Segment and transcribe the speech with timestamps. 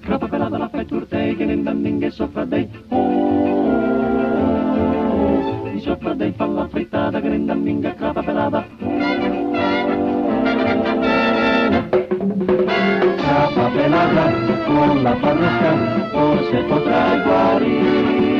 [0.00, 2.68] Grappa pelata la fai turte che ne danno che soffra dei.
[2.88, 3.28] Oh
[5.78, 8.66] di sopra dei fa la frittata che ne danno che grappa pelata.
[13.16, 14.32] Grappa pelata
[14.66, 18.37] con la parrucca forse potrai guarire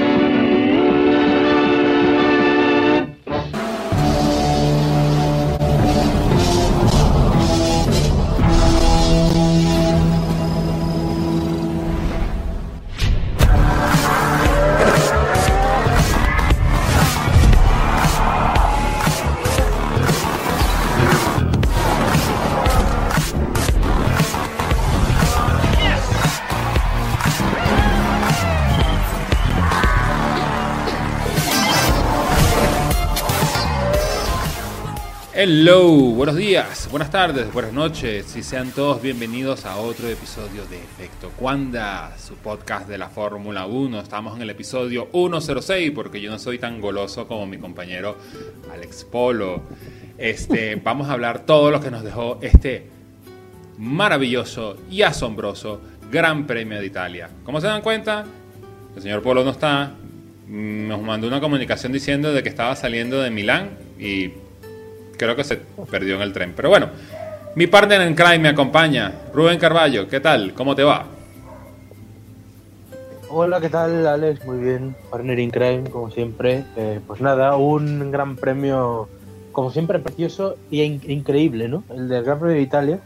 [35.50, 40.76] Hello, buenos días, buenas tardes, buenas noches y sean todos bienvenidos a otro episodio de
[40.76, 43.98] Efecto Cuanda, su podcast de la Fórmula 1.
[43.98, 48.18] Estamos en el episodio 106 porque yo no soy tan goloso como mi compañero
[48.70, 49.62] Alex Polo.
[50.18, 52.84] Este, vamos a hablar todo lo que nos dejó este
[53.78, 55.80] maravilloso y asombroso
[56.12, 57.30] Gran Premio de Italia.
[57.44, 58.26] Como se dan cuenta,
[58.94, 59.92] el señor Polo no está.
[60.46, 64.32] Nos mandó una comunicación diciendo de que estaba saliendo de Milán y
[65.18, 65.56] creo que se
[65.90, 66.54] perdió en el tren.
[66.56, 66.88] Pero bueno,
[67.54, 70.08] mi partner en crime me acompaña, Rubén Carballo.
[70.08, 70.54] ¿Qué tal?
[70.54, 71.06] ¿Cómo te va?
[73.30, 74.46] Hola, ¿qué tal, Alex?
[74.46, 76.64] Muy bien, partner in crime, como siempre.
[76.76, 79.08] Eh, pues nada, un gran premio,
[79.52, 81.84] como siempre, precioso y increíble, ¿no?
[81.90, 83.00] El del Gran Premio de Italia.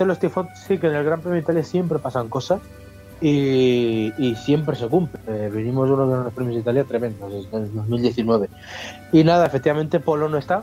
[0.00, 2.60] los tifos sí que en el Gran Premio de Italia siempre pasan cosas
[3.20, 5.20] y, siempre se cumple.
[5.28, 8.48] Eh, venimos de uno de los premios de Italia tremendos, desde el 2019.
[9.12, 10.62] Y nada, efectivamente, Polo no está,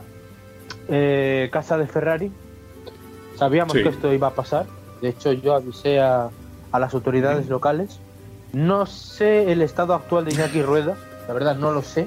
[0.88, 2.30] eh, casa de Ferrari.
[3.36, 4.66] Sabíamos que esto iba a pasar.
[5.02, 6.30] De hecho, yo avisé a,
[6.78, 8.00] las autoridades locales.
[8.52, 12.06] No sé el estado actual de Iñaki Rueda, la verdad no lo sé.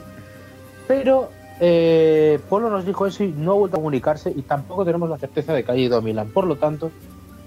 [0.87, 5.09] Pero eh, Polo nos dijo eso y no ha vuelto a comunicarse y tampoco tenemos
[5.09, 6.29] la certeza de que haya ido a Milán.
[6.29, 6.91] Por lo tanto,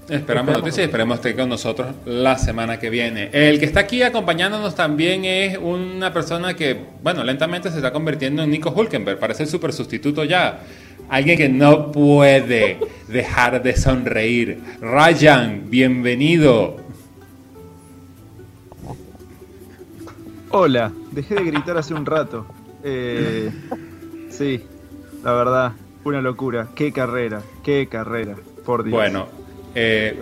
[0.08, 3.30] Esperamos noticias y esperemos estar con nosotros la semana que viene.
[3.32, 8.42] El que está aquí acompañándonos también es una persona que, bueno, lentamente se está convirtiendo
[8.42, 10.60] en Nico Hulkenberg, parece el super sustituto ya.
[11.12, 14.62] Alguien que no puede dejar de sonreír.
[14.80, 16.78] Ryan, bienvenido.
[20.48, 22.46] Hola, dejé de gritar hace un rato.
[22.82, 23.50] Eh,
[24.30, 24.62] sí,
[25.22, 25.72] la verdad,
[26.02, 26.68] una locura.
[26.74, 28.34] Qué carrera, qué carrera,
[28.64, 28.94] por Dios.
[28.94, 29.28] Bueno,
[29.74, 30.18] eh,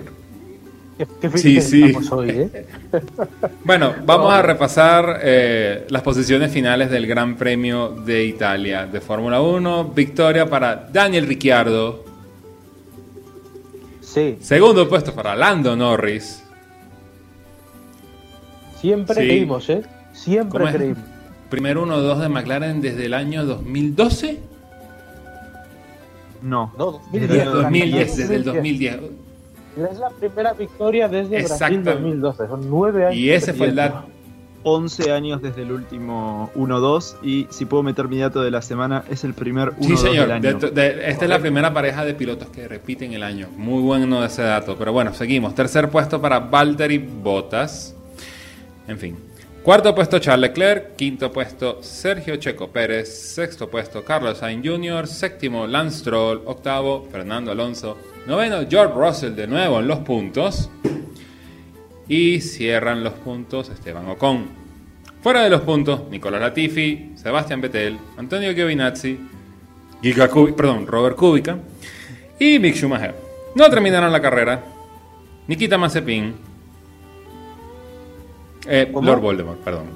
[1.36, 1.94] sí, sí.
[2.26, 2.66] ¿eh?
[3.64, 9.40] bueno, vamos a repasar eh, las posiciones finales del Gran Premio de Italia de Fórmula
[9.40, 9.92] 1.
[9.94, 12.04] Victoria para Daniel Ricciardo.
[14.00, 14.38] Sí.
[14.40, 16.42] Segundo puesto para Lando Norris.
[18.80, 19.82] Siempre creímos, ¿eh?
[20.12, 21.04] Siempre creímos.
[21.50, 24.40] Primer 1-2 de McLaren desde el año 2012.
[26.42, 26.72] No.
[26.78, 27.44] No, 2010.
[27.44, 29.00] 2010, desde el 2010.
[29.76, 32.46] Es la primera victoria desde Brasil 2012.
[32.48, 33.16] Son nueve años.
[33.16, 34.06] Y ese fue el dato.
[34.62, 39.04] 11 años desde el último 1-2 y si puedo meter mi dato de la semana
[39.08, 40.28] es el primer 1-2 sí, señor.
[40.28, 40.48] del año.
[40.50, 43.48] esta es la primera pareja de pilotos que repiten el año.
[43.56, 44.76] Muy bueno ese dato.
[44.76, 45.54] Pero bueno, seguimos.
[45.54, 47.94] Tercer puesto para Valtteri Bottas.
[48.86, 49.29] En fin.
[49.62, 55.66] Cuarto puesto Charles Leclerc, quinto puesto Sergio Checo Pérez, sexto puesto Carlos Sainz Jr., séptimo
[55.66, 60.70] Lance Stroll, octavo Fernando Alonso, Noveno, George Russell de nuevo en los puntos.
[62.08, 64.46] Y cierran los puntos Esteban Ocon.
[65.22, 69.20] Fuera de los puntos, Nicolás Latifi, Sebastián Vettel, Antonio Giovinazzi,
[70.00, 71.58] Giga perdón, Robert Kubica
[72.38, 73.14] y Mick Schumacher.
[73.54, 74.64] No terminaron la carrera.
[75.46, 76.49] Nikita Mazepin.
[78.66, 79.86] Eh, Lord Voldemort, perdón.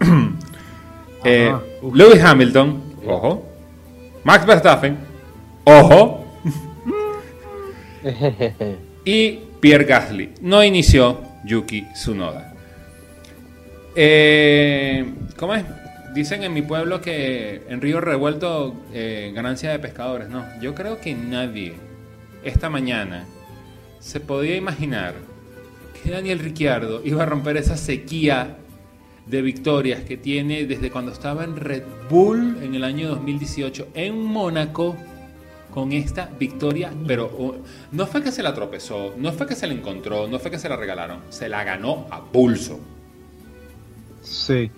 [1.24, 1.54] eh,
[1.92, 3.44] Lewis Hamilton, ojo.
[4.24, 4.96] Max Verstappen,
[5.64, 6.26] ojo.
[9.04, 10.32] y Pierre Gasly.
[10.40, 12.54] No inició Yuki Tsunoda.
[13.94, 15.04] Eh,
[15.36, 15.64] ¿Cómo es?
[16.14, 20.28] Dicen en mi pueblo que en Río Revuelto eh, ganancia de pescadores.
[20.28, 21.74] No, yo creo que nadie
[22.42, 23.24] esta mañana
[24.00, 25.14] se podía imaginar
[26.06, 28.58] que Daniel Ricciardo iba a romper esa sequía
[29.26, 34.22] de victorias que tiene desde cuando estaba en Red Bull en el año 2018 en
[34.22, 34.94] Mónaco
[35.74, 37.54] con esta victoria, pero uh,
[37.90, 40.60] no fue que se la tropezó, no fue que se la encontró, no fue que
[40.60, 42.78] se la regalaron, se la ganó a pulso.
[44.22, 44.70] Sí.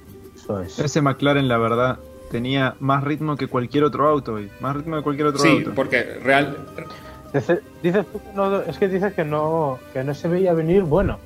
[0.83, 1.99] Ese McLaren, la verdad,
[2.31, 5.59] tenía más ritmo que cualquier otro auto, más ritmo que cualquier otro auto.
[5.59, 6.57] Sí, porque real.
[7.33, 7.61] Dices,
[8.67, 11.19] es que dices que no, que no se veía venir, bueno.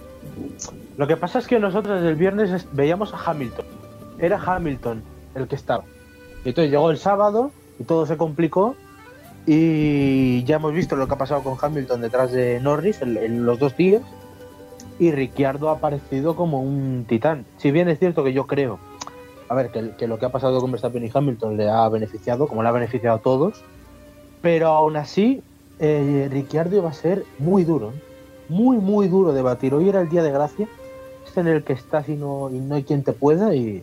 [0.96, 3.64] Lo que pasa es que nosotros el viernes es- veíamos a Hamilton.
[4.18, 5.02] Era Hamilton
[5.34, 5.84] el que estaba.
[6.44, 8.74] Y entonces llegó el sábado y todo se complicó.
[9.46, 13.44] Y ya hemos visto lo que ha pasado con Hamilton detrás de Norris en, en
[13.44, 14.02] los dos días.
[14.98, 17.44] Y Ricciardo ha aparecido como un titán.
[17.56, 18.78] Si bien es cierto que yo creo,
[19.48, 22.46] a ver, que, que lo que ha pasado con Verstappen y Hamilton le ha beneficiado,
[22.46, 23.64] como le ha beneficiado a todos.
[24.42, 25.42] Pero aún así,
[25.82, 27.90] eh, Ricciardo iba a ser muy duro.
[27.94, 28.00] ¿eh?
[28.48, 29.74] Muy, muy duro de batir.
[29.74, 30.66] Hoy era el día de gracia.
[31.28, 33.54] Es en el que estás y no, y no hay quien te pueda.
[33.54, 33.82] Y,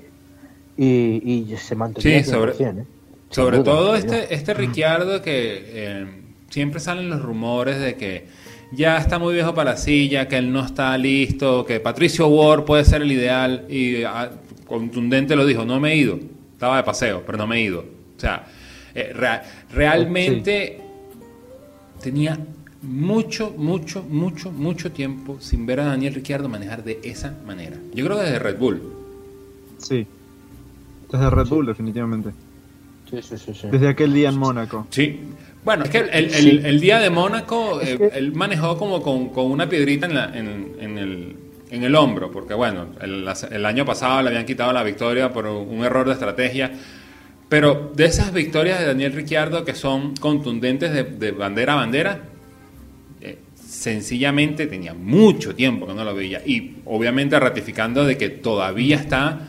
[0.77, 2.85] y, y se mantenía Sí, sobre- 100%, ¿eh?
[3.29, 6.05] Sin Sobre duda, todo este, este Ricciardo que eh,
[6.49, 8.25] siempre salen los rumores de que
[8.71, 12.63] ya está muy viejo para la silla, que él no está listo, que Patricio Ward
[12.65, 14.31] puede ser el ideal y ah,
[14.65, 16.17] contundente lo dijo, no me he ido,
[16.53, 17.81] estaba de paseo, pero no me he ido.
[17.81, 18.45] O sea,
[18.95, 20.79] eh, rea- realmente
[22.01, 22.39] tenía
[22.81, 27.77] mucho, mucho, mucho, mucho tiempo sin ver a Daniel Ricciardo manejar de esa manera.
[27.93, 28.81] Yo creo que desde Red Bull.
[29.77, 30.07] Sí.
[31.11, 32.29] Desde Red Bull, definitivamente.
[33.09, 33.67] Sí, sí, sí, sí.
[33.71, 34.87] Desde aquel día en Mónaco.
[34.91, 35.19] Sí.
[35.65, 36.61] Bueno, es que el, el- Sí.
[36.63, 40.13] el día de Mónaco, Es eh, que- él manejó como con, con una piedrita en,
[40.15, 41.35] la- en- en el,
[41.71, 45.45] en el hombro, porque bueno, el, el año pasado le habían quitado la victoria por
[45.47, 46.71] un error de estrategia.
[47.49, 52.21] Pero de esas victorias de Daniel Ricciardo que son contundentes de, de bandera a bandera,
[53.21, 56.43] eh, sencillamente tenía mucho tiempo que no lo veía.
[56.45, 59.47] Y obviamente ratificando de que todavía está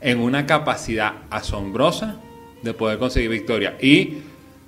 [0.00, 2.20] en una capacidad asombrosa
[2.62, 3.76] de poder conseguir victoria.
[3.80, 4.18] Y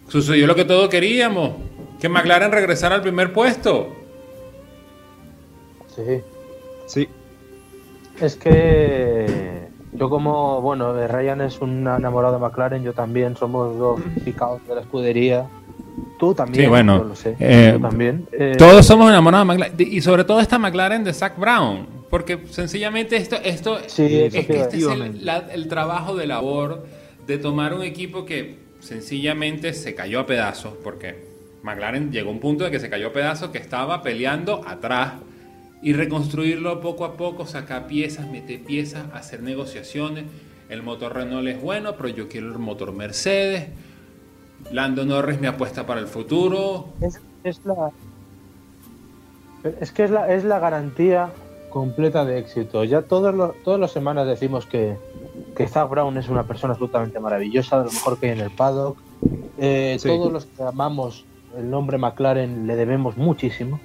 [0.09, 1.53] sucedió lo que todos queríamos,
[2.01, 3.97] que McLaren regresara al primer puesto.
[5.95, 6.21] Sí.
[6.87, 7.09] Sí.
[8.21, 9.62] Es que
[9.93, 14.67] yo como, bueno, eh, Ryan es un enamorado de McLaren, yo también, somos dos picados
[14.67, 15.47] de la escudería.
[16.19, 17.37] Tú también, Sí, bueno, yo lo sé.
[17.39, 18.27] eh, tú también.
[18.33, 19.77] Eh, Todos somos enamorados de McLaren.
[19.93, 21.87] Y sobre todo esta McLaren de Zach Brown.
[22.09, 25.23] Porque sencillamente esto, esto Sí, es, que este es el, decir.
[25.23, 26.87] la- el trabajo de labor
[27.27, 30.75] de tomar un equipo que sencillamente se cayó a pedazos.
[30.83, 31.25] Porque
[31.63, 35.15] McLaren llegó a un punto de que se cayó a pedazos, que estaba peleando atrás.
[35.83, 40.25] Y reconstruirlo poco a poco, sacar piezas, meter piezas, hacer negociaciones.
[40.69, 43.69] El motor Renault es bueno, pero yo quiero el motor Mercedes.
[44.71, 46.87] Lando Norris me apuesta para el futuro.
[47.01, 47.91] es, es la
[49.81, 51.31] es que es la, es la garantía
[51.71, 52.85] completa de éxito.
[52.85, 54.97] Ya todos los, todas las semanas decimos que,
[55.57, 58.51] que Zach Brown es una persona absolutamente maravillosa, de lo mejor que hay en el
[58.51, 58.99] paddock.
[59.59, 60.09] Eh, Sí.
[60.09, 61.25] Todos los que amamos
[61.57, 63.79] el nombre McLaren le debemos muchísimo.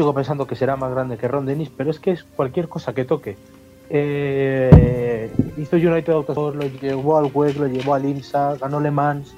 [0.00, 2.94] Sigo pensando que será más grande que Ron Dennis, pero es que es cualquier cosa
[2.94, 3.36] que toque.
[3.90, 9.34] Eh, hizo United Autosport, lo llevó al WEC, lo llevó al IMSA, ganó Le Mans,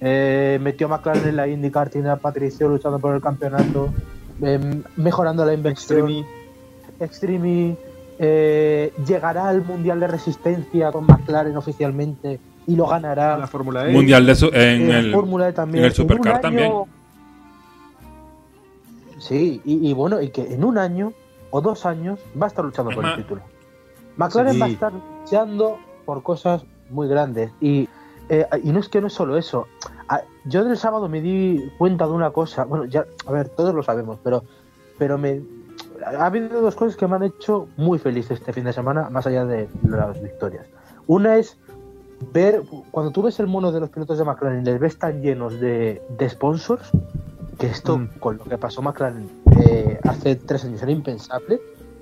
[0.00, 3.90] eh, metió a McLaren en la IndyCar, tiene a Patricio luchando por el campeonato,
[4.40, 6.24] eh, mejorando la inversión.
[6.98, 7.76] Extreme.
[8.18, 13.36] Eh, llegará al Mundial de Resistencia con McLaren oficialmente y lo ganará.
[13.36, 13.92] La Fórmula E.
[13.92, 15.84] Mundial de su- en En la el Fórmula E también.
[15.84, 16.72] en el Supercar año- también.
[19.18, 21.12] Sí, y, y bueno, y que en un año
[21.50, 23.42] o dos años va a estar luchando Es por el título.
[24.16, 24.60] McLaren Sí.
[24.60, 27.52] va a estar luchando por cosas muy grandes.
[27.60, 27.88] Y,
[28.28, 29.66] eh, y no es que no es solo eso.
[30.08, 32.64] Ah, Yo del sábado me di cuenta de una cosa.
[32.64, 34.42] Bueno, ya, a ver, todos lo sabemos, pero,
[34.98, 35.42] pero me.
[36.04, 39.26] Ha habido dos cosas que me han hecho muy feliz este fin de semana, más
[39.26, 40.66] allá de las victorias.
[41.06, 41.58] Una es
[42.32, 45.58] ver, cuando tú ves el mono de los pilotos de McLaren, les ves tan llenos
[45.60, 46.90] de, de sponsors,
[47.58, 48.08] que esto, Mm.
[48.20, 49.28] con lo que pasó McLaren
[49.66, 51.60] eh, hace tres años, era impensable.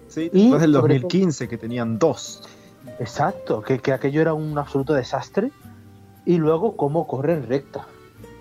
[0.09, 2.43] Sí, Y después del sobre 2015 que tenían dos.
[3.01, 5.51] Exacto, que, que aquello era un absoluto desastre.
[6.25, 7.87] Y luego cómo corren recta.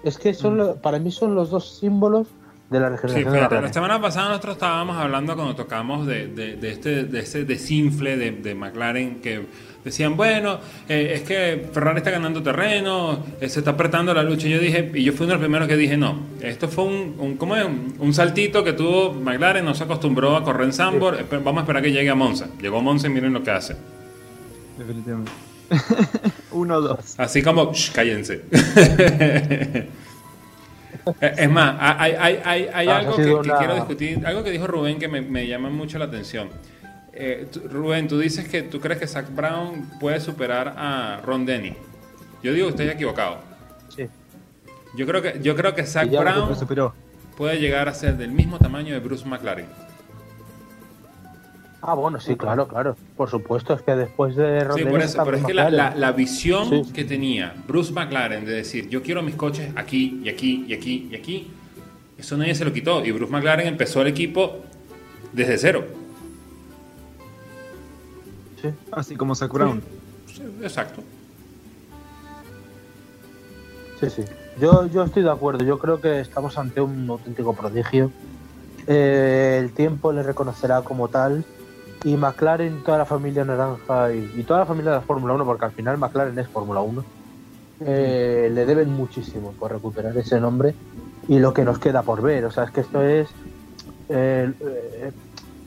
[0.03, 0.57] Es que son Mm.
[0.57, 2.27] lo- para mí son los dos símbolos
[2.69, 3.73] de la Sí, regeneración de fíjate, la McLaren.
[3.73, 8.31] semana pasada nosotros estábamos hablando cuando tocamos de, de, de este, de ese desinfle de,
[8.31, 9.47] de McLaren que
[9.85, 14.47] decían, bueno, eh, es que Ferrari está ganando terreno, eh, se está apretando la lucha.
[14.47, 16.83] Y yo dije, y yo fui uno de los primeros que dije, no, esto fue
[16.85, 17.65] un, un, ¿cómo es?
[17.99, 21.81] un, saltito que tuvo McLaren, no se acostumbró a correr en Sambor, vamos a esperar
[21.83, 22.47] que llegue a Monza.
[22.61, 23.75] Llegó a Monza y miren lo que hace.
[24.77, 25.31] Definitivamente.
[26.51, 27.15] Uno, dos.
[27.17, 28.41] Así como, "Shh, cállense.
[31.21, 33.75] Eh, es más, hay, hay, hay, hay Ah, algo ha que, sido que una- quiero
[33.75, 36.49] discutir, algo que dijo Rubén que me, me llama mucho la atención.
[37.17, 41.45] Eh, tú- Rubén, tú dices que tú crees que Zach Brown puede superar a Ron
[41.45, 41.73] Denny.
[42.43, 43.37] Yo digo que estoy equivocado.
[43.95, 44.07] Sí.
[44.97, 46.93] Yo creo que, yo creo que Zach Brown superó.
[47.37, 49.65] puede llegar a ser del mismo tamaño de Bruce McLaren.
[51.81, 52.97] Ah, bueno, sí, claro, claro.
[53.15, 55.93] Por supuesto, es que después de Sí, Rondeau por eso, pero es que la, la-
[55.95, 56.91] la visión Sí.
[56.93, 61.09] que tenía Bruce McLaren de decir, yo quiero mis coches aquí y aquí y aquí
[61.11, 61.51] y aquí,
[62.17, 63.05] eso nadie se lo quitó.
[63.05, 64.63] Y Bruce McLaren empezó el equipo
[65.31, 65.85] desde cero.
[68.69, 68.75] Sí.
[68.91, 69.35] Así como.
[69.35, 71.01] Sí, exacto.
[73.99, 74.23] Sí, sí.
[74.59, 75.63] Yo, yo estoy de acuerdo.
[75.65, 78.11] Yo creo que estamos ante un auténtico prodigio.
[78.87, 81.43] Eh, el tiempo le reconocerá como tal.
[82.03, 85.45] Y McLaren, toda la familia naranja y, y toda la familia de la Fórmula 1,
[85.45, 87.03] porque al final McLaren es Fórmula 1,
[87.81, 90.75] eh, le deben muchísimo por recuperar ese nombre
[91.27, 92.45] y lo que nos queda por ver.
[92.45, 93.27] O sea, es que esto es.
[94.09, 95.11] eh, eh,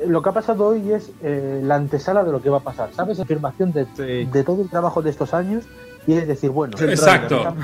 [0.06, 2.90] lo que ha pasado hoy es eh, la antesala de lo que va a pasar.
[2.94, 3.18] ¿Sabes?
[3.20, 4.28] Afirmación de, Sí.
[4.30, 5.64] de todo el trabajo de estos años
[6.06, 7.54] y es decir, bueno, Exacto.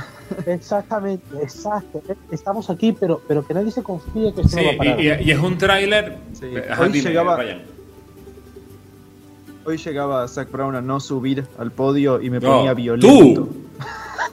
[0.47, 2.03] Exactamente, exacto.
[2.31, 5.01] Estamos aquí, pero, pero que nadie se confíe que esto Sí, no va a parar.
[5.01, 6.17] y, y- y es un tráiler.
[6.33, 6.47] Sí.
[6.79, 7.39] Hoy llegaba-.
[9.67, 13.09] Hoy llegaba Zach Brown a no subir al podio y me No, ponía violento.
[13.47, 13.55] Tú,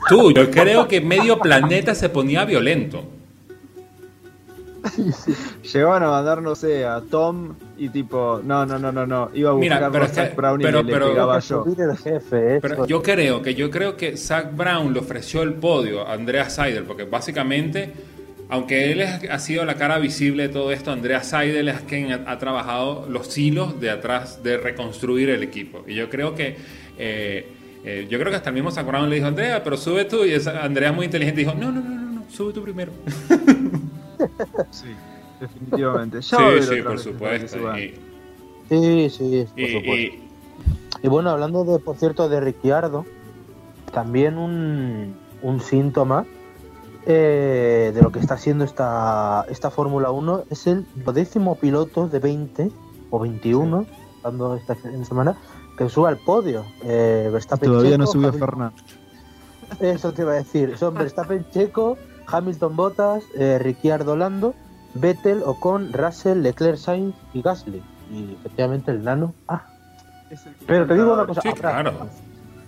[0.10, 3.03] tú, yo creo que medio planeta se ponía violento.
[5.73, 9.29] Llegaban a mandar, no sé, a Tom y tipo, no, no, no, no, no.
[9.33, 11.63] Iba a Mira, buscar pero a Zach Brown y pero- le, pero- pegaba yo.
[11.63, 15.41] subir el jefe, eh, Pero yo creo que yo creo que Zach Brown le ofreció
[15.43, 17.93] el podio a Andrea Seidel, porque básicamente,
[18.50, 22.23] aunque él ha sido la cara visible de todo esto, Andrea Seidel es quien ha,
[22.31, 25.83] ha trabajado los hilos de atrás de reconstruir el equipo.
[25.88, 26.57] Y yo creo que
[26.97, 30.05] eh, eh, yo creo que hasta el mismo Zach Brown le dijo Andrea, pero sube
[30.05, 30.25] tú.
[30.25, 32.91] Y esa- Andrea muy inteligente dijo, no, no, no, no, no, sube tú primero.
[34.71, 34.87] Sí,
[35.39, 36.17] definitivamente.
[36.21, 37.77] Ya sí, sí, por supuesto.
[37.77, 37.93] Y,
[38.69, 39.95] Sí, sí, por y- supuesto.
[39.95, 40.21] y-
[41.03, 43.05] Y bueno, hablando de, por cierto, de Ricciardo,
[43.91, 46.25] también un, un síntoma
[47.07, 52.19] eh, de lo que está haciendo esta, esta Fórmula 1 es el décimo piloto de
[52.19, 52.69] 20
[53.09, 53.85] o 21,
[54.23, 55.35] dando esta semana,
[55.77, 56.63] que sube al podio.
[56.83, 58.75] Eh, Verstappen Todavía no subió Fernando.
[59.79, 60.77] Eso te iba a decir.
[60.77, 61.97] Son Verstappen Checo,
[62.31, 64.53] Hamilton Bottas, eh, Ricciardo Lando,
[64.93, 67.81] Vettel, Ocon, Russell, Leclerc Sainz y Gasly.
[68.13, 69.33] Y efectivamente el nano.
[69.47, 69.65] Ah,
[70.67, 71.41] pero te digo una cosa.
[71.41, 71.93] Sí, claro.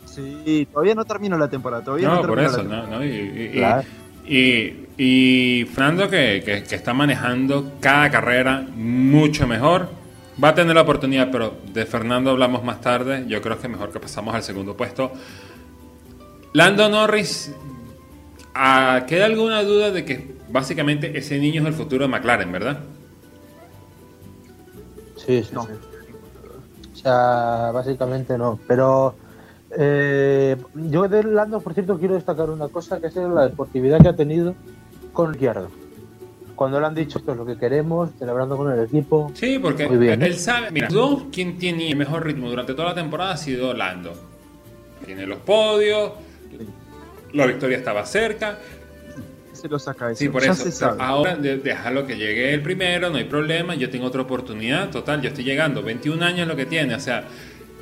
[0.06, 1.84] Sí, todavía no terminó la temporada.
[1.84, 3.84] Todavía no, No, por eso, no, no, y, y- y- Claro.
[4.28, 9.90] y- y Fernando que, que- que está manejando cada carrera mucho mejor,
[10.42, 13.92] va a tener la oportunidad, pero de Fernando hablamos más tarde, yo creo que mejor
[13.92, 15.12] que pasamos al segundo puesto.
[16.54, 17.52] Lando Norris,
[18.56, 22.80] ah, ¿queda alguna duda de que básicamente ese niño es el futuro de McLaren, verdad?
[25.18, 25.64] Sí, sí, No.
[25.64, 25.70] sí.
[26.94, 28.60] O sea, básicamente no.
[28.68, 29.16] Pero
[29.78, 34.10] eh, yo de Lando, por cierto, quiero destacar una cosa, que es la deportividad que
[34.10, 34.56] ha tenido
[35.12, 35.70] con Ricciardo.
[36.56, 39.32] Cuando le han dicho esto es lo que queremos, celebrando con el equipo.
[39.34, 40.28] Sí, porque Muy bien, ¿eh?
[40.28, 43.74] él sabe, mira, dos, quien tiene el mejor ritmo durante toda la temporada ha sido
[43.74, 44.14] Lando.
[45.06, 46.12] Tiene los podios,
[47.34, 48.60] la victoria estaba cerca,
[49.54, 50.20] Se lo saca eso.
[50.20, 50.64] Sí, por ya eso.
[50.64, 50.98] se sabe.
[51.02, 53.76] Ahora déjalo que llegue el primero, no hay problema.
[53.76, 54.90] Yo tengo otra oportunidad.
[54.90, 55.82] Total, yo estoy llegando.
[55.82, 56.96] 21 años es lo que tiene.
[56.96, 57.24] O sea,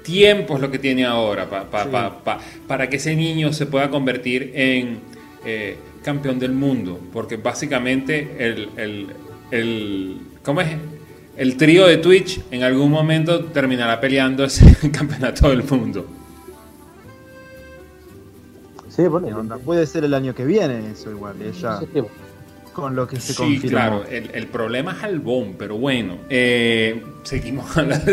[0.03, 1.89] tiempo es lo que tiene ahora pa- pa- Sí.
[1.91, 4.99] pa- pa- para que ese niño se pueda convertir en
[5.43, 6.99] eh, campeón del mundo.
[7.11, 9.07] Porque básicamente el, el,
[9.51, 10.67] el- ¿cómo es?
[11.37, 16.05] El trío de Twitch en algún momento terminará peleando ese campeonato del mundo.
[19.01, 19.27] Sí, bueno.
[19.27, 19.57] ¿Qué onda?
[19.57, 21.79] Puede ser el año que viene eso igual, sí.
[22.73, 23.69] con lo que se Sí, confirmó.
[23.69, 28.11] claro, el, el problema es Albón, pero bueno, eh, seguimos hablando,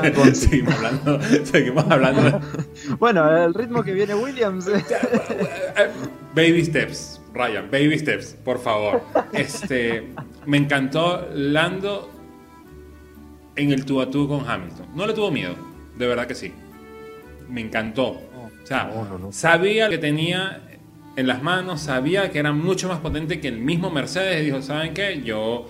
[0.00, 0.48] Albón, sí.
[0.48, 2.40] seguimos hablando, seguimos hablando,
[2.98, 4.66] Bueno, el ritmo que viene Williams.
[6.34, 9.02] baby steps, Ryan, baby steps, por favor.
[9.32, 10.08] Este,
[10.46, 12.10] me encantó Lando
[13.56, 14.86] en el tú a tú con Hamilton.
[14.94, 15.54] No le tuvo miedo,
[15.96, 16.52] de verdad que sí.
[17.48, 18.20] Me encantó.
[18.64, 19.32] O sea, No, no, no.
[19.32, 20.60] sabía que tenía
[21.16, 24.42] en las manos, sabía que era mucho más potente que el mismo Mercedes.
[24.42, 25.22] Y dijo, ¿saben qué?
[25.22, 25.68] Yo,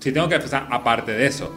[0.00, 1.56] si tengo que empezar, aparte de eso,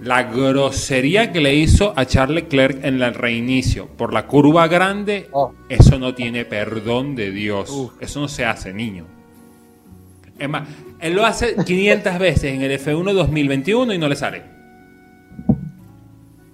[0.00, 5.28] la grosería que le hizo a Charles Leclerc en el reinicio por la curva grande,
[5.32, 5.52] Oh.
[5.68, 7.70] eso no tiene perdón de Dios.
[7.70, 7.92] Uf.
[8.00, 9.04] Eso no se hace, niño.
[10.38, 10.68] Es más,
[11.00, 14.42] él lo hace 500 veces en el F1 2021 y no le sale.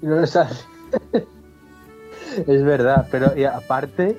[0.02, 0.50] Y no le sale.
[2.47, 4.19] Es verdad, pero y aparte,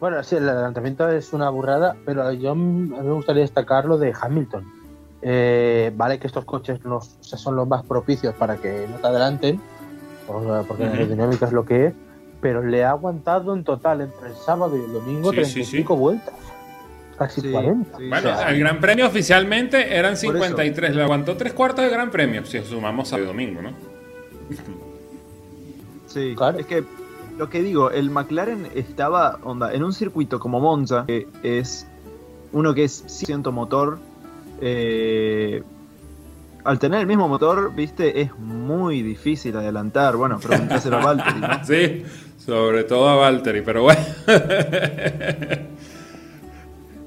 [0.00, 3.98] bueno, sí, el adelantamiento es una burrada, pero yo a mí me gustaría destacar lo
[3.98, 4.64] de Hamilton.
[5.22, 8.96] Eh, vale que estos coches no, o sea, son los más propicios para que no
[8.98, 9.60] te adelanten,
[10.26, 11.94] por- porque la aerodinámica es lo que es,
[12.42, 15.96] pero le ha aguantado en total entre el sábado y el domingo Sí, sí, 35
[15.96, 16.34] vueltas,
[17.16, 17.96] casi Sí, 40.
[17.96, 20.44] sí, Bueno, O sea, el Gran Premio oficialmente eran Por eso.
[20.44, 23.70] 53, le aguantó tres cuartos de Gran Premio, si sumamos sábado y domingo, ¿no?
[26.06, 26.58] Sí, Claro.
[26.58, 26.84] es que
[27.38, 31.86] lo que digo, el McLaren estaba onda, en un circuito como Monza, que es
[32.52, 33.98] uno que es 100% motor,
[34.60, 35.62] eh,
[36.64, 40.16] al tener el mismo motor, viste, es muy difícil adelantar.
[40.16, 41.48] Bueno, preguntáselo a Valtteri, ¿no?
[41.64, 42.04] Sí,
[42.38, 44.00] sobre todo a Valtteri, pero bueno.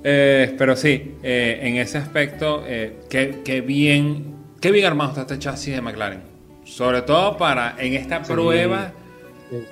[0.10, 5.22] Eh, pero sí, eh, en ese aspecto, eh, qué, qué bien, qué bien armado está
[5.22, 6.22] este chasis de McLaren.
[6.64, 8.32] Sobre todo para en esta Sí.
[8.32, 8.92] prueba.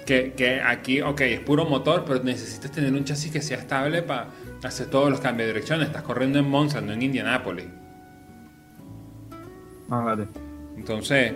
[0.05, 4.01] Que, que aquí, ok, es puro motor, pero necesitas tener un chasis que sea estable
[4.03, 4.29] para
[4.63, 5.82] hacer todos los cambios de dirección.
[5.82, 7.65] Estás corriendo en Monza, no en Indianápolis.
[9.89, 10.27] Ah, vale.
[10.77, 11.34] Entonces,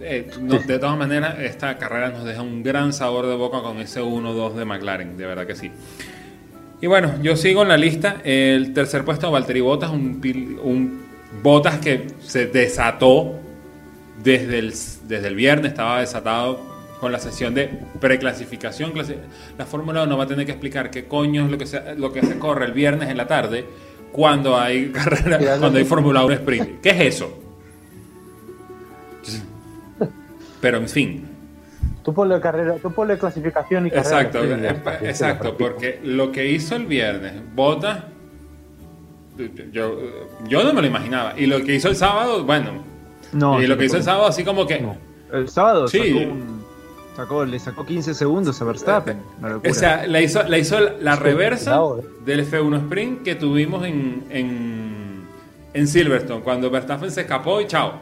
[0.00, 3.78] eh, no, de todas maneras, esta carrera nos deja un gran sabor de boca con
[3.78, 5.70] ese 1-2 de McLaren, de verdad que sí.
[6.82, 8.20] Y bueno, yo sigo en la lista.
[8.24, 10.20] El tercer puesto, Valtteri Bottas, un,
[10.62, 11.02] un
[11.42, 13.38] Bottas que se desató
[14.22, 14.70] desde el,
[15.06, 16.69] desde el viernes, estaba desatado
[17.00, 17.68] con la sesión de
[18.00, 18.92] preclasificación.
[18.92, 19.16] Clasi-
[19.58, 22.12] La Fórmula 1 va a tener que explicar qué coño es lo que se, lo
[22.12, 23.64] que se corre el viernes en la tarde
[24.12, 26.80] cuando hay carrera, cuando hay Fórmula 1 Sprint.
[26.80, 27.36] ¿Qué es eso?
[30.60, 31.26] Pero en fin,
[32.04, 34.22] Tú ponle carrera, tú ponle clasificación y carrera.
[34.22, 38.08] exacto, eh, exacto, porque lo que hizo el viernes, Bota,
[39.70, 39.98] yo,
[40.48, 41.34] yo no me lo imaginaba.
[41.38, 42.70] Y lo que hizo el sábado, bueno,
[43.32, 44.80] No, y lo que hizo el sábado, así como que.
[44.80, 44.96] No.
[45.32, 45.98] El sábado Sí.
[45.98, 46.59] sacó un-
[47.16, 49.20] sacó- le sacó 15 segundos a Verstappen.
[49.68, 52.04] O sea, la hizo, la, hizo la Sí, reversa eh.
[52.24, 55.24] del F1 Sprint que tuvimos en, en,
[55.74, 57.92] en Silverstone, cuando Verstappen se escapó y chao.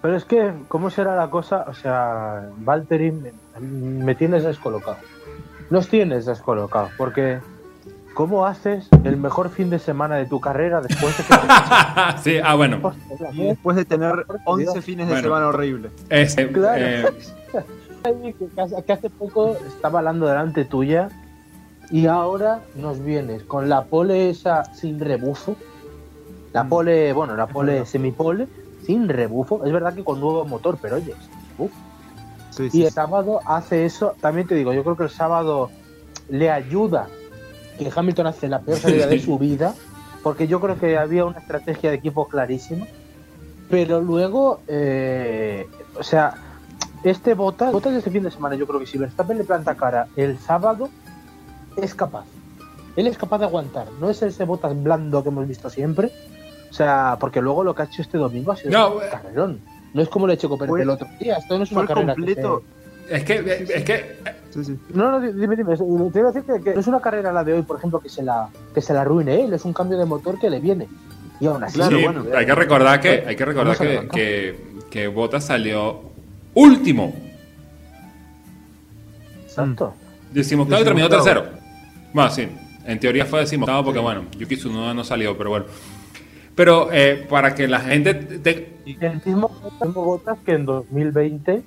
[0.00, 1.64] Pero es que, ¿cómo será la cosa?
[1.68, 4.98] O sea, Valtteri, me, me tienes descolocado.
[5.70, 7.40] Nos tienes descolocado, porque
[8.18, 11.34] ¿cómo haces el mejor fin de semana de tu carrera después de que...
[12.24, 12.92] sí, ah, bueno.
[13.32, 14.84] Después de tener Por 11 Dios.
[14.84, 15.28] fines de Bueno.
[15.28, 15.92] semana horribles.
[16.10, 16.84] Este, Claro.
[16.84, 18.34] eh,
[18.84, 21.10] que hace- poco estaba hablando delante tuya
[21.92, 25.54] y ahora nos vienes con la pole esa sin rebufo.
[26.52, 26.68] La Mm.
[26.70, 28.48] pole, bueno, la pole semipole
[28.84, 29.64] sin rebufo.
[29.64, 31.76] Es verdad que con nuevo motor, pero oye, sin rebufo.
[32.50, 32.94] Sí, Y el sí.
[32.94, 35.70] sábado hace eso, también te digo, yo creo que el sábado
[36.28, 37.06] le ayuda
[37.78, 39.74] que Hamilton hace la peor salida de su vida,
[40.22, 42.86] porque yo creo que había una estrategia de equipo clarísima,
[43.70, 45.66] pero luego, eh,
[45.98, 46.34] o sea,
[47.04, 49.74] este Bottas, Bottas de este fin de semana, yo creo que si Verstappen le planta
[49.76, 50.88] cara el sábado,
[51.76, 52.24] es capaz.
[52.96, 56.10] Él es capaz de aguantar, no es ese Bottas blando que hemos visto siempre,
[56.70, 59.60] o sea, porque luego lo que ha hecho este domingo ha sido No, un carrerón.
[59.94, 62.14] No es como le Checo Pérez Fue- el otro día, esto no es una carrera
[62.14, 62.62] que completo.
[63.10, 64.16] Es que, es que
[64.50, 64.78] Sí, sí.
[64.94, 65.76] no, no, dime, dime.
[65.76, 68.00] Te iba a decir que, que no es una carrera la de hoy, por ejemplo,
[68.00, 70.58] que se la, que se la arruine él, es un cambio de motor que le
[70.60, 70.88] viene.
[71.40, 71.74] Y aún así.
[71.76, 72.24] Claro, Sí, bueno.
[72.34, 74.56] hay que recordar que, hay que, recordar que, que,
[74.90, 76.00] que salió
[76.54, 77.14] último.
[79.44, 79.94] Exacto.
[80.32, 81.44] Decimoctavo y terminó tercero.
[82.12, 82.48] Bueno, sí,
[82.84, 85.66] en teoría fue decimoctavo porque, bueno, Yuki Tsunoda no salió, pero bueno.
[86.54, 88.14] Pero eh, para que la gente...
[88.14, 89.48] te- El mismo,
[89.94, 91.62] Bottas que en 2020,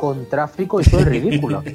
[0.00, 1.62] con tráfico, hizo el ridículo.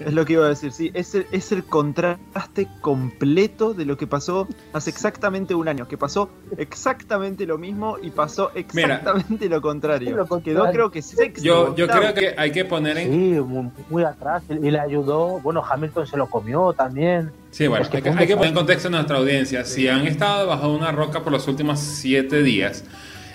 [0.00, 0.90] Es lo que iba a decir, sí.
[0.92, 5.86] Es el, es el contraste completo de lo que pasó hace exactamente un año.
[5.86, 10.16] Que pasó exactamente lo mismo y pasó exactamente lo, contrario.
[10.16, 10.62] Lo contrario.
[10.62, 11.42] Quedó, creo que sexto.
[11.42, 13.10] yo, yo creo que hay que poner en...
[13.10, 14.42] Sí, muy, muy atrás.
[14.50, 15.40] Y, y le ayudó.
[15.40, 17.30] Bueno, Hamilton se lo comió también.
[17.50, 19.18] Sí, bueno, Es que hay, que, fue un hay que poner en contexto a nuestra
[19.18, 19.64] audiencia.
[19.64, 22.84] Si han estado bajo una roca por los últimos siete días,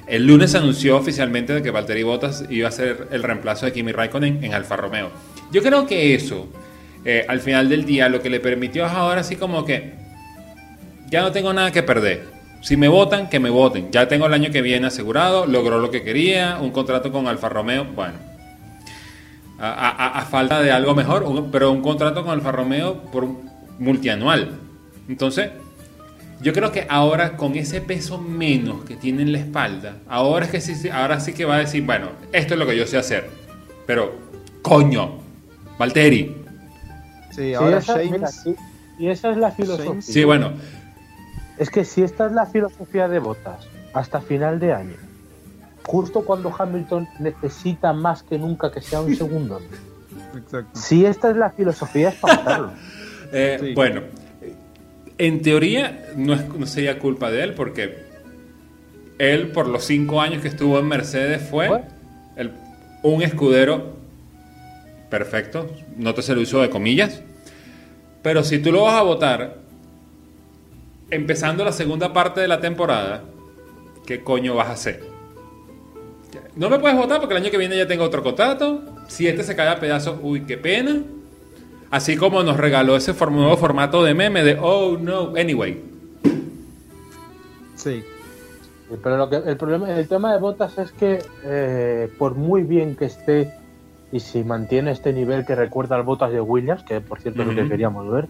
[0.08, 3.92] el lunes anunció oficialmente de que Valtteri Bottas iba a ser el reemplazo de Kimi
[3.92, 5.10] Raikkonen en Alfa Romeo.
[5.52, 6.48] Yo creo que eso,
[7.04, 9.94] eh, al final del día, lo que le permitió es ahora así como que
[11.10, 12.36] ya no tengo nada que perder.
[12.62, 13.92] Si me votan, que me voten.
[13.92, 17.50] Ya tengo el año que viene asegurado, logró lo que quería, un contrato con Alfa
[17.50, 18.18] Romeo, bueno.
[19.58, 23.28] A, falta de algo mejor, pero un contrato con Alfa Romeo por
[23.80, 24.50] multianual.
[25.08, 25.52] Entonces,
[26.46, 30.52] yo creo que ahora con ese peso menos que tiene en la espalda, ahora es
[30.52, 32.86] que sí, sí- ahora sí que va a decir, bueno, esto es lo que yo
[32.86, 33.30] sé hacer.
[33.88, 34.14] Pero,
[34.62, 35.18] coño,
[35.80, 36.36] Valtteri.
[37.32, 38.12] Sí, Sí, ahora esa, James.
[38.12, 38.56] mira, sí,
[39.00, 39.86] y esa es la filosofía.
[39.90, 40.54] James- Sí, bueno,
[41.58, 44.98] Es que si esta es la filosofía de Bottas hasta final de año,
[45.84, 49.62] justo cuando Hamilton necesita más que nunca que sea un segundo,
[50.38, 50.78] Exacto.
[50.80, 52.72] si esta es la filosofía es para matarlo.
[53.32, 53.74] Eh, Sí.
[53.74, 54.02] Bueno,
[55.18, 58.04] en teoría no, es, no sería culpa de él porque
[59.18, 61.70] él por los cinco años que estuvo en Mercedes fue
[62.36, 62.52] el-
[63.04, 63.96] un escudero
[65.10, 67.22] perfecto, no te se lo hizo de comillas,
[68.22, 69.58] pero si tú lo vas a votar
[71.12, 73.24] empezando la segunda parte de la temporada,
[74.06, 75.04] ¿qué coño vas a hacer?
[76.56, 78.84] No me puedes votar porque el año que viene ya tengo otro contrato.
[79.08, 81.04] Si este se cae a pedazos, uy, qué pena.
[81.92, 85.82] Así como nos regaló ese form- nuevo formato de meme de Oh no, anyway.
[87.76, 88.04] Sí.
[88.90, 92.64] Sí, pero lo que, el problema, el tema de Botas es que eh, por muy
[92.64, 93.52] bien que esté
[94.12, 97.48] y si mantiene este nivel que recuerda al Botas de Williams, que por cierto es
[97.48, 98.28] lo que queríamos ver,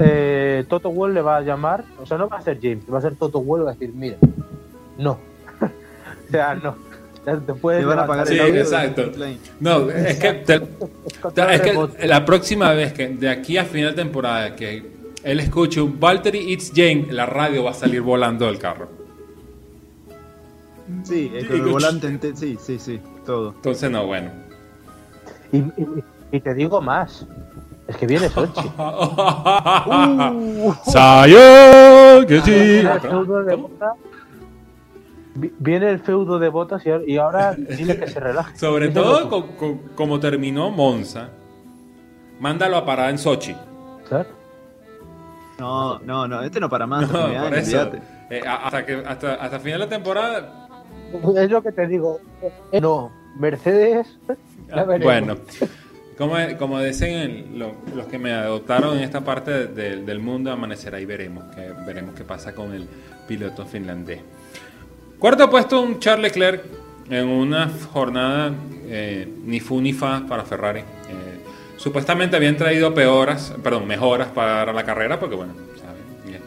[0.00, 2.98] eh, Toto Wolff le va a llamar, o sea, no va a ser James, va
[2.98, 4.16] a ser Toto y va a decir, mira,
[4.98, 5.12] no.
[6.28, 6.74] o sea, no.
[7.26, 7.52] Ya Te
[7.84, 9.10] van a pagar Sí, el exacto.
[9.58, 10.62] No, es que, te-
[11.52, 15.80] es que la próxima vez que de aquí a final de temporada que él escuche
[15.80, 18.88] un Valtteri It's James, la radio va a salir volando del carro.
[21.02, 21.72] Sí, eh, con el coach.
[21.72, 23.50] volante sí, sí, sí, todo.
[23.56, 24.30] Entonces, no, bueno.
[25.50, 27.26] Y, y- y te digo más,
[27.88, 28.60] es que viene Sochi.
[30.84, 32.82] Sayo, que sí.
[35.58, 36.84] Viene el feudo de Botas.
[36.86, 38.56] Y ahora, y ahora dile que se relaje.
[38.58, 41.28] Sobre Eso todo es lo co- co- como terminó Monza,
[42.40, 43.54] mándalo a parar en Sochi.
[44.08, 44.26] ¿sabes?
[45.58, 47.10] No, no, no, este no para más.
[47.10, 47.80] No, por eso.
[47.80, 48.02] olvídate.
[48.30, 50.68] Eh, hasta que hasta, hasta final de temporada.
[51.36, 52.20] Es lo que te digo.
[52.80, 54.18] No, Mercedes.
[54.68, 54.84] la.
[54.84, 55.36] Bueno,
[56.18, 60.50] como, como dicen lo- los que me adoptaron en esta parte de- de- del mundo,
[60.52, 62.86] amanecerá y veremos, que, veremos qué pasa con el
[63.28, 64.20] piloto finlandés.
[65.18, 66.62] Cuarto puesto, un Charles Leclerc
[67.10, 68.52] en una jornada
[68.88, 70.80] eh, ni fu ni fa para Ferrari.
[70.80, 70.84] Eh,
[71.76, 76.40] supuestamente habían traído peoras, perdón, mejoras para la carrera, porque bueno, ¿saben?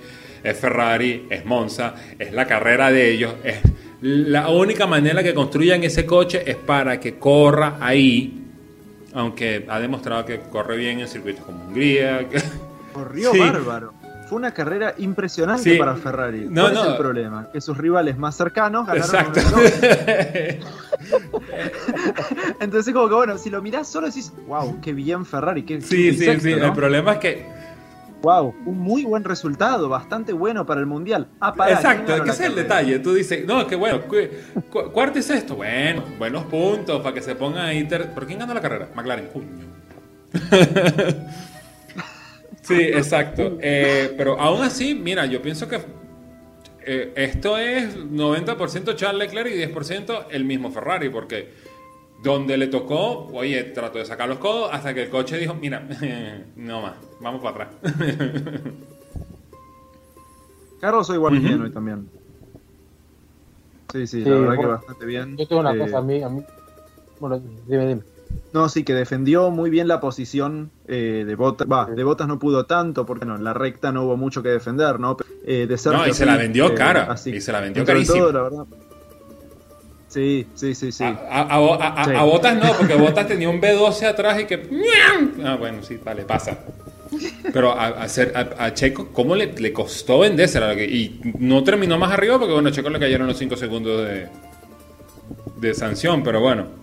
[0.44, 3.58] es Ferrari, es Monza, es la carrera de ellos, es
[4.02, 8.42] la única manera que construyan ese coche es para que corra ahí,
[9.14, 12.30] aunque ha demostrado que corre bien en circuitos como Hungría.
[12.30, 12.42] que-
[12.94, 13.40] Corrió Sí.
[13.40, 13.94] bárbaro.
[14.30, 15.78] Fue una carrera impresionante Sí.
[15.80, 16.46] para Ferrari.
[16.50, 16.84] No, ¿Cuál no.
[16.84, 17.48] es el problema?
[17.52, 19.40] Que sus rivales más cercanos ganaron Exacto.
[22.60, 26.12] Entonces, como que bueno, si lo mirás solo decís, wow, qué bien Ferrari, qué sí,
[26.12, 26.56] qué sí, sexto, sí.
[26.56, 26.66] ¿no?
[26.68, 27.60] El problema es que
[28.22, 31.28] Wow, un muy buen resultado, bastante bueno para el mundial.
[31.40, 33.00] Ah, para, Exacto, ¿quién ganó que ese es el detalle.
[33.00, 34.18] Tú dices, no, que bueno, cu-
[34.70, 37.86] cu- cuarto y sexto, bueno, buenos puntos para que se pongan ahí.
[37.90, 38.90] ¿Pero quién ganó la carrera?
[38.94, 39.48] McLaren, coño.
[42.70, 43.58] Sí, exacto.
[43.62, 45.82] Eh, pero aún así, mira, yo pienso que
[46.86, 51.50] eh, esto es 90% Charles Leclerc y 10% el mismo Ferrari, porque
[52.24, 55.88] donde le tocó, oye, trató de sacar los codos hasta que el coche dijo, mira,
[56.56, 57.94] no más, vamos para atrás.
[60.82, 61.48] Carlos soy igual Ujú.
[61.48, 62.10] bien hoy también.
[63.92, 65.38] Sí, sí, Sí, la verdad que bastante bien.
[65.38, 66.42] Yo tengo una Eh, cosa, a mí, a mí.
[67.20, 68.02] Bueno, dime, dime.
[68.52, 71.68] No, sí, que defendió muy bien la posición eh, de Botas.
[71.72, 74.50] Va, de Botas no pudo tanto porque no, en la recta no hubo mucho que
[74.50, 75.18] defender, ¿no?
[75.46, 77.30] Eh, de Sergio No, y se la vendió eh, cara, así.
[77.32, 78.18] y se la vendió carísimo.
[78.18, 78.66] todo, la verdad.
[80.08, 81.04] Sí, sí, sí, sí.
[81.04, 82.12] A, a- a- a- a- Sí.
[82.16, 84.68] a Botas no, porque Botas tenía un B12 atrás y que.
[85.46, 86.58] Ah, bueno, sí, vale, pasa.
[87.54, 90.74] Pero a, a hacer- a- a Checo, ¿cómo le, le costó vendérsela?
[90.74, 94.28] Y no terminó más arriba porque, bueno, a Checo le cayeron los 5 segundos de,
[95.58, 96.79] de sanción, pero bueno.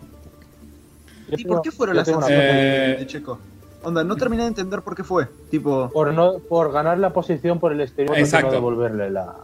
[1.29, 3.39] ¿Y por qué fueron las sanciones de, Eh, de Checo?
[3.83, 5.29] Onda, no terminé de entender por qué fue.
[5.51, 8.49] Tipo, por no por ganar la posición por el exterior y Exacto.
[8.49, 9.37] no devolverle la,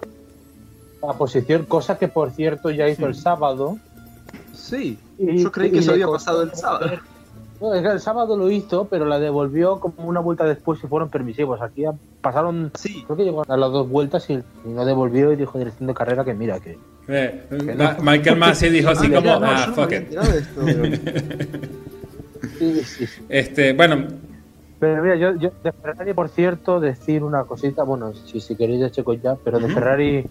[1.03, 3.79] la posición cosa que por cierto ya hizo el sábado
[4.55, 4.99] sí.
[5.19, 6.87] y- Yo creí que eso había pasado el sábado.
[7.61, 10.89] No, es que el sábado lo hizo pero la devolvió como una vuelta después y
[10.89, 11.85] fueron permisivos aquí
[12.21, 13.05] pasaron Sí.
[13.05, 15.95] creo que llegó a las dos vueltas y, y no devolvió y dijo dirección de
[15.95, 16.77] carrera que mira que
[17.09, 17.43] Eh,
[17.77, 17.97] no.
[18.03, 20.13] Michael Massey dijo así Ah, como, no, ah, no fuck it.
[20.13, 20.63] esto.
[22.59, 23.07] sí, sí.
[23.29, 24.07] Este, bueno,
[24.79, 28.81] Pero mira, yo, yo de Ferrari, por cierto, decir una cosita, bueno, si, si queréis
[28.81, 29.69] de Checo ya, pero de.
[29.69, 30.27] Ferrari,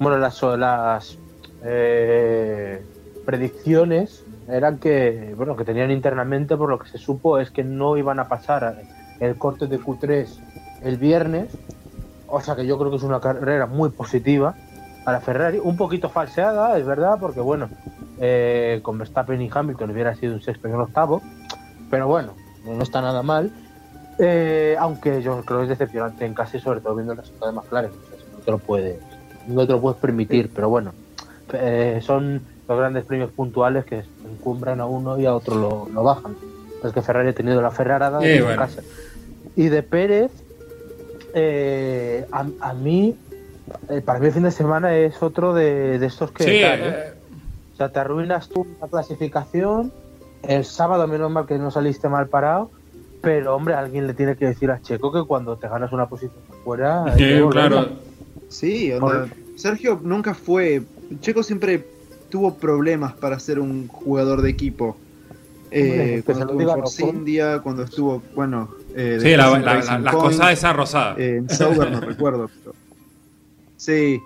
[0.00, 1.18] bueno, las, las
[1.64, 2.82] eh,
[3.24, 7.96] predicciones eran que, bueno, que tenían internamente, por lo que se supo, es que no
[7.96, 8.82] iban a pasar
[9.20, 10.26] el corte de Q3
[10.84, 11.48] el viernes,
[12.28, 14.54] o sea que yo creo que es una carrera muy positiva
[15.08, 17.70] a la Ferrari, un poquito falseada, es verdad, porque bueno,
[18.20, 21.22] eh, con Verstappen y Hamilton hubiera sido un sexto y un octavo,
[21.90, 22.34] pero bueno,
[22.66, 23.50] no está nada mal.
[24.18, 27.56] Eh, aunque yo creo que es decepcionante en casi, sobre todo viendo el resultado de
[27.56, 27.90] McLaren.
[27.90, 28.98] O sea, no te lo puedes,
[29.46, 30.92] no te lo puedes permitir, pero bueno,
[31.54, 36.02] eh, son los grandes premios puntuales que encumbran a uno y a otro lo, lo
[36.02, 36.36] bajan.
[36.84, 38.60] Es que Ferrari ha tenido la Ferrarada en bueno.
[38.60, 38.82] casa.
[39.56, 40.32] Y de Pérez,
[41.32, 43.16] eh, a, a mí,
[43.88, 46.44] eh, para mí el fin de semana es otro de, de estos que...
[46.44, 46.84] sí, tal, ¿eh?
[46.86, 47.12] eh,
[47.74, 49.92] O sea, te arruinas tú la clasificación.
[50.42, 52.70] El sábado, menos mal que no saliste mal parado.
[53.20, 56.32] Pero, hombre, alguien le tiene que decir a Checo que cuando te ganas una posición
[56.64, 57.00] fuera.
[57.10, 57.50] volverla.
[57.50, 57.88] claro.
[58.48, 59.26] Sí, onda,
[59.56, 60.82] Sergio nunca fue.
[61.20, 61.84] Checo siempre
[62.30, 64.96] tuvo problemas para ser un jugador de equipo.
[65.70, 67.02] Eh, cuando estuvo en Force.
[67.06, 70.52] India, cuando estuvo, bueno, eh, Sí, después la, en la, Racing la- la Point, cosa
[70.52, 71.14] esa rosada.
[71.18, 72.48] eh, en Sauber no recuerdo.
[72.64, 72.74] pero-
[73.78, 74.20] Sí.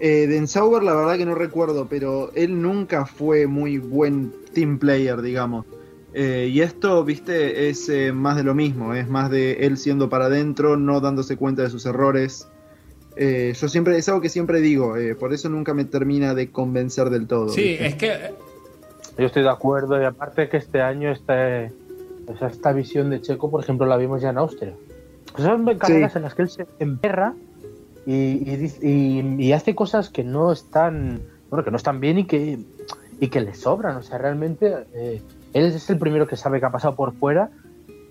[0.00, 4.78] Eh, Den Sauber, la verdad que no recuerdo, pero él nunca fue muy buen team
[4.78, 5.64] player, digamos.
[6.12, 10.08] Eh, y esto, viste, es eh, más de lo mismo, es más de él siendo
[10.08, 12.48] para adentro, no dándose cuenta de sus errores.
[13.16, 16.50] Eh, yo siempre, es algo que siempre digo, eh, por eso nunca me termina de
[16.50, 17.48] convencer del todo.
[17.50, 17.86] Sí, ¿viste?
[17.86, 18.34] es que
[19.18, 21.72] Yo estoy de acuerdo y aparte que este año este,
[22.46, 24.74] esta visión de Checo, por ejemplo, la vimos ya en Austria.
[25.32, 26.18] Pues son carreras Sí.
[26.18, 27.34] en las que él se emperra
[28.06, 28.48] y,
[28.82, 32.58] y y- hace cosas que no están, bueno, que no están bien y que,
[33.20, 33.96] y que le sobran.
[33.96, 35.20] O sea, realmente eh,
[35.52, 37.50] él es el primero que sabe que ha pasado por fuera.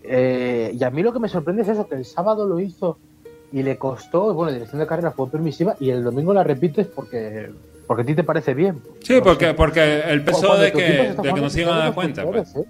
[0.04, 3.00] eh, y a mí lo que me sorprende es eso, que el sábado lo hizo
[3.52, 6.88] y le costó, bueno, la dirección de carrera fue permisiva y el domingo la repites
[6.88, 7.52] porque,
[7.88, 8.82] porque a ti te parece bien.
[9.02, 11.94] sí, porque, porque el peso de que, de que jugando no se iban a dar
[11.94, 12.26] cuenta.
[12.26, 12.56] Pues.
[12.56, 12.66] ¿eh?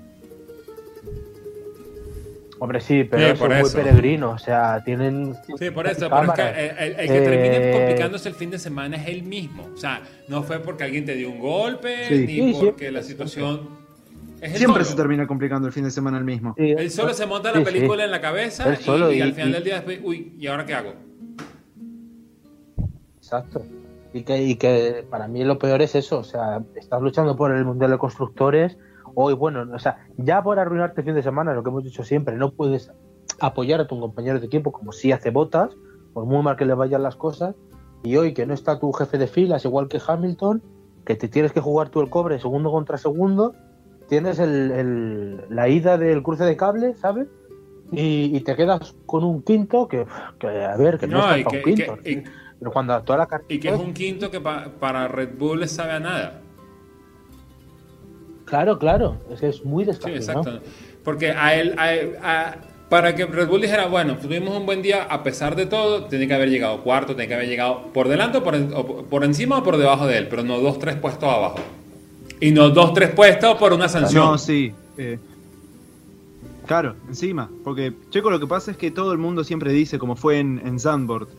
[2.66, 3.78] Hombre, sí, pero Sí, eso por es muy eso.
[3.78, 4.30] peregrino.
[4.32, 5.36] O sea, tienen.
[5.60, 6.58] Sí, por eso, pero es que cámaras.
[6.58, 9.70] el, el- el que termine Eh, complicándose el fin de semana es él mismo.
[9.74, 12.26] O sea, no fue porque alguien te dio un golpe, Sí.
[12.26, 12.60] ni Sí, sí.
[12.66, 13.70] porque la situación.
[14.42, 14.86] Es Siempre solo.
[14.86, 16.56] se termina complicando el fin de semana el mismo.
[16.58, 18.06] Sí, Él solo se monta la sí, película sí.
[18.06, 20.48] en la cabeza solo y, y y- al final y- del día después, uy, ¿y
[20.48, 20.94] ahora qué hago?
[23.18, 23.64] Exacto.
[24.14, 26.20] Y que, y que para mí lo peor es eso.
[26.20, 28.78] O sea, estás luchando por el Mundial de Constructores.
[29.16, 32.04] Hoy, bueno, o sea, ya por arruinarte el fin de semana, lo que hemos dicho
[32.04, 32.92] siempre, no puedes
[33.40, 35.76] apoyar a tu compañero de equipo como si hace botas,
[36.14, 37.56] por muy mal que le vayan las cosas.
[38.04, 40.62] Y hoy que no está tu jefe de filas, igual que Hamilton,
[41.06, 43.56] que te tienes que jugar tú el cobre segundo contra segundo,
[44.10, 47.28] tienes el, el- la ida del cruce de cable, ¿sabes?
[47.92, 50.06] Y, y te quedas con un quinto que,
[50.40, 51.98] que, a ver, que no, No, que, un quinto.
[52.04, 52.24] que- y-
[52.60, 55.68] Pero cuando toda la y que es un quinto que pa- para Red Bull le
[55.68, 56.42] sabe a nada.
[58.46, 59.18] Claro, claro.
[59.32, 60.52] Es que es muy Sí, despacio, exacto.
[60.54, 60.60] ¿no?
[61.04, 62.56] Porque a él, a él- a-
[62.90, 66.28] para que Red Bull dijera, bueno, tuvimos un buen día, a pesar de todo, tiene
[66.28, 69.58] que haber llegado cuarto, tiene que haber llegado por delante o por, o por encima
[69.58, 71.58] o por debajo de él, pero no dos, tres puestos abajo.
[72.40, 74.24] Y no dos, tres puestos por una sanción.
[74.24, 74.72] No, sí.
[74.98, 75.18] eh,
[76.68, 77.50] claro, encima.
[77.64, 80.62] Porque Checo lo que pasa es que todo el mundo siempre dice, como fue en,
[80.66, 81.30] en Zandvoort,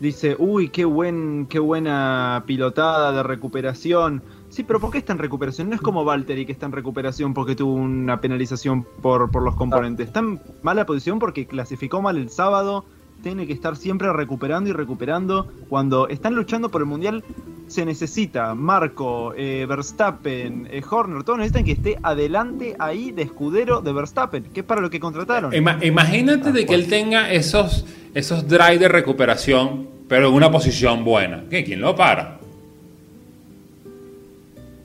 [0.00, 4.22] dice, uy, qué, buen, qué buena pilotada de recuperación.
[4.54, 5.68] Sí, pero ¿por qué está en recuperación?
[5.68, 9.56] No es como Valtteri que está en recuperación porque tuvo una penalización por, por los
[9.56, 10.06] componentes.
[10.06, 12.84] Está en mala posición porque clasificó mal el sábado.
[13.22, 15.48] Tiene que estar siempre recuperando y recuperando.
[15.68, 17.24] Cuando están luchando por el mundial,
[17.66, 23.80] se necesita Marco, eh, Verstappen, eh, Horner, todos necesitan que esté adelante ahí de escudero
[23.80, 25.52] de Verstappen, que es para lo que contrataron.
[25.52, 31.02] Ima- imagínate de que él tenga esos, esos drive de recuperación, pero en una posición
[31.02, 31.44] buena.
[31.50, 31.64] ¿Qué?
[31.64, 32.38] ¿Quién lo para?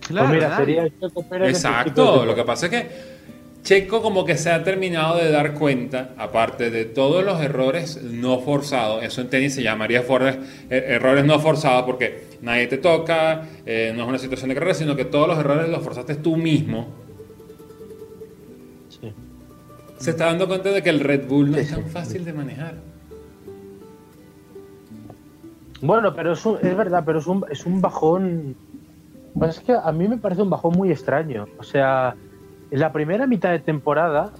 [0.09, 0.65] Claro, pues mira, nadie.
[0.65, 2.87] sería el Checo Pérez de principios Exacto, lo que pasa es que
[3.63, 8.39] Checo como que se ha terminado de dar cuenta, aparte de todos los errores no
[8.39, 10.37] forzados, eso en tenis se llamaría for- eh,
[10.69, 14.95] errores no forzados porque nadie te toca, eh, no es una situación de carrera, sino
[14.95, 16.87] que todos los errores los forzaste tú mismo.
[18.89, 19.11] Sí.
[19.99, 21.89] Se está dando cuenta de que el Red Bull no Sí, es tan sí.
[21.89, 22.75] fácil de manejar.
[25.81, 28.55] Bueno, pero es, un- es verdad, pero es un, es un bajón.
[29.33, 31.47] Pues es que a mí me parece un bajón muy extraño.
[31.57, 32.15] O sea,
[32.71, 34.31] en la primera mitad de temporada,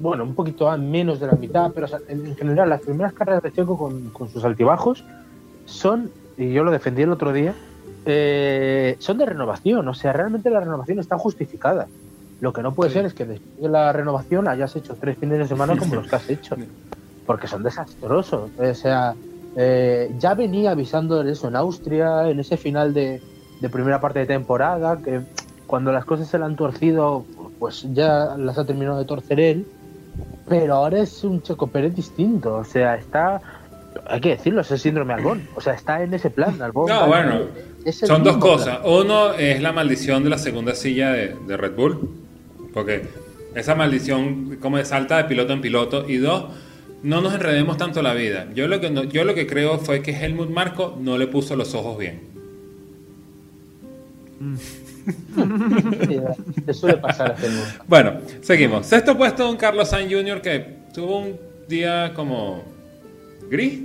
[0.00, 3.76] bueno, un poquito menos de la mitad, pero en general, las primeras carreras de Checo
[3.76, 5.04] con, con sus altibajos
[5.66, 7.54] son, y yo lo defendí el otro día,
[8.06, 9.86] eh, son de renovación.
[9.88, 11.86] O sea, realmente la renovación está justificada.
[12.40, 12.94] Lo que no puede Sí.
[12.94, 16.06] ser es que después de la renovación hayas hecho tres fines de semana como los
[16.08, 16.56] que has hecho.
[17.26, 18.50] Porque son desastrosos.
[18.56, 19.14] O sea,
[19.56, 23.20] eh, ya venía avisando de eso en Austria, en ese final de,
[23.60, 25.20] de primera parte de temporada, que
[25.66, 27.24] cuando las cosas se le han torcido,
[27.58, 29.66] pues ya las ha terminado de torcer él.
[30.48, 32.54] Pero ahora es un Checo Pérez distinto.
[32.56, 33.40] O sea, está.
[34.06, 35.42] Hay que decirlo, es el síndrome Albón.
[35.56, 36.60] O sea, está en ese plan.
[36.62, 37.40] Albón No, bueno,
[37.92, 38.78] Son dos cosas.
[38.84, 42.08] Uno es la maldición de la segunda silla de, de Red Bull.
[42.72, 43.02] Porque
[43.54, 46.08] esa maldición como de salta de piloto en piloto.
[46.08, 46.44] Y dos,
[47.02, 48.46] no nos enredemos tanto la vida.
[48.54, 51.56] Yo lo que, no- yo lo que creo fue que Helmut Marco no le puso
[51.56, 52.20] los ojos bien.
[56.72, 57.64] Suele pasar a este mundo.
[57.86, 58.86] Bueno, seguimos.
[58.86, 60.40] Sexto puesto, don Carlos Sainz Jr.
[60.42, 61.36] que tuvo un
[61.68, 62.62] día como
[63.50, 63.80] gris.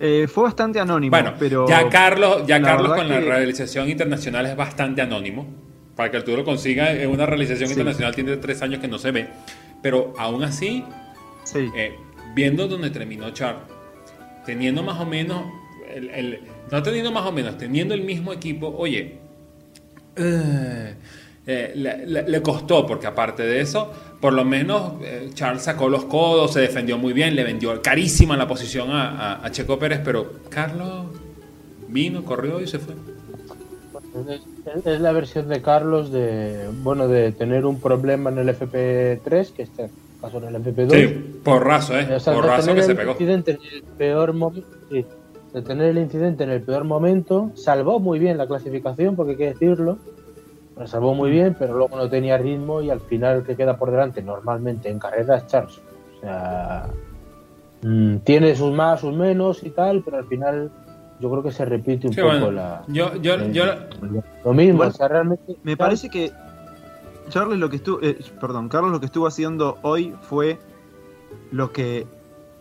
[0.00, 4.44] Eh, fue bastante anónimo, Bueno, pero ya Carlos, ya Carlos con la que- realización internacional
[4.46, 5.46] es bastante anónimo.
[5.96, 7.74] Para que tú lo consigas en una realización Sí.
[7.74, 9.28] internacional tiene tres años que no se ve.
[9.80, 10.84] Pero aún así,
[11.44, 11.70] sí.
[11.76, 11.94] eh,
[12.34, 13.60] viendo donde terminó Char,
[14.44, 15.44] teniendo más o menos,
[15.94, 19.18] el, el- no teniendo más o menos, teniendo el mismo equipo, oye,
[20.16, 20.94] eh,
[21.46, 25.88] eh, le, le- le costó, porque aparte de eso, por lo menos eh, Charles sacó
[25.88, 29.78] los codos, se defendió muy bien, le vendió carísima la posición a, a- a Checo
[29.78, 31.06] Pérez, pero Carlos
[31.88, 32.94] vino, corrió y se fue.
[34.86, 39.62] Es, la versión de Carlos de bueno de tener un problema en el FP3, que
[39.62, 40.90] este caso en el FP2.
[40.92, 42.14] Sí, porrazo, ¿eh?
[42.14, 43.16] O sea, Porrazo que se pegó.
[43.18, 45.04] en el peor momento, de
[45.62, 49.46] tener el incidente en el peor momento, salvó muy bien la clasificación, porque hay que
[49.48, 49.98] decirlo,
[50.76, 53.76] la salvó muy bien, pero luego no tenía ritmo y al final el que queda
[53.76, 55.80] por delante normalmente en carrera es Charles.
[56.16, 56.86] O sea,
[57.82, 60.70] mm, tiene sus más, sus menos y tal, pero al final
[61.20, 63.64] yo creo que se repite un Sí, poco bueno, la, yo, yo, eh, yo,
[64.44, 66.32] lo mismo, o sea, realmente Me parece que
[67.28, 70.58] Charles lo que estuvo, eh, perdón, Carlos lo que estuvo haciendo hoy fue
[71.52, 72.06] lo que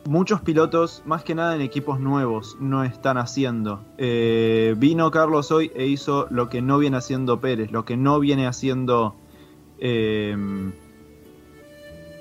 [0.05, 3.83] muchos pilotos, más que nada en equipos nuevos, no están haciendo.
[3.97, 8.19] Eh, vino Carlos hoy e hizo lo que no viene haciendo Pérez, lo que no
[8.19, 9.15] viene haciendo
[9.79, 10.35] eh,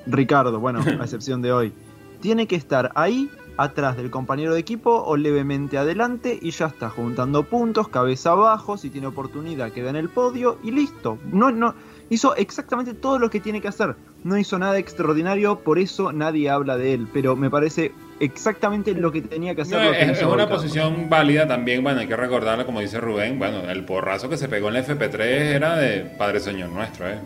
[0.06, 1.72] Ricardo, bueno, a excepción de hoy.
[2.20, 6.88] Tiene que estar ahí atrás del compañero de equipo o levemente adelante y ya está
[6.88, 11.18] juntando puntos, cabeza abajo, si tiene oportunidad queda en el podio y listo.
[11.30, 11.74] No, no,
[12.10, 13.96] hizo exactamente todo lo que tiene que hacer.
[14.24, 19.10] No hizo nada extraordinario, por eso nadie habla de él, pero me parece exactamente lo
[19.10, 19.78] que tenía que hacer.
[19.78, 23.38] no, lo que es, una posición válida también, bueno, hay que recordarlo, como dice Rubén,
[23.38, 27.18] bueno, el porrazo que se pegó en la FP3 era de Padre Señor Nuestro, ¿eh?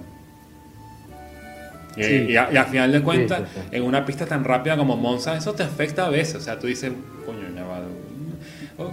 [1.97, 2.27] Y, Sí.
[2.31, 3.77] y a, y a final de cuentas, sí, sí.
[3.77, 6.37] en una pista tan rápida como Monza, eso te afecta a veces.
[6.37, 6.93] O sea, tú dices,
[7.25, 7.81] coño, ya va.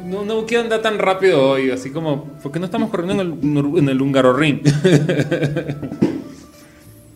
[0.06, 3.58] No, no quiero andar tan rápido hoy, así como, ¿por qué no estamos corriendo en
[3.58, 4.62] el, en el húngaro ring?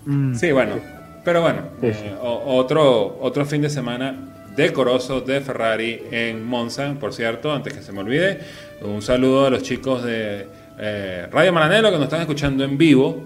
[0.08, 0.34] Mm.
[0.36, 0.76] Sí, bueno.
[1.24, 2.10] Pero bueno, Sí, eh, sí.
[2.22, 4.16] otro, otro fin de semana
[4.56, 8.40] decoroso de Ferrari en Monza, por cierto, antes que se me olvide.
[8.82, 10.48] Un saludo a los chicos de
[10.80, 13.18] eh, Radio Maranelo que nos están escuchando en vivo.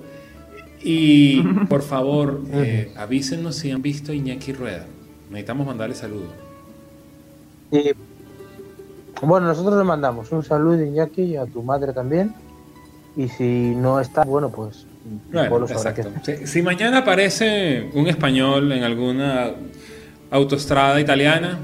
[0.81, 4.87] Y por favor, eh, avísenos si han visto Iñaki Rueda.
[5.29, 6.31] Necesitamos mandarle saludos.
[7.71, 7.91] Y,
[9.21, 12.33] bueno, nosotros le mandamos un saludo Iñaki y a tu madre también.
[13.15, 14.87] Y si no está, bueno, pues
[15.31, 16.11] Bueno, exacto.
[16.23, 19.51] que- Si, si mañana aparece un español en alguna
[20.29, 21.59] autoestrada italiana,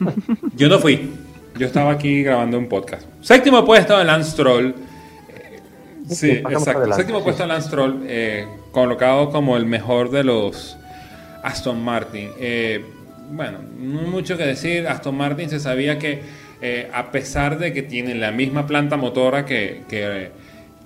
[0.56, 1.10] yo no fui.
[1.58, 3.06] Yo estaba aquí grabando un podcast.
[3.20, 4.74] Séptimo puesto de Lance Stroll.
[5.28, 5.60] Eh,
[6.08, 6.92] Sí, exacto.
[6.92, 10.76] Séptimo puesto de Lance Stroll, eh, colocado como el mejor de los
[11.42, 12.30] Aston Martin.
[12.38, 12.84] Eh,
[13.30, 14.86] bueno, no hay mucho que decir.
[14.88, 16.22] Aston Martin se sabía que,
[16.60, 20.30] eh, a pesar de que tienen la misma planta motora que, que,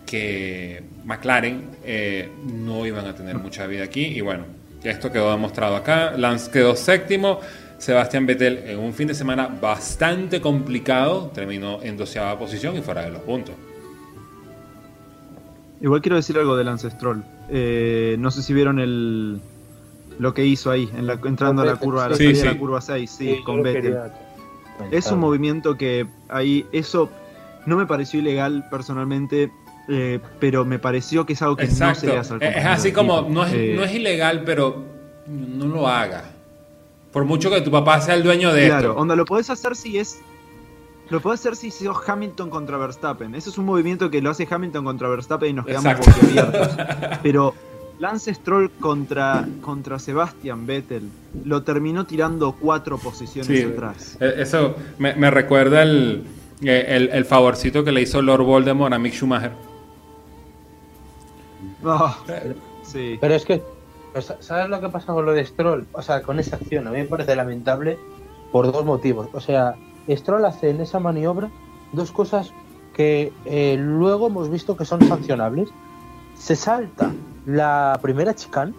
[0.08, 4.06] que McLaren, eh, no iban a tener mucha vida aquí.
[4.06, 4.44] Y bueno,
[4.82, 6.12] ya esto quedó demostrado acá.
[6.16, 7.40] Lance quedó séptimo.
[7.76, 13.02] Sebastián Vettel en un fin de semana bastante complicado terminó en doceava posición y fuera
[13.02, 13.54] de los puntos.
[15.80, 17.22] Igual quiero decir algo del Ancestral.
[17.50, 19.40] Eh, no sé si vieron el
[20.18, 22.24] lo que hizo ahí, en la, entrando a la curva, a la sí.
[22.24, 22.54] salida Sí, de sí.
[22.54, 23.96] la curva 6, sí, yo con Vettel.
[24.90, 27.08] Es un movimiento que ahí, eso
[27.66, 29.52] no me pareció ilegal personalmente,
[29.88, 33.22] eh, pero me pareció que es algo que no se hace al es así como,
[33.22, 34.84] no es, Eh, no es ilegal, pero
[35.26, 36.24] no lo haga.
[37.12, 39.00] Por mucho que tu papá sea el dueño de Claro, esto.
[39.00, 40.20] onda, lo podés hacer si es.
[41.10, 43.34] Lo podés hacer si sos Hamilton contra Verstappen.
[43.34, 46.68] Ese es un movimiento que lo hace Hamilton contra Verstappen y nos quedamos boquiabiertos.
[47.22, 47.54] Pero
[47.98, 51.08] Lance Stroll contra, contra Sebastian Vettel
[51.46, 54.18] lo terminó tirando cuatro posiciones Sí, atrás.
[54.20, 56.24] eh, eso me, me recuerda el,
[56.62, 59.52] eh, el, el favorcito que le hizo Lord Voldemort a Mick Schumacher.
[61.84, 63.18] Ah, Eh, sí.
[63.20, 63.62] Pero es que,
[64.40, 65.86] ¿sabes lo que pasa con lo de Stroll?
[65.92, 67.98] O sea, con esa acción, a mí me parece lamentable
[68.52, 69.28] por dos motivos.
[69.32, 69.74] O sea,
[70.08, 71.50] Stroll hace en esa maniobra
[71.92, 72.50] dos cosas
[72.94, 75.70] que eh, luego hemos visto que son sancionables.
[76.34, 77.14] Se salta
[77.44, 78.74] la primera chicane,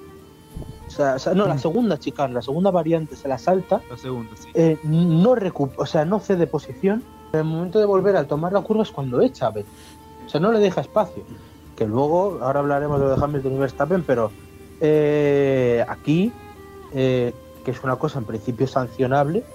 [0.87, 4.49] o sea, no, la segunda chicane, la segunda variante se la salta, La segunda, sí.
[4.55, 7.03] eh, no recu- o sea, no cede posición.
[7.33, 9.49] En el momento de volver a tomar la curva es cuando echa a.
[9.51, 11.23] O sea, no le deja espacio.
[11.79, 14.31] Que luego, ahora hablaremos de lo de Hamilton y Verstappen, pero
[14.81, 16.29] eh, aquí,
[16.93, 19.45] eh, que es una cosa en principio sancionable,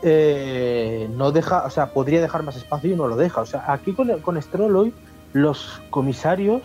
[0.00, 3.40] eh, no deja, o sea, podría dejar más espacio y no lo deja.
[3.40, 4.94] O sea, aquí con, con Stroll hoy,
[5.32, 6.62] los comisarios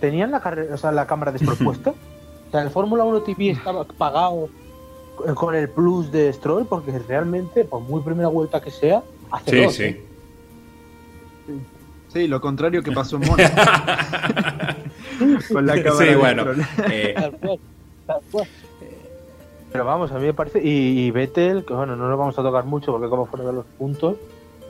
[0.00, 1.90] tenían la, carrera, o sea, la cámara despropuesta.
[2.48, 4.48] o sea, el Fórmula 1 TV estaba pagado
[5.36, 9.62] con el plus de Stroll porque realmente, por muy primera vuelta que sea, hace Sí,
[9.62, 11.66] dos, sí.
[12.16, 13.54] Sí, lo contrario que pasó en Mónaco.
[15.52, 16.44] Con la cámara Sí, de bueno.
[16.90, 17.58] Eh, Tal cual,
[18.06, 18.46] tal cual.
[19.72, 20.60] Pero vamos, a mí me parece.
[20.62, 23.52] Y, y Vettel, que bueno, no lo vamos a tocar mucho porque como fueron de
[23.52, 24.16] los puntos,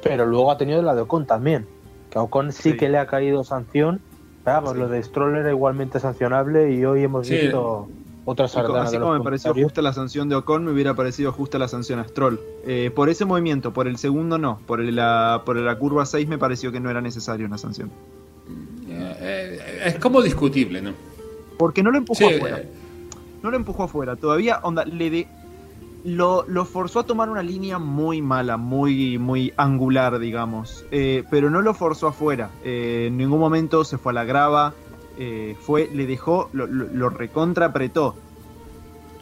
[0.02, 1.66] pero luego ha tenido la de Ocon también.
[2.10, 2.76] Que a Ocon sí, Sí.
[2.76, 4.00] que le ha caído sanción.
[4.44, 4.78] Pero vamos, Sí.
[4.80, 7.36] lo de Stroll era igualmente sancionable y hoy hemos Sí.
[7.36, 7.88] visto
[8.26, 10.92] otra sardana Así de los como me pareció justa la sanción de Ocon, me hubiera
[10.94, 12.38] parecido justa la sanción a Stroll.
[12.66, 14.58] Eh, por ese movimiento, por el segundo no.
[14.66, 17.90] Por la, por la curva 6 me pareció que no era necesaria una sanción.
[18.88, 20.92] Eh, eh, es como discutible, ¿no?
[21.58, 22.58] Porque no lo empujó Sí, afuera.
[22.58, 22.68] eh,
[23.42, 24.16] No lo empujó afuera.
[24.16, 25.28] Todavía, onda, le de...
[26.04, 30.84] Lo, lo forzó a tomar una línea muy mala, muy, muy angular, digamos.
[30.92, 32.50] Eh, pero no lo forzó afuera.
[32.62, 34.72] Eh, en ningún momento se fue a la grava.
[35.18, 38.14] Eh, fue, le dejó, lo, lo, lo recontra apretó.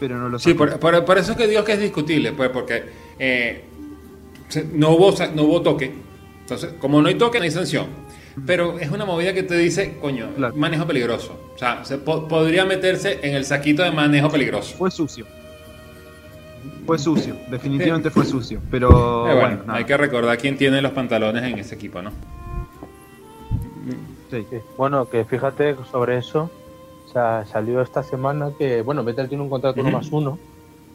[0.01, 2.51] Pero no lo Sí, por, por- por eso es que digo que es discutible, pues,
[2.51, 2.83] porque
[3.19, 3.65] eh,
[4.73, 5.93] no, hubo, no hubo toque.
[6.41, 7.87] Entonces, como no hay toque, no hay sanción.
[8.45, 10.57] Pero es una movida que te dice, coño, Claro.
[10.57, 11.41] manejo peligroso.
[11.55, 14.75] O sea, se po- podría meterse en el saquito de manejo peligroso.
[14.77, 15.25] Fue sucio.
[16.85, 18.61] Fue sucio, definitivamente fue sucio.
[18.71, 18.89] Pero
[19.29, 19.79] Eh, bueno, bueno, nada.
[19.79, 22.11] hay que recordar quién tiene los pantalones en ese equipo, ¿no?
[24.43, 24.59] Sí.
[24.77, 26.51] Bueno, que fíjate sobre eso.
[27.07, 30.39] O sea, salió esta semana que, bueno, Vettel tiene un contrato uno más uno.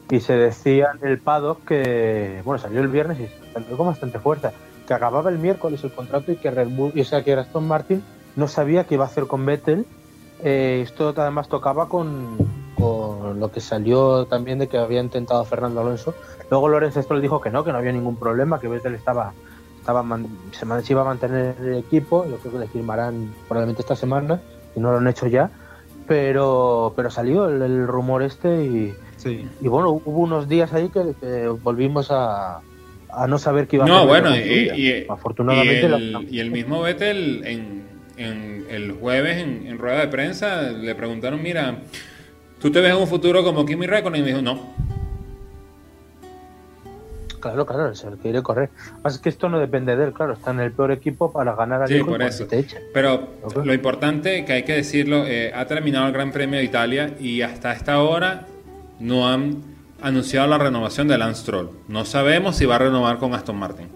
[0.10, 4.20] Y se decía en el paddock que, bueno, salió el viernes y salió con bastante
[4.20, 4.52] fuerza.
[4.88, 8.04] Que acababa el miércoles el contrato y que Red Bull, o sea, que Aston Martin
[8.36, 9.86] no sabía qué iba a hacer con Vettel.
[10.44, 12.38] Eh, esto además tocaba con,
[12.76, 16.16] con lo que salió también de que había intentado Fernando Alonso.
[16.50, 19.34] Luego Lorenzo Stroll dijo que no, que no había ningún problema, que Vettel estaba,
[19.90, 22.26] estaba man- se, se iba a mantener en el equipo.
[22.30, 24.40] Yo creo que le firmarán probablemente esta semana,
[24.76, 25.50] y no lo han hecho ya.
[26.08, 29.46] Pero, pero salió el, el rumor este y, Sí.
[29.62, 32.62] y bueno, hubo unos días ahí que, que volvimos a,
[33.12, 34.08] a no saber qué iba a No, hacer.
[34.08, 37.84] bueno, y, afortunadamente y la- el, y el mismo Vettel en,
[38.18, 41.80] en el jueves en, en rueda de prensa le preguntaron, mira,
[42.62, 44.22] ¿tú te ves en un futuro como Kimi Räikkönen?
[44.22, 44.60] Y me dijo, no.
[47.40, 48.70] Claro, claro, es el que quiere correr.
[48.90, 50.92] Lo que pasa es que esto no depende de él, claro, está en el peor
[50.92, 52.46] equipo para ganar al Sí, por eso.
[52.46, 52.82] te echan.
[52.94, 53.30] Pero
[53.64, 57.42] lo importante, que hay que decirlo, eh, ha terminado el Gran Premio de Italia y
[57.42, 58.46] hasta esta hora
[59.00, 59.58] no han
[60.02, 61.70] anunciado la renovación de Lance Stroll.
[61.88, 63.88] No sabemos si va a renovar con Aston Martin.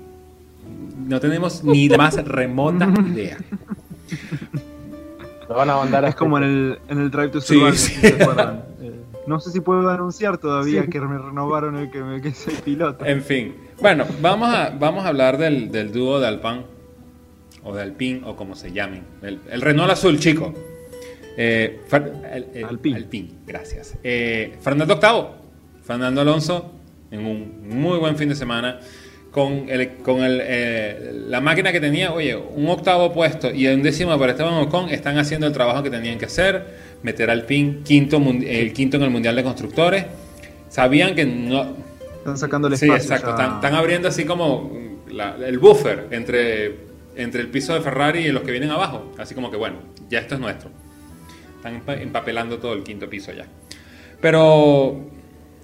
[1.07, 3.37] No tenemos ni la más remota idea.
[5.49, 7.93] Lo van a mandar Es como en el, en el Drive to Sí, Survive, sí.
[7.95, 8.55] si se acuerdan.
[8.55, 8.72] Eh,
[9.27, 10.89] no sé si puedo anunciar todavía Sí.
[10.89, 13.05] que me renovaron el que, me, que soy piloto.
[13.05, 13.55] En fin.
[13.81, 16.65] Bueno, vamos a, vamos a hablar del, del dúo de Alpan.
[17.65, 19.03] O de Alpine, o como se llamen.
[19.21, 20.53] El, el Renault azul, chico.
[21.37, 21.79] Eh,
[22.33, 23.97] el- el- gracias.
[24.03, 25.35] Eh, Fernando Octavo.
[25.81, 26.71] Fernando Alonso,
[27.09, 28.79] en un muy buen fin de semana.
[29.33, 33.81] Con, el, con el, eh, la máquina que tenía, oye, un octavo puesto y un
[33.81, 36.93] décimo para Esteban Ocon, están haciendo el trabajo que tenían que hacer.
[37.01, 40.05] Meter al PIN quinto, el quinto en el Mundial de Constructores.
[40.69, 41.75] Sabían que no,
[42.19, 43.03] Están sacando el Sí, espacio.
[43.15, 43.27] exacto.
[43.35, 43.43] ya.
[43.43, 44.71] Están, están abriendo así como
[45.11, 46.75] la- el buffer entre,
[47.15, 49.13] entre el piso de Ferrari y los que vienen abajo.
[49.17, 49.77] Así como que, bueno,
[50.11, 50.69] ya esto es nuestro.
[51.57, 53.45] Están empa- empapelando todo el quinto piso ya.
[54.21, 55.09] Pero,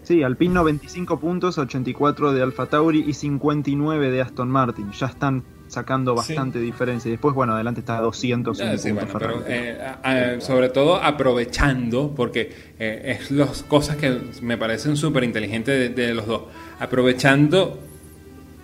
[0.10, 4.90] Sí, Alpine 95 puntos, 84 de Alfa Tauri y 59 de Aston Martin.
[4.92, 6.18] Ya están sacando Sí.
[6.34, 7.10] bastante diferencia.
[7.10, 10.42] Y después, bueno, adelante está a 200 eh, sí, bueno, puntos pero eh, a- a-
[10.42, 16.16] sobre todo aprovechando, porque eh, es las cosas que me parecen súper inteligentes de, de
[16.16, 16.42] los dos.
[16.80, 17.78] Aprovechando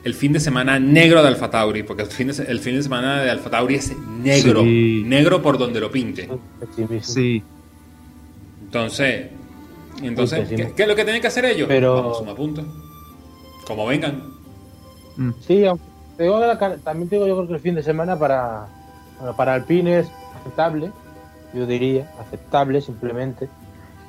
[0.03, 2.73] el fin de semana negro de Alfa Tauri, porque el fin de, se- el fin
[2.75, 3.93] de semana de Alfa Tauri es
[4.23, 4.63] negro.
[4.63, 5.03] Sí.
[5.05, 6.27] Negro por donde lo pinte.
[7.03, 7.43] Sí,
[8.63, 9.27] Entonces,
[10.01, 11.67] entonces ¿qué, es lo que tienen que hacer ellos?
[11.67, 12.65] Pero- Vamos, suma puntos.
[13.67, 14.21] Como vengan.
[15.17, 15.31] Mm.
[15.47, 15.83] Sí, aunque
[16.19, 16.39] digo
[16.83, 18.67] también te digo yo creo que el fin de semana para,
[19.19, 20.07] bueno, para Alpine es
[20.39, 20.91] aceptable,
[21.53, 23.49] yo diría, aceptable simplemente.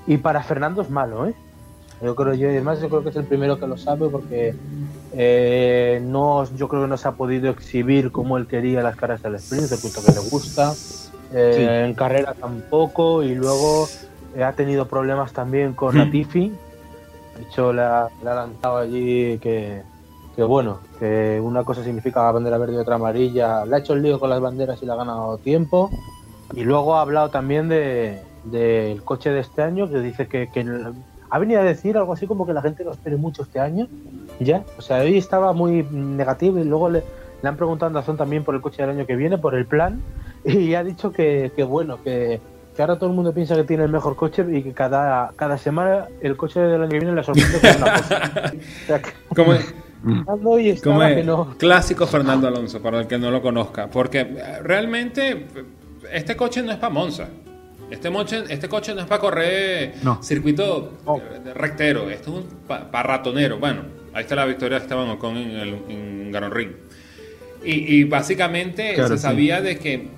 [0.07, 1.34] Y para Fernando es malo, ¿eh?
[2.03, 4.55] Yo creo yo, y además yo creo que es el primero que lo sabe porque
[5.14, 9.22] eh, no, yo creo que no se ha podido exhibir como él quería las caras
[9.22, 10.72] del sprint, el punto que le gusta.
[11.32, 11.62] Eh, Sí.
[11.62, 13.89] En carrera tampoco, y luego
[14.45, 15.99] ha tenido problemas también con Hmm.
[15.99, 16.53] Latifi.
[17.37, 19.82] De hecho, le ha, le ha lanzado allí que,
[20.34, 23.64] que bueno, que una cosa significa la bandera verde y otra amarilla.
[23.66, 25.91] Le ha hecho el lío con las banderas y le ha ganado tiempo.
[26.55, 30.49] Y luego ha hablado también de- del coche de este año, que dice que,
[31.28, 33.89] ha venido a decir algo así como que la gente lo espere mucho este año.
[34.39, 37.03] Ya, o sea, hoy estaba muy negativo y luego le,
[37.43, 39.66] le han preguntado a Dazón también por el coche del año que viene, por el
[39.66, 40.01] plan,
[40.45, 42.41] y ha dicho que, que bueno, que,
[42.77, 45.57] que ahora todo el mundo piensa que tiene el mejor coche y que cada, cada
[45.59, 48.33] semana el coche del año que viene le sorprende con una cosa.
[48.83, 49.11] O sea, que
[50.70, 51.55] estaba es que no.
[51.59, 53.89] clásico Fernando Alonso, para el que no lo conozca.
[53.89, 55.47] Porque eh, realmente
[56.12, 57.29] este coche no es para Monza.
[57.91, 60.22] Este, moche- este coche no es para correr No.
[60.22, 61.20] circuito No.
[61.55, 62.11] rectero.
[62.11, 63.59] Esto es un para ratonero.
[63.59, 66.70] Bueno, ahí está la victoria de Esteban Ocon en, el, en Garon Ring.
[67.64, 69.22] Y, y básicamente Claro, se sí.
[69.22, 70.09] sabía de que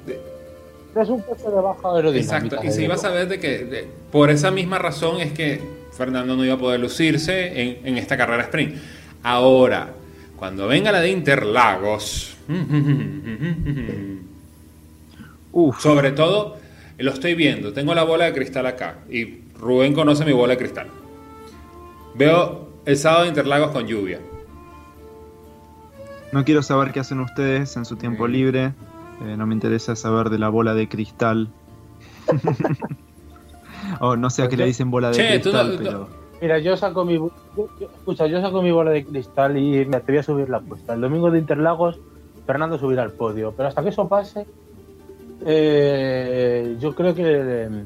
[1.01, 2.19] Es un coche de baja aerodinámica.
[2.47, 5.61] Exacto, y se iba a saber de que de- por esa misma razón es que
[5.93, 8.77] Fernando no iba a poder lucirse en, en esta carrera sprint.
[9.23, 9.91] Ahora,
[10.37, 12.37] cuando venga la de Interlagos,
[15.53, 16.57] Uf, sobre todo,
[16.99, 20.59] lo estoy viendo, tengo la bola de cristal acá y Rubén conoce mi bola de
[20.59, 20.87] cristal.
[22.15, 24.21] Veo el sábado de Interlagos con lluvia.
[26.33, 28.73] no quiero saber qué hacen ustedes en su tiempo libre.
[29.23, 31.49] Eh, no me interesa saber de la bola de cristal.
[34.01, 36.09] o no sé a qué le dicen bola de Che, tú cristal, no- pero.
[36.41, 37.15] Mira, yo saco mi.
[37.15, 37.31] yo-
[37.81, 40.95] escucha, yo saco mi bola de cristal y me atreví a subir la apuesta.
[40.95, 41.99] El domingo de Interlagos,
[42.47, 43.53] Fernando subirá al podio.
[43.57, 44.47] Pero hasta que eso pase,
[45.45, 47.85] eh, yo creo que eh,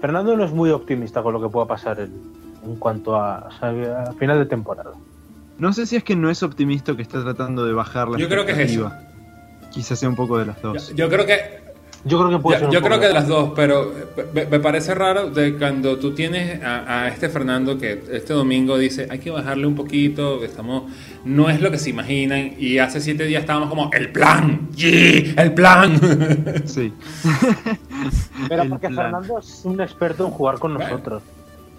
[0.00, 2.12] Fernando no es muy optimista con lo que pueda pasar en,
[2.64, 4.92] en cuanto a, o sea, a final de temporada.
[5.58, 8.18] No sé si es que no es optimista o que está tratando de bajar la
[8.18, 9.02] Yo creo que es expectativa.
[9.76, 10.92] Quizás sea un poco de las dos.
[10.96, 11.64] yo creo que
[12.04, 13.92] Yo creo que puede Yo, yo creo que de las dos, pero
[14.34, 18.78] me, me parece raro de cuando tú tienes a, a este Fernando que este domingo
[18.78, 20.84] dice hay que bajarle un poquito, estamos,
[21.24, 25.34] no es lo que se imaginan y hace siete días estábamos como el plan, ¡Sí!
[25.36, 26.00] el plan.
[26.64, 26.92] Sí.
[28.48, 28.96] Pero el porque plan.
[29.06, 30.88] Fernando es un experto en jugar con Bueno.
[30.90, 31.22] nosotros.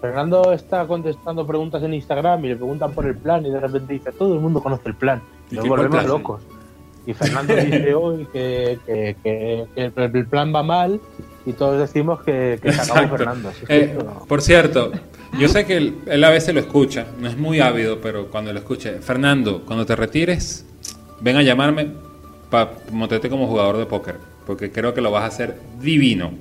[0.00, 3.94] Fernando está contestando preguntas en Instagram y le preguntan por el plan y de repente
[3.94, 5.20] dice, todo el mundo conoce el plan.
[5.50, 6.06] ¿Y Nos volvemos plan?
[6.06, 6.40] locos.
[7.08, 11.00] Y Fernando dice hoy que, que- que- que el, plan va mal
[11.46, 13.16] y todos decimos que, se acabó.
[13.16, 13.50] Fernando.
[13.66, 14.92] Que Eh, esto- por cierto,
[15.38, 18.52] yo sé que él, él a veces lo escucha, no es muy ávido, pero cuando
[18.52, 20.66] lo escuche, Fernando, cuando te retires,
[21.20, 21.88] ven a llamarme
[22.50, 26.32] para montarte como jugador de póker, porque creo que lo vas a hacer divino.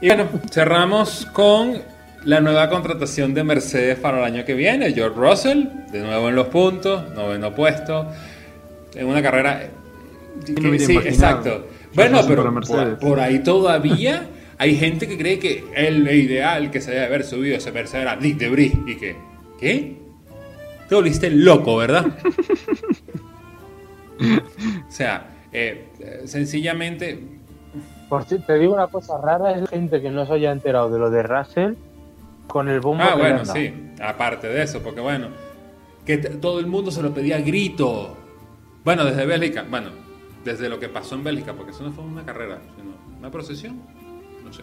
[0.00, 1.82] Y bueno, cerramos con
[2.24, 6.36] la nueva contratación de Mercedes para el año que viene, George Russell, de nuevo en
[6.36, 8.06] los puntos, noveno puesto,
[8.94, 9.70] en una carrera...
[10.44, 11.66] ¿Quién que- sí, exacto.
[11.94, 14.28] Bueno, pero por, por ahí todavía
[14.58, 18.16] hay gente que cree que el ideal que se debe haber subido ese Mercedes era
[18.16, 19.16] Nick Debris y que...
[19.58, 19.96] ¿Qué?
[20.88, 22.06] Te volviste loco, ¿verdad?
[24.88, 27.18] o sea, eh, eh, sencillamente
[28.08, 30.98] por si te digo una cosa rara, es gente que no se haya enterado de
[30.98, 31.74] lo de Russell
[32.48, 33.72] con el bombo Ah, que bueno, sí,
[34.02, 35.28] aparte de eso, porque bueno,
[36.04, 38.16] que todo el mundo se lo pedía a grito.
[38.84, 39.90] Bueno, desde Bélgica, bueno,
[40.44, 43.80] desde lo que pasó en Bélgica, porque eso no fue una carrera, sino una procesión,
[44.44, 44.62] no sé.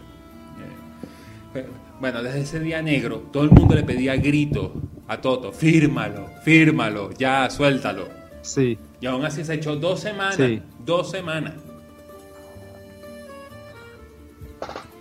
[1.55, 1.65] Eh,
[1.99, 4.73] bueno, desde ese día negro, todo el mundo le pedía a grito
[5.07, 8.07] a Toto, fírmalo, fírmalo, ya, suéltalo.
[8.41, 8.77] Sí.
[9.01, 10.61] Y aún así se echó dos semanas, Sí.
[10.83, 11.53] dos semanas.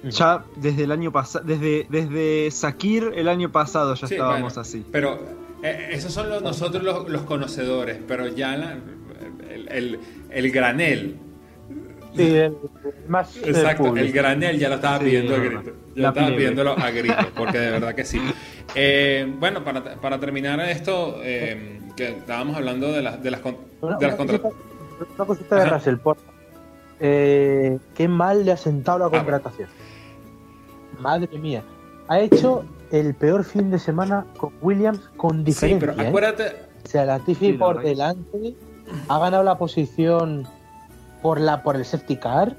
[0.04, 4.60] Ya desde el año pasado, desde, desde Sakir el año pasado ya Sí, estábamos bueno,
[4.60, 4.84] así.
[4.92, 5.18] Pero
[5.62, 8.78] eh, esos son los, nosotros los, los conocedores, pero ya la-
[9.56, 10.00] el, el-
[10.30, 11.16] el granel,
[12.14, 12.56] Sí, el-
[13.08, 15.62] más eh, exacto, el grande ya lo estaba Sí, pidiendo a es grito.
[15.94, 18.20] Ya La estaba pidiéndolo a grito, porque de verdad que sí.
[18.74, 23.56] Eh, bueno, para, para terminar esto, eh, que estábamos hablando de, las de las, con-
[23.82, 24.48] Una, de las una cosita,
[25.16, 25.64] una cosita de.
[25.70, 26.16] Russell, por
[27.00, 29.24] eh, qué mal le ha sentado la bueno.
[29.24, 29.68] contratación.
[31.00, 31.62] Madre mía.
[32.08, 35.90] Ha hecho el peor fin de semana con Williams con Sí, diferencia.
[35.92, 36.08] pero ¿eh?
[36.08, 36.44] acuérdate,
[36.84, 37.88] O sea, la Tiffy Sí, por sí.
[37.88, 38.54] delante
[39.08, 40.46] ha ganado la posición
[41.22, 42.56] por la por el safety car.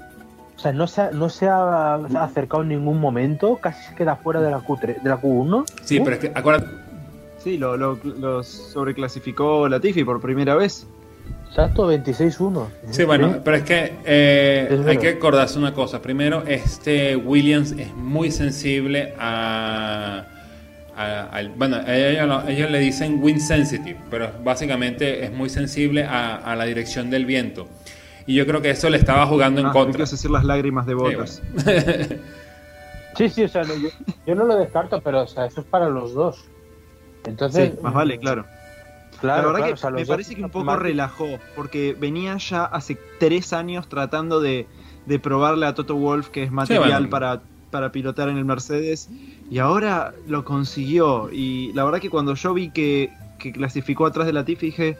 [0.56, 4.16] O sea, no se ha, no se ha acercado en ningún momento, casi se queda
[4.16, 5.64] fuera de la Q3, de la Q1.
[5.84, 6.66] sí, pero es que acuérdate,
[7.38, 10.86] Sí, lo, lo, lo sobreclasificó Latifi por primera vez.
[11.48, 12.66] Exacto, 26-1.
[12.90, 16.02] Sí, bueno, pero es que eh, Es hay que acordarse una cosa.
[16.02, 20.24] Primero, este Williams es muy sensible a.
[21.04, 26.04] a- bueno, a ellos, lo- ellos le dicen wind sensitive, pero básicamente es muy sensible
[26.04, 27.68] a, a la dirección del viento.
[28.26, 29.92] Y yo creo que eso le estaba jugando en Ah, contra.
[29.92, 31.24] quieres decir las lágrimas de Sí, bueno.
[33.16, 33.88] Sí, sí, o sea, no, yo,
[34.26, 36.44] yo no lo descarto, pero o sea, eso es para los dos.
[37.24, 38.44] Entonces, Sí, más vale, claro.
[39.20, 41.26] Claro, la verdad claro, que o sea, los me parece que un poco relajó,
[41.56, 44.68] porque venía ya hace tres años tratando de,
[45.06, 47.10] de probarle a Toto Wolf que es material bueno.
[47.10, 49.08] para, para pilotar en el Mercedes,
[49.50, 51.30] y ahora lo consiguió.
[51.32, 54.96] Y la verdad que cuando yo vi que, que clasificó atrás de la Tiff dije,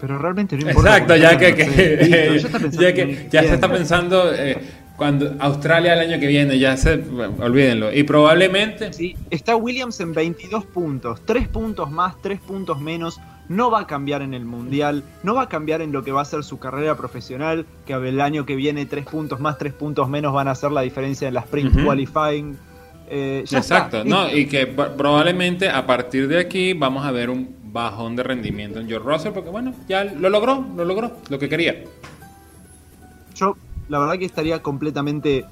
[0.00, 0.96] pero realmente no importa.
[0.96, 2.40] Exacto, ya que,
[2.72, 4.58] ya que ya se está pensando eh,
[4.96, 7.92] cuando Australia el año que viene, ya se bueno, olvídenlo.
[7.92, 13.20] Y probablemente Sí, está Williams en 22 puntos, 3 puntos más, 3 puntos menos.
[13.56, 16.22] No va a cambiar en el mundial, no va a cambiar en lo que va
[16.22, 17.66] a ser su carrera profesional.
[17.86, 20.80] Que el año que viene, 3 puntos más, 3 puntos menos van a ser la
[20.80, 22.56] diferencia en la sprint qualifying.
[23.08, 27.54] Eh, Exacto, está, no, y que probablemente a partir de aquí vamos a ver un
[27.64, 31.48] bajón de rendimiento en George Russell, porque bueno, ya lo logró, lo logró, lo que
[31.48, 31.84] quería.
[33.34, 33.56] Yo,
[33.88, 35.44] la verdad que estaría completamente.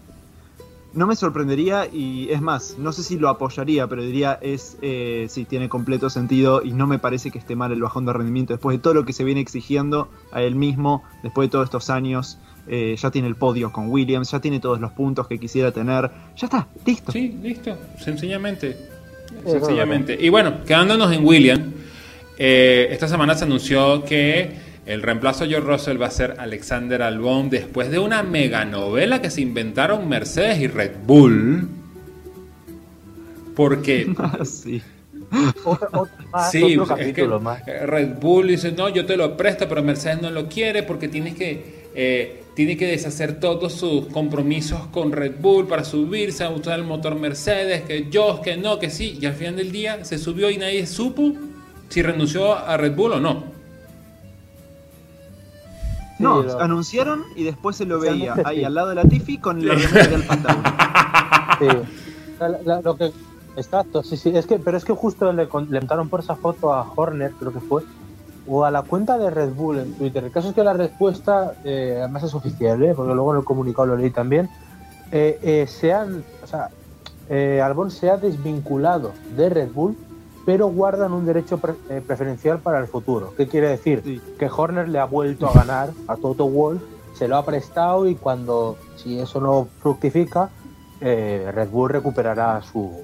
[0.93, 5.27] No me sorprendería y es más, no sé si lo apoyaría, pero diría es eh,
[5.29, 8.53] sí, tiene completo sentido y no me parece que esté mal el bajón de rendimiento
[8.55, 11.91] después de todo lo que se viene exigiendo a él mismo, después de todos estos
[11.91, 12.39] años.
[12.67, 16.11] eh, ya tiene el podio con Williams, ya tiene todos los puntos que quisiera tener.
[16.37, 17.13] Ya está, listo.
[17.13, 18.77] Sí, listo, sencillamente.
[19.45, 20.17] Sencillamente.
[20.21, 21.65] Y bueno, quedándonos en Williams,
[22.39, 27.01] eh, esta semana se anunció que el reemplazo de George Russell va a ser Alexander
[27.03, 31.69] Albon después de una mega novela que se inventaron Mercedes y Red Bull.
[33.55, 34.83] Porque Ah, sí.
[35.65, 37.65] Otro, otro más, Sí, otro es que capítulo más.
[37.65, 41.37] Red Bull dice, no, yo te lo presto, pero Mercedes no lo quiere porque tienes
[41.37, 46.81] que, eh, tiene que deshacer todos sus compromisos con Red Bull para subirse a usar
[46.81, 50.19] el motor Mercedes, que yo, que no, que sí, y al final del día se
[50.19, 51.33] subió y nadie supo
[51.89, 53.60] si renunció a Red Bull o no.
[56.21, 58.65] No, lo- anunciaron y después se lo veía ahí sí.
[58.65, 60.71] al lado de la Tiffy con la remera del Tauri.
[61.59, 61.67] Sí.
[62.39, 63.13] La- la- lo que,
[63.57, 64.31] exacto, sí, sí.
[64.37, 67.33] Es que, pero es que justo le, con- le montaron por esa foto a Horner,
[67.39, 67.83] creo que fue,
[68.47, 70.25] o a la cuenta de Red Bull en Twitter.
[70.25, 72.95] El caso es que la respuesta, eh, además es oficial, ¿eh?
[72.95, 74.49] porque luego en el comunicado lo leí también,
[75.13, 76.69] eh, eh, se han, o sea,
[77.29, 79.97] eh, Albon se ha desvinculado de Red Bull,
[80.47, 83.35] pero guardan un derecho pre- eh, preferencial para el futuro.
[83.37, 84.03] ¿Qué quiere decir?
[84.05, 84.21] Sí.
[84.39, 86.83] Que Horner le ha vuelto a ganar a Toto Wolff,
[87.15, 90.49] se lo ha prestado y cuando, si eso no fructifica,
[91.01, 93.03] eh, Red Bull recuperará su,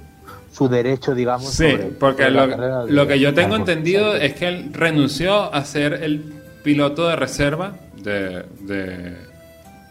[0.53, 1.51] su derecho, digamos.
[1.51, 2.37] Sí, sobre- porque sobre
[2.69, 7.07] lo, de- lo que yo tengo entendido es que él renunció a ser el piloto
[7.09, 9.17] de reserva de, de,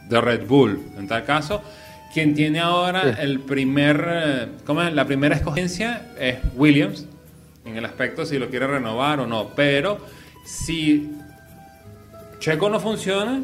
[0.10, 0.82] de Red Bull.
[0.98, 1.62] En tal caso,
[2.14, 3.22] quien tiene ahora Sí.
[3.22, 4.94] el primer, eh, ¿cómo es?
[4.94, 7.06] la primera escogencia es Williams,
[7.66, 9.50] en el aspecto si lo quiere renovar o no.
[9.56, 9.98] Pero
[10.46, 11.12] si
[12.40, 13.44] Checo no funciona,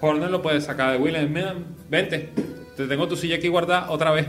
[0.00, 1.30] Horner lo puede sacar de Williams.
[1.30, 1.54] Mira,
[1.90, 2.32] vente,
[2.76, 4.28] te tengo tu silla aquí guardada otra vez.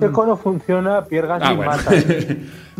[0.00, 1.70] Checo no funciona, Pierre Gasly Ah, bueno.
[1.72, 1.90] mata.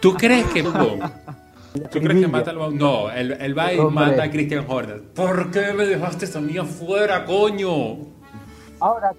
[0.00, 2.78] ¿Tú crees que ¿Tú crees que mata al Albon?
[2.78, 5.02] No, él, él va y mata a Christian Horner.
[5.14, 7.98] ¿Por qué me dejaste esa mía fuera, coño?
[8.80, 9.12] Ahora,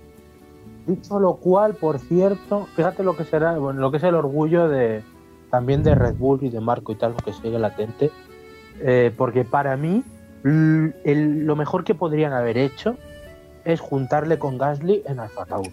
[0.88, 4.68] dicho lo cual, por cierto, fíjate lo que será, bueno, lo que es el orgullo
[4.70, 5.04] de
[5.52, 8.12] también de Red Bull y de Marco y tal, que sigue latente,
[8.82, 10.04] eh, porque para mí
[10.44, 12.98] el- lo mejor que podrían haber hecho
[13.64, 15.72] es juntarle con Gasly en Alfa Tauri.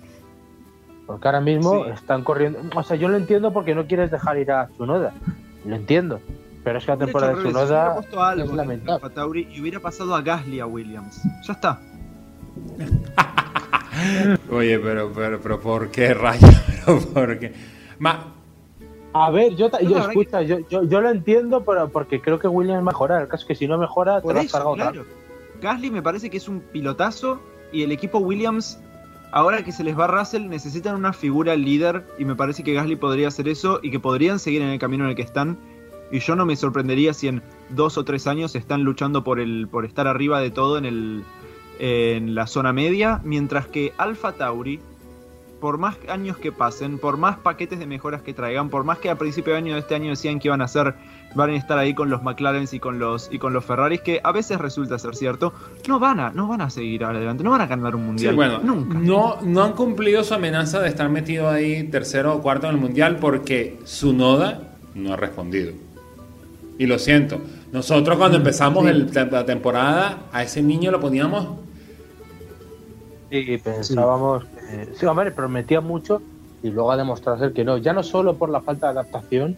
[1.06, 1.90] Porque ahora mismo Sí.
[1.90, 5.12] están corriendo, o sea, yo lo entiendo porque no quieres dejar ir a Tsunoda,
[5.66, 6.20] lo entiendo,
[6.64, 8.92] pero es que la temporada hecho de hubiera puesto a Albon es en lamentable.
[8.94, 11.20] Alfa Tauri y hubiera pasado a Gasly a Williams.
[11.46, 11.80] Ya está.
[14.50, 16.46] Oye, pero, pero, pero ¿por qué rayo?
[16.86, 17.52] ¿Pero por qué?
[17.98, 18.32] Ma-
[19.12, 22.82] A ver, yo, No, yo yo, yo, yo lo entiendo, pero porque creo que Williams
[22.84, 23.20] mejora.
[23.20, 25.04] El caso es que si no mejora, te Por lo has eso, cargado claro.
[25.60, 27.40] Gasly me parece que es un pilotazo
[27.72, 28.80] y el equipo Williams,
[29.30, 32.96] ahora que se les va Russell, necesitan una figura líder y me parece que Gasly
[32.96, 35.58] podría hacer eso y que podrían seguir en el camino en el que están.
[36.10, 39.68] Y yo no me sorprendería si en dos o tres años están luchando por el
[39.70, 41.22] por estar arriba de todo en el
[41.84, 44.78] en la zona media, mientras que Alfa Tauri,
[45.60, 49.10] por más años que pasen, por más paquetes de mejoras que traigan, por más que
[49.10, 50.94] a principio de año de este año decían que iban a hacer,
[51.34, 54.20] van a estar ahí con los McLaren y con los y con los Ferraris, que
[54.22, 55.52] a veces resulta ser cierto,
[55.88, 58.34] no van a, no van a seguir adelante, no van a ganar un Sí, mundial.
[58.36, 58.98] bueno, nunca.
[58.98, 62.80] No, no han cumplido su amenaza de estar metido ahí tercero o cuarto en el
[62.80, 65.72] mundial porque su noda no ha respondido.
[66.78, 67.40] Y lo siento.
[67.72, 68.90] Nosotros cuando empezamos sí.
[68.90, 71.60] el- la temporada, a ese niño lo poníamos
[73.32, 74.94] Y pensábamos que.
[74.94, 76.20] Sí, hombre, prometía mucho
[76.62, 77.78] y luego ha demostrado ser que no.
[77.78, 79.56] Ya no solo por la falta de adaptación,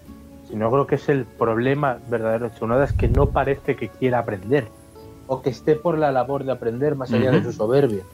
[0.49, 4.21] sino creo que es el problema verdadero de Tsunoda, es que no parece que quiera
[4.21, 4.69] aprender.
[5.27, 8.05] O que esté por la labor de aprender más allá de su soberbia.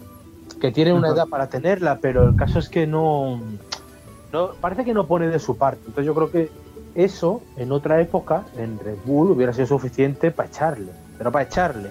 [0.61, 3.41] Que tiene una edad para tenerla, pero el caso es que no.
[4.33, 5.83] no parece que no pone de su parte.
[5.89, 6.51] Entonces yo creo que
[6.95, 10.93] eso, en otra época, en Red Bull, hubiera sido suficiente para echarle.
[11.19, 11.91] Pero para echarle.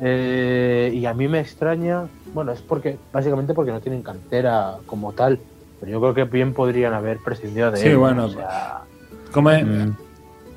[0.00, 5.12] Eh, y a mí me extraña, bueno, es porque básicamente porque no tienen cantera como
[5.12, 5.38] tal,
[5.80, 7.96] pero yo creo que bien podrían haber prescindido de Sí, él.
[7.96, 8.80] bueno, o sea,
[9.32, 9.64] ¿cómo es?
[9.64, 9.92] mm.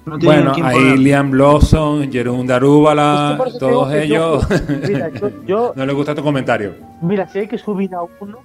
[0.05, 0.99] No Bueno, ahí poner.
[0.99, 4.47] Liam Lawson, Jerome Es Darúbala, todos ellos.
[4.47, 4.57] yo-
[4.87, 6.73] mira, yo, yo- no les gusta tu comentario.
[7.01, 8.37] mira, si hay que subir a uno,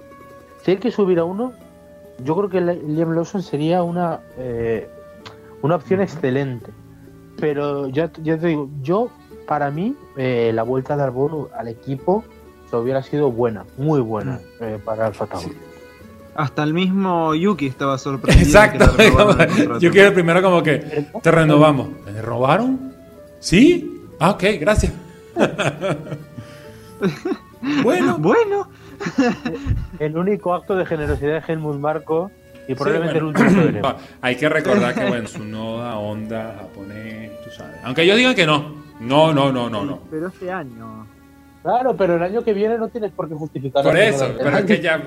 [0.65, 1.53] si hay que subir a uno,
[2.25, 4.89] yo creo que Le- Liam Lawson sería una eh,
[5.63, 6.73] una opción excelente.
[7.39, 9.09] Pero ya, ya te digo, yo
[9.47, 12.25] para mí eh, la vuelta de Albon al equipo
[12.81, 15.57] hubiera sido buena, muy buena eh, para Alfa Tauri.
[16.35, 18.47] Hasta el mismo Yuki estaba sorprendido.
[18.47, 18.91] Exacto.
[18.97, 19.79] le robaron el.
[19.81, 21.89] Yo primero como que te renovamos.
[22.07, 22.95] ¿Me robaron?
[23.39, 24.01] ¿Sí?
[24.19, 24.93] Ah, ok, gracias.
[27.83, 28.19] bueno.
[28.19, 28.69] Bueno,
[29.99, 32.31] El único acto de generosidad de Helmut Marco
[32.69, 33.39] y Sí, probablemente bueno.
[33.41, 37.77] el último Hay que recordar que, bueno, su noda, onda, japonés, tú sabes.
[37.83, 38.83] Aunque ellos digan que no.
[39.01, 39.99] No, no, no, no, no.
[40.11, 41.07] pero este año.
[41.63, 43.85] Claro, pero el año que viene no tienes por qué justificar.
[43.85, 45.03] Por eso, pero es que ya,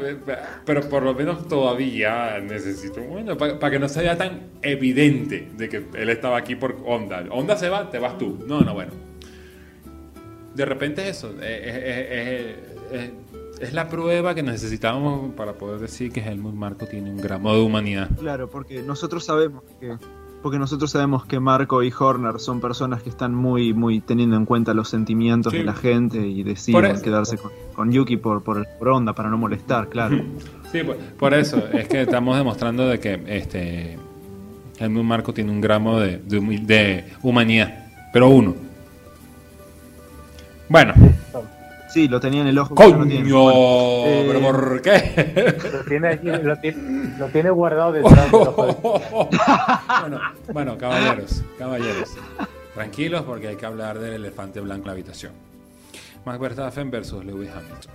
[0.66, 5.68] pero por lo menos todavía necesito, bueno, para que no se vea tan evidente de
[5.70, 7.24] que él estaba aquí por Onda.
[7.32, 8.43] Onda se va, te vas tú.
[8.47, 8.91] No, no, bueno.
[10.53, 12.56] De repente es eso, eh,
[12.91, 13.12] es, es- es-
[13.62, 17.62] es la prueba que necesitábamos para poder decir que Helmut Marco tiene un gramo de
[17.62, 18.10] humanidad.
[18.20, 19.95] Claro, porque nosotros sabemos que.
[20.46, 24.46] Porque nosotros sabemos que Marco y Horner son personas que están muy, muy teniendo en
[24.46, 25.58] cuenta los sentimientos Sí.
[25.58, 29.39] de la gente y deciden quedarse con, con Yuki por, por, por onda, para no
[29.39, 30.22] molestar, claro.
[30.72, 33.98] Sí, por, por eso es que estamos demostrando de que este
[34.78, 38.54] Helmut Marco tiene un gramo de, de humi- de humanidad, pero uno.
[40.70, 40.93] Bueno,
[41.96, 42.76] Sí, lo tenía en el ojo.
[42.76, 44.04] pero no coño, cuerpo.
[44.06, 45.56] Eh, pero ¿por qué?
[45.72, 49.30] Lo tiene, aquí, lo, tiene, lo tiene guardado detrás del ojo
[50.02, 50.20] bueno,
[50.52, 52.18] bueno, caballeros, caballeros,
[52.74, 55.32] tranquilos porque hay que hablar del elefante blanco en la habitación.
[56.26, 57.93] Max Verstappen versus Lewis Hamilton.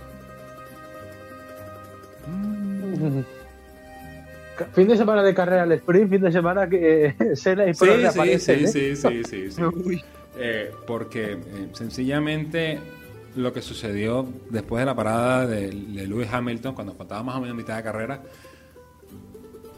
[4.73, 7.85] Fin de semana de carrera al sprint, fin de semana que eh, Senna y Sí,
[7.85, 8.67] Prost sí, sí, ¿eh?
[8.67, 9.61] sí, sí, sí, sí.
[10.37, 12.79] Eh, porque eh, sencillamente
[13.35, 17.41] lo que sucedió después de la parada de, de Lewis Hamilton, cuando faltaba más o
[17.41, 18.21] menos mitad de carrera,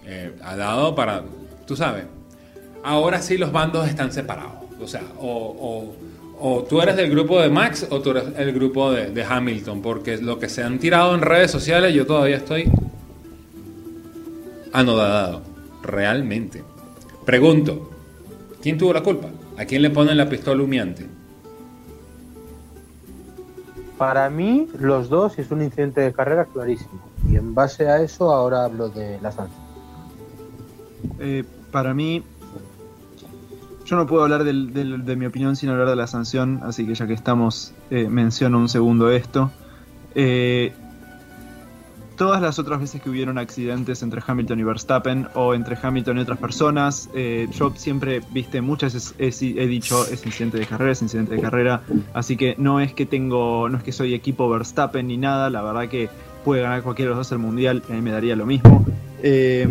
[0.06, 1.24] eh, ha dado para,
[1.66, 2.06] tú sabes,
[2.84, 4.64] ahora sí los bandos están separados.
[4.82, 5.93] O sea, o,
[6.68, 10.18] tú eres del grupo de Max o tú eres el grupo de, de Hamilton, porque
[10.18, 12.70] lo que se han tirado en redes sociales yo todavía estoy
[14.74, 15.41] anodadado,
[15.82, 16.64] realmente.
[17.26, 17.91] Pregunto,
[18.62, 19.30] ¿quién tuvo la culpa?
[19.58, 21.06] ¿A quién le ponen la pistola humeante?
[23.98, 27.02] Para mí, los dos es un incidente de carrera clarísimo.
[27.30, 29.62] Y en base a eso, ahora hablo de la sanción.
[31.20, 32.24] eh, para mí,
[33.86, 36.86] yo no puedo hablar del- del- de mi opinión sin hablar de la sanción, así
[36.86, 39.52] que ya que estamos, eh, menciono un segundo esto.
[40.16, 40.74] Eh,
[42.16, 46.22] todas las otras veces que hubieron accidentes entre Hamilton y Verstappen o entre Hamilton y
[46.22, 51.01] otras personas, eh, yo siempre, viste, muchas veces he, dicho es incidente de carrera, es
[51.01, 51.82] incidente de carrera,
[52.14, 55.61] así que no es que tengo, no es que soy equipo Verstappen ni nada, la
[55.61, 56.09] verdad que
[56.43, 58.86] puede ganar cualquiera de los dos el mundial, a mí me daría lo mismo.
[59.22, 59.68] Eh,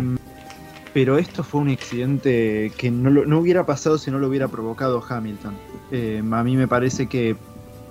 [0.93, 5.03] pero esto fue un accidente que no, no hubiera pasado si no lo hubiera provocado
[5.07, 5.55] Hamilton.
[5.91, 7.35] Eh, a mí me parece que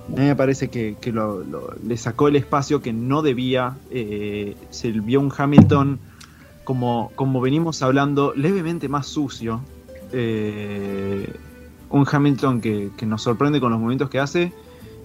[0.07, 3.75] a mí me parece que, que lo- lo- le sacó el espacio que no debía.
[3.91, 5.99] eh, se vio un Hamilton,
[6.63, 9.61] como, como venimos hablando, levemente más sucio.
[10.11, 11.31] eh,
[11.89, 14.51] un Hamilton que, que nos sorprende con los movimientos que hace.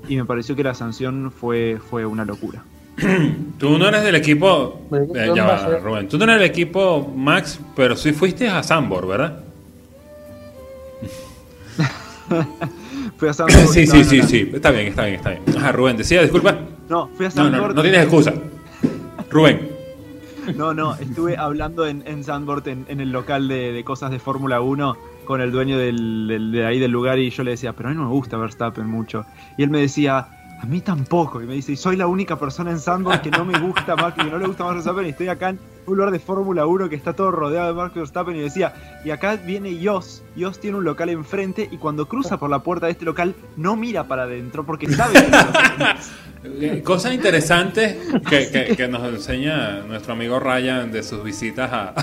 [0.08, 2.62] Y me pareció que la sanción fue, fue una locura.
[3.58, 4.80] Tú no eres del equipo.
[5.14, 6.08] Eh, ya va, Rubén.
[6.08, 9.40] Tú no eres del equipo Max, pero sí fuiste a Sambor, ¿verdad?
[13.18, 14.26] Fui a sí, no, sí, no, sí, no.
[14.26, 14.50] sí.
[14.54, 15.42] Está bien, está bien, está bien.
[15.56, 16.56] Ajá, Rubén, decía, disculpa.
[16.88, 18.32] No, fui a No, no, no, tienes excusa.
[19.30, 19.68] Rubén.
[20.56, 24.18] No, no, estuve hablando en, en Sandbord, en, en el local de, de cosas de
[24.18, 24.96] Fórmula 1,
[25.26, 27.92] con el dueño del, del- de ahí del lugar y yo le decía, pero a
[27.92, 29.26] mí no me gusta Verstappen mucho.
[29.58, 30.26] Y él me decía,
[30.60, 31.40] a mí tampoco.
[31.40, 34.24] Y me dice, soy la única persona en Sandboard que no me gusta más, que
[34.24, 36.96] no le gusta más Verstappen y estoy acá en un lugar de Fórmula 1 que
[36.96, 40.84] está todo rodeado de Mark Verstappen y decía, y acá viene Jos, Jos tiene un
[40.84, 44.64] local enfrente y cuando cruza por la puerta de este local no mira para adentro
[44.66, 45.28] porque sabe que
[46.44, 47.96] Eh, Cosas interesantes
[48.28, 51.94] que, que- que nos enseña nuestro amigo Ryan de sus visitas a,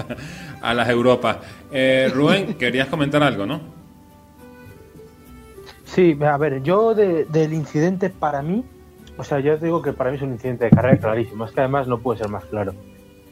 [0.62, 1.38] a las Europas.
[1.72, 3.81] Eh, Rubén, querías comentar algo, ¿no?
[5.94, 8.64] Sí, a ver, yo de- del incidente para mí,
[9.18, 11.60] o sea, yo digo que para mí es un incidente de carrera clarísimo, es que
[11.60, 12.72] además no puede ser más claro.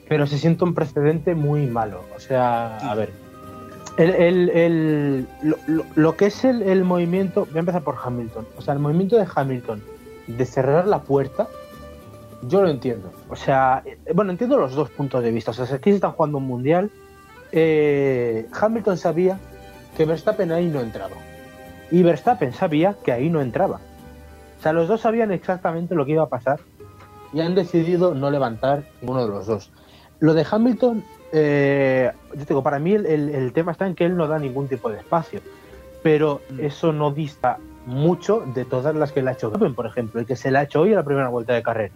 [0.09, 2.03] Pero se siente un precedente muy malo.
[2.15, 3.11] O sea, a ver,
[3.97, 7.97] el, el- el- lo, lo- lo que es el, el movimiento, voy a empezar por
[8.03, 8.47] Hamilton.
[8.59, 9.83] O sea, el movimiento de Hamilton
[10.27, 11.49] de cerrar la puerta,
[12.43, 13.11] yo lo entiendo.
[13.29, 15.53] O sea, eh, bueno, entiendo los dos puntos de vista.
[15.53, 16.91] O sea, si aquí se está jugando un mundial,
[17.53, 19.39] eh, Hamilton sabía
[19.97, 21.17] que Verstappen ahí no entraba.
[21.91, 23.81] Y Verstappen sabía que ahí no entraba.
[24.59, 26.61] O sea, los dos sabían exactamente lo que iba a pasar
[27.33, 29.71] y han decidido no levantar ninguno de los dos.
[30.21, 34.05] Lo de Hamilton, eh, yo digo, para mí el, el- el tema está en que
[34.05, 35.41] él no da ningún tipo de espacio,
[36.03, 40.21] pero eso no dista mucho de todas las que le ha hecho Verstappen, por ejemplo,
[40.21, 41.95] y que se le ha hecho hoy a la primera vuelta de carrera.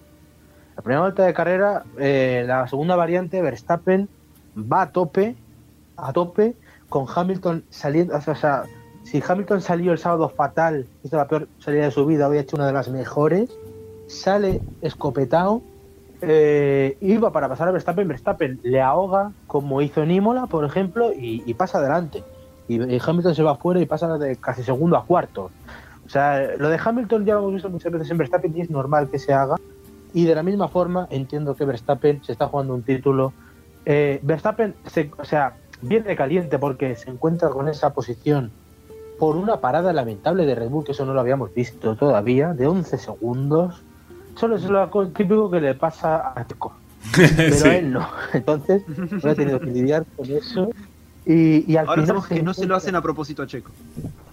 [0.77, 4.09] La primera vuelta de carrera, eh, la segunda variante, Verstappen
[4.57, 5.37] va a tope,
[5.97, 6.55] a tope,
[6.89, 8.65] con Hamilton saliendo, o sea,
[9.05, 12.41] si Hamilton salió el sábado fatal, hizo la peor salida de su vida, hoy ha
[12.41, 13.51] hecho una de las mejores,
[14.07, 15.63] sale escopetado,
[16.23, 21.13] eh, iba para pasar a Verstappen, Verstappen le ahoga, como hizo en Imola, por ejemplo,
[21.15, 22.25] y, pasa adelante.
[22.67, 25.51] Y, Hamilton se va afuera y pasa de casi segundo a cuarto.
[26.07, 28.71] O sea, lo de Hamilton ya lo hemos visto muchas veces en Verstappen y es
[28.71, 29.57] normal que se haga.
[30.15, 33.35] Y de la misma forma, entiendo que Verstappen se está jugando un título.
[33.85, 34.75] Eh, Verstappen,
[35.19, 38.51] o sea, viene caliente porque se encuentra con esa posición
[39.19, 42.67] por una parada lamentable de Red Bull, que eso no lo habíamos visto todavía, de
[42.67, 43.83] 11 segundos.
[44.37, 46.73] Solo es lo típico que le pasa a Checo,
[47.37, 47.69] pero Sí.
[47.69, 48.09] a él no.
[48.33, 50.71] Entonces, no he tenido que lidiar con eso.
[51.27, 53.71] Y, y al Ahora final que no se lo hacen a propósito a Checo.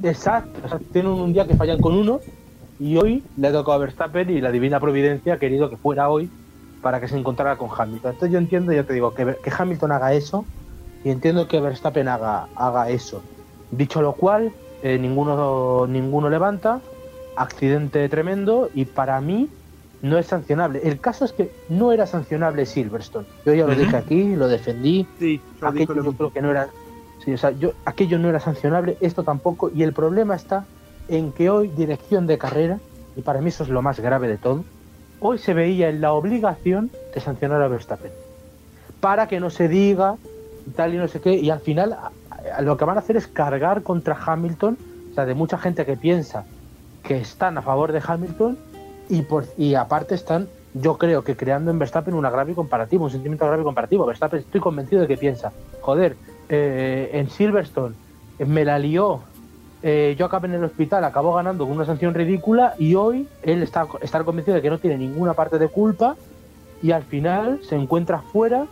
[0.04, 2.20] Exacto, o sea, tienen un día que fallan con uno
[2.80, 6.10] y hoy le ha tocado a Verstappen y la divina providencia ha querido que fuera
[6.10, 6.30] hoy
[6.82, 8.14] para que se encontrara con Hamilton.
[8.14, 10.44] Entonces yo entiendo, ya te digo, que, que Hamilton haga eso
[11.04, 13.22] y entiendo que Verstappen haga, haga eso.
[13.70, 14.52] Dicho lo cual,
[14.84, 16.82] eh, ninguno, ninguno levanta,
[17.36, 19.50] accidente tremendo y para mí
[20.02, 20.82] no es sancionable.
[20.84, 23.28] El caso es que no era sancionable Silverstone.
[23.46, 26.52] Yo ya lo dije aquí, lo defendí, Sí, yo aquello lo yo creo que no
[26.52, 26.70] era
[27.24, 30.66] sí, o sea, yo, aquello no era sancionable esto tampoco y el problema está
[31.08, 32.80] en que hoy dirección de carrera
[33.16, 34.64] y para mí eso es lo más grave de todo
[35.20, 38.12] hoy se veía en la obligación de sancionar a Verstappen
[39.00, 40.16] para que no se diga
[40.66, 41.96] y tal y no sé qué y al final
[42.62, 44.78] lo que van a hacer es cargar contra Hamilton
[45.12, 46.46] o sea de mucha gente que piensa
[47.04, 48.58] que están a favor de Hamilton
[49.10, 53.12] y por y aparte están yo creo que creando en Verstappen un agravio comparativo, un
[53.12, 54.06] sentimiento agravio comparativo.
[54.06, 56.16] Verstappen estoy convencido de que piensa, joder,
[56.48, 57.96] eh, en Silverstone
[58.40, 59.22] eh, me la lió,
[59.84, 63.64] eh, yo acabé en el hospital, acabó ganando con una sanción ridícula y hoy él
[63.64, 66.16] está estar convencido de que no tiene ninguna parte de culpa
[66.84, 68.66] y al final se encuentra fuera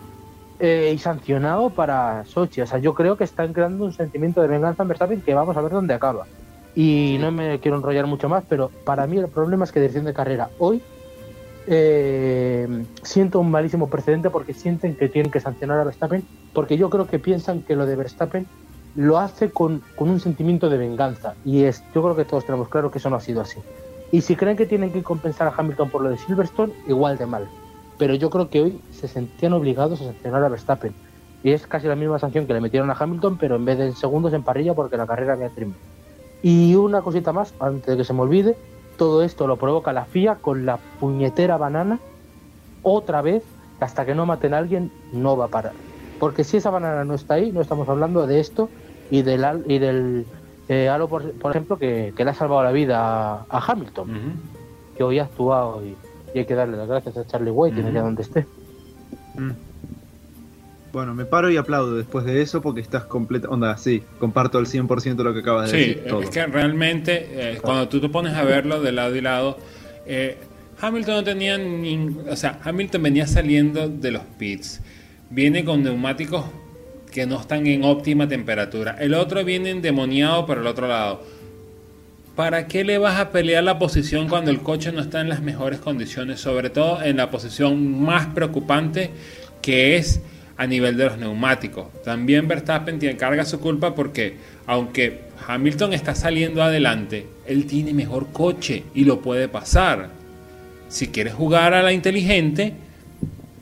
[0.60, 2.62] eh, y sancionado para Sochi.
[2.62, 5.56] O sea, yo creo que están creando un sentimiento de venganza en Verstappen que vamos
[5.56, 6.26] a ver dónde acaba.
[6.76, 10.06] Y no me quiero enrollar mucho más, pero para mí el problema es que dirección
[10.06, 10.82] de carrera hoy
[11.68, 16.90] eh, siento un malísimo precedente porque sienten que tienen que sancionar a Verstappen, porque yo
[16.90, 18.48] creo que piensan que lo de Verstappen
[18.96, 21.36] lo hace con, con un sentimiento de venganza.
[21.46, 23.60] Y es, yo creo que todos tenemos claro que eso no ha sido así.
[24.12, 27.26] Y si creen que tienen que compensar a Hamilton por lo de Silverstone, igual de
[27.28, 27.48] mal.
[28.00, 30.94] Pero yo creo que hoy se sentían obligados a sancionar a Verstappen.
[31.44, 33.88] Y es casi la misma sanción que le metieron a Hamilton, pero en vez de
[33.88, 35.82] en segundos en parrilla porque la carrera había terminado.
[36.42, 38.56] Y una cosita más, antes de que se me olvide,
[38.98, 42.00] todo esto lo provoca la FIA con la puñetera banana.
[42.84, 43.44] Otra vez,
[43.82, 45.74] hasta que no maten a alguien, no va a parar.
[46.20, 48.70] Porque si esa banana no está ahí, no estamos hablando de esto
[49.12, 50.26] y del, y del
[50.70, 54.40] eh, halo, por, por ejemplo, que, que le ha salvado la vida a, a Hamilton,
[54.96, 55.98] que hoy ha actuado y,
[56.34, 57.98] y hay que darle las gracias a Charlie White, tiene Ujú.
[57.98, 58.46] que donde esté.
[59.36, 59.52] Mm.
[60.92, 63.48] Bueno, me paro y aplaudo después de eso porque estás completa.
[63.50, 66.06] Onda, sí, comparto al 100% lo que acabas de Sí, decir.
[66.10, 66.22] Todo.
[66.24, 69.58] es que realmente eh, cuando tú te pones a verlo de lado y lado,
[70.08, 70.38] eh,
[70.82, 74.82] Hamilton no tenía ni, o sea, Hamilton venía saliendo de los pits,
[75.30, 76.46] viene con neumáticos
[77.12, 81.22] que no están en óptima temperatura, el otro viene endemoniado por el otro lado.
[82.40, 85.42] ¿Para qué le vas a pelear la posición cuando el coche no está en las
[85.42, 86.40] mejores condiciones?
[86.40, 89.10] Sobre todo en la posición más preocupante
[89.62, 90.22] que es
[90.56, 91.88] a nivel de los neumáticos.
[92.06, 94.38] También Verstappen tiene carga su culpa porque
[94.68, 95.20] aunque
[95.50, 100.08] Hamilton está saliendo adelante, él tiene mejor coche y lo puede pasar.
[100.88, 102.72] Si quieres jugar a la inteligente,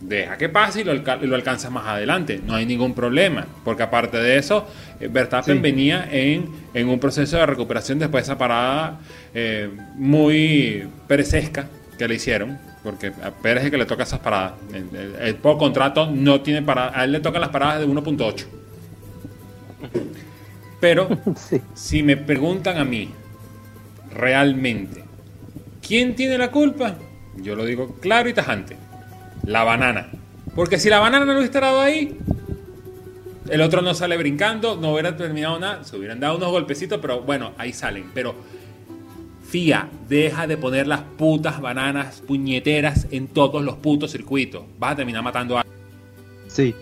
[0.07, 2.39] deja que pase y lo, alca- lo alcanzas más adelante.
[2.45, 3.45] No hay ningún problema.
[3.65, 4.65] Porque aparte de eso,
[4.99, 5.61] eh, Verstappen Sí.
[5.61, 8.99] venía en, en un proceso de recuperación después de esa parada
[9.33, 12.57] eh, muy perecesca que le hicieron.
[12.83, 14.53] Porque a Pérez es el que le toca esas paradas.
[14.73, 16.93] El, el- el por contrato no tiene paradas.
[16.95, 18.45] A él le tocan las paradas de 1.8.
[20.79, 21.61] Pero sí.
[21.73, 23.09] si me preguntan a mí,
[24.13, 25.03] realmente,
[25.85, 26.95] ¿quién tiene la culpa?
[27.37, 28.77] Yo lo digo claro y tajante.
[29.47, 30.09] La banana.
[30.55, 32.17] Porque si la banana no hubiera estado ahí,
[33.49, 37.21] el otro no sale brincando, no hubiera terminado nada, se hubieran dado unos golpecitos, pero
[37.21, 38.11] bueno, ahí salen.
[38.13, 38.35] Pero
[39.49, 44.63] FIA, deja de poner las putas bananas puñeteras en todos los putos circuitos.
[44.77, 45.65] Vas a terminar matando a...
[46.47, 46.75] Sí.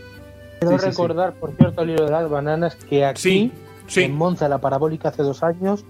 [0.60, 1.02] Quiero Sí, sí, sí.
[1.02, 3.52] recordar, por cierto, al hilo de las bananas, que aquí, Sí,
[3.88, 4.04] sí.
[4.04, 5.86] en Monza, la parabólica hace dos años,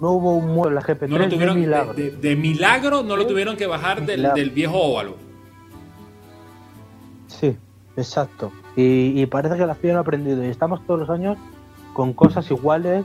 [0.00, 1.94] no hubo un muero en la GP3 No lo de tuvieron, milagro.
[1.94, 4.36] de, de- de milagro no lo tuvieron que bajar del, Milagro.
[4.36, 5.27] del viejo óvalo.
[7.38, 7.56] Sí,
[7.96, 8.52] exacto.
[8.76, 10.44] Y, y parece que la FIA no ha aprendido.
[10.44, 11.36] Y estamos todos los años
[11.94, 13.04] con cosas iguales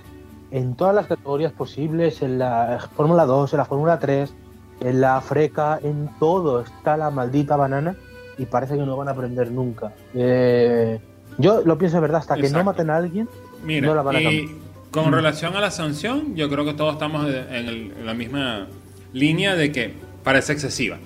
[0.52, 4.34] en todas las categorías posibles, en la Fórmula 2, en la Fórmula 3.
[4.82, 7.96] en la freca, en todo está la maldita banana
[8.38, 9.94] y parece que no van a aprender nunca.
[10.14, 11.00] Eh,
[11.38, 12.66] yo lo pienso de verdad, hasta que no Exacto.
[12.66, 13.30] maten a alguien,
[13.64, 14.50] Mira, No la van a y cambiar.
[14.92, 18.68] con relación a la sanción, yo creo que todos estamos en, el- en la misma
[19.14, 20.98] línea de que parece excesiva.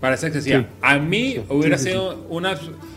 [0.00, 0.60] Parece excesiva.
[0.60, 0.66] Sí.
[0.82, 2.56] A mí Sí, hubiera sí, sido una...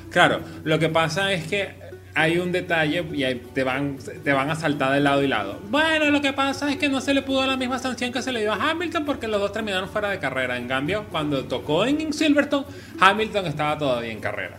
[0.10, 1.70] Claro, lo que pasa es que
[2.14, 5.60] hay un detalle y te van, te van a saltar de lado y lado.
[5.70, 8.32] Bueno, lo que pasa es que no se le pudo la misma sanción que se
[8.32, 10.58] le dio a Hamilton porque los dos terminaron fuera de carrera.
[10.58, 12.66] En cambio, cuando tocó en Silverstone,
[12.99, 14.58] Hamilton estaba todavía en carrera.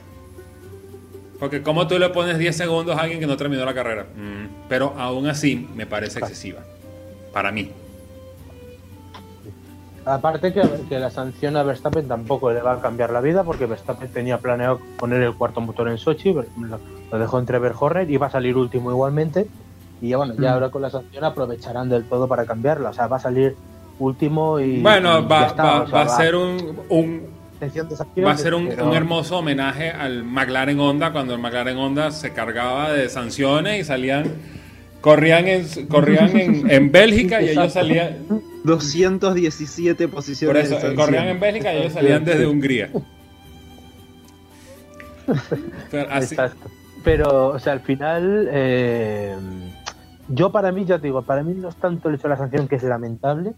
[1.38, 4.04] Porque como tú le pones 10 segundos a alguien que no terminó la carrera.
[4.04, 6.60] Mm, pero aún así me parece excesiva.
[7.32, 7.70] Para mí.
[10.04, 13.66] Aparte que, que la sanción a Verstappen tampoco le va a cambiar la vida porque
[13.66, 16.44] Verstappen tenía planeado poner el cuarto motor en Sochi, lo,
[17.10, 19.46] lo dejó entrever Horner, iba a salir último igualmente
[20.00, 20.54] y ya bueno, ya Mm.
[20.54, 23.54] ahora con la sanción aprovecharán del todo para cambiarla, o sea, va a salir
[24.00, 27.22] último y Bueno, y va, ya está, va- o sea, va a ser un, un-
[27.52, 31.34] extensión de sanción, va a ser un, pero- un hermoso homenaje al McLaren Honda cuando
[31.34, 34.24] el McLaren Honda se cargaba de sanciones y salían
[35.02, 38.18] corrían en corrían en, en Bélgica y ellos salían
[38.64, 40.96] 217 por posiciones eso de sanción.
[41.04, 42.88] corrían en Bélgica y ellos salían desde Hungría.
[45.90, 46.68] Pero así- Exacto.
[47.04, 49.34] Pero, o sea, al final, eh,
[50.28, 52.36] yo para mí, ya te digo, para mí no es tanto el hecho de la
[52.36, 53.54] sanción que es lamentable.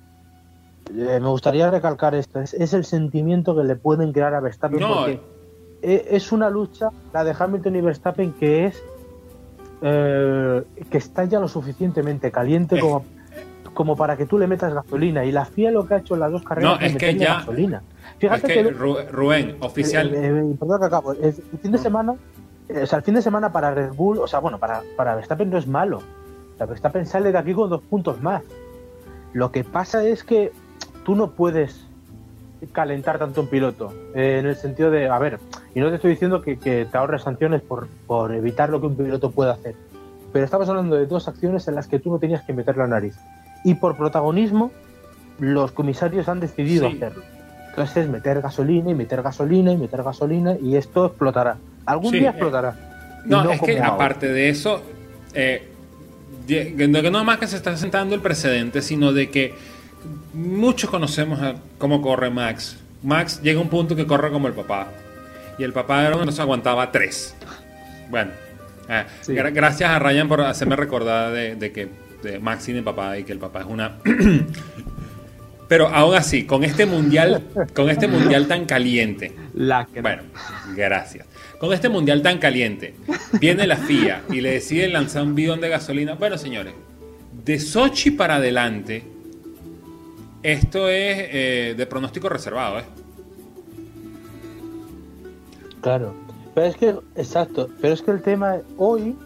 [0.97, 4.81] Eh, me gustaría recalcar esto, es, es el sentimiento que le pueden crear a Verstappen.
[4.81, 5.21] No, porque
[5.83, 8.83] e- es una lucha, la de Hamilton y Verstappen, que es
[9.87, 13.05] eh, que está ya lo suficientemente caliente como,
[13.75, 15.25] como para que tú le metas gasolina.
[15.27, 17.35] Y la FIA lo que ha hecho en las dos carreras No, es que ya-
[17.35, 17.83] gasolina.
[18.13, 21.13] es Fíjate que que Ru- Rubén, oficial, eh, eh, perdón que acabo.
[21.13, 22.15] El, fin de semana,
[22.71, 25.15] eh, o sea, el fin de semana para Red Bull, o sea, bueno, para, para
[25.17, 25.99] Verstappen no es malo.
[25.99, 28.43] O sea, Verstappen sale de aquí con dos puntos más.
[29.35, 30.51] Lo que pasa es que
[31.05, 31.85] tú no puedes
[32.73, 33.93] calentar tanto un piloto.
[34.15, 35.39] eh, en el sentido de, a ver,
[35.75, 38.87] y no te estoy diciendo que, que te ahorres sanciones por, por evitar lo que
[38.87, 39.75] un piloto puede hacer.
[40.33, 42.87] Pero estamos hablando de dos acciones en las que tú no tenías que meter la
[42.87, 43.15] nariz.
[43.65, 44.73] Y por protagonismo,
[45.39, 46.97] los comisarios han decidido Sí.
[46.97, 47.23] hacerlo.
[47.71, 51.57] Entonces es meter gasolina y meter gasolina y meter gasolina y esto explotará.
[51.87, 52.77] Algún Sí, día eh, explotará.
[53.25, 53.95] Y No, es que ahora.
[53.95, 54.81] aparte de eso,
[55.35, 55.71] eh,
[57.11, 59.55] no más que se está sentando el precedente, sino de que
[60.33, 62.77] muchos conocemos a cómo corre Max.
[63.03, 64.89] Max llega a un punto que corre como el papá.
[65.59, 67.35] Y el papá era uno que se aguantaba tres.
[68.11, 68.31] Bueno,
[68.89, 69.33] eh, Sí.
[69.33, 71.89] gra- gracias a Ryan por hacerme recordar de, de que
[72.23, 73.97] de Max tiene papá y que el papá es una...
[75.69, 77.43] Pero aún así, con este mundial,
[77.75, 79.33] con este mundial tan caliente,
[80.03, 80.23] bueno,
[80.77, 81.27] gracias.
[81.59, 82.95] Con este mundial tan caliente,
[83.41, 86.15] viene la FIA y le decide lanzar un bidón de gasolina.
[86.15, 86.75] Bueno, señores,
[87.45, 89.05] de Sochi para adelante,
[90.45, 92.85] esto es eh, de pronóstico reservado, ¿eh?
[95.81, 96.15] Claro.
[96.55, 99.17] Pero es que, exacto, pero es que el tema, hoy,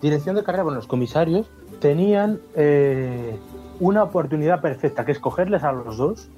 [0.00, 1.50] dirección de carrera, bueno, los comisarios
[1.80, 3.36] tenían eh,
[3.80, 6.28] una oportunidad perfecta, que es cogerles a los dos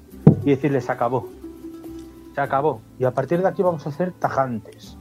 [0.43, 1.29] y decirles, se acabó.
[2.33, 2.81] Se acabó.
[2.99, 4.97] Y a partir de aquí vamos a ser tajantes.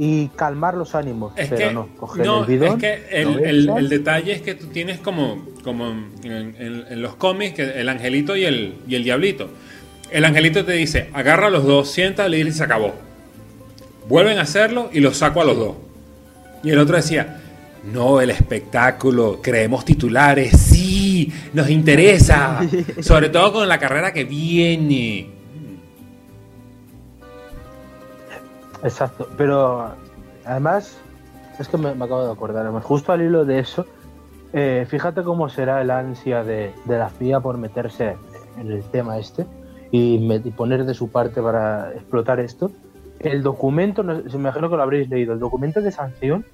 [0.00, 1.32] Y calmar los ánimos.
[1.36, 2.68] Es pero que, no, coger no, el bidón.
[2.68, 7.02] es que el, el- el detalle es que tú tienes como, como en, en- en
[7.02, 9.48] los cómics que el angelito y el, y el diablito.
[10.10, 12.94] El angelito te dice, agarra a los dos, siéntale y se acabó.
[14.08, 15.76] Vuelven a hacerlo y los saco a los dos.
[16.62, 17.40] Y el otro decía,
[17.92, 22.60] no, el espectáculo, creemos titulares, sí, nos interesa.
[23.02, 25.37] Sobre todo con la carrera que viene.
[28.82, 29.92] Exacto, pero
[30.44, 30.98] además,
[31.58, 33.86] es que me, acabo de acordar, justo al hilo de eso,
[34.52, 38.16] eh, fíjate cómo será el ansia de, la FIA por meterse
[38.58, 39.46] en el tema este
[39.90, 40.18] y
[40.50, 42.70] poner de su parte para explotar esto.
[43.20, 46.44] El documento, no, me imagino que lo habréis leído, el documento de sanción,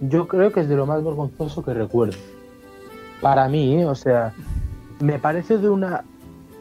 [0.00, 2.16] yo creo que es de lo más vergonzoso que recuerdo.
[3.20, 3.86] Para mí, ¿eh?
[3.86, 4.32] o sea,
[5.00, 6.04] me parece de una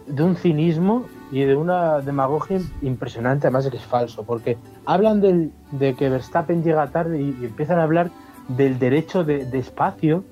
[0.07, 5.21] de un cinismo y de una demagogia impresionante, además de que es falso, porque hablan
[5.21, 8.11] del, de que Verstappen llega tarde y, y empiezan a hablar
[8.49, 10.23] del derecho de, de espacio,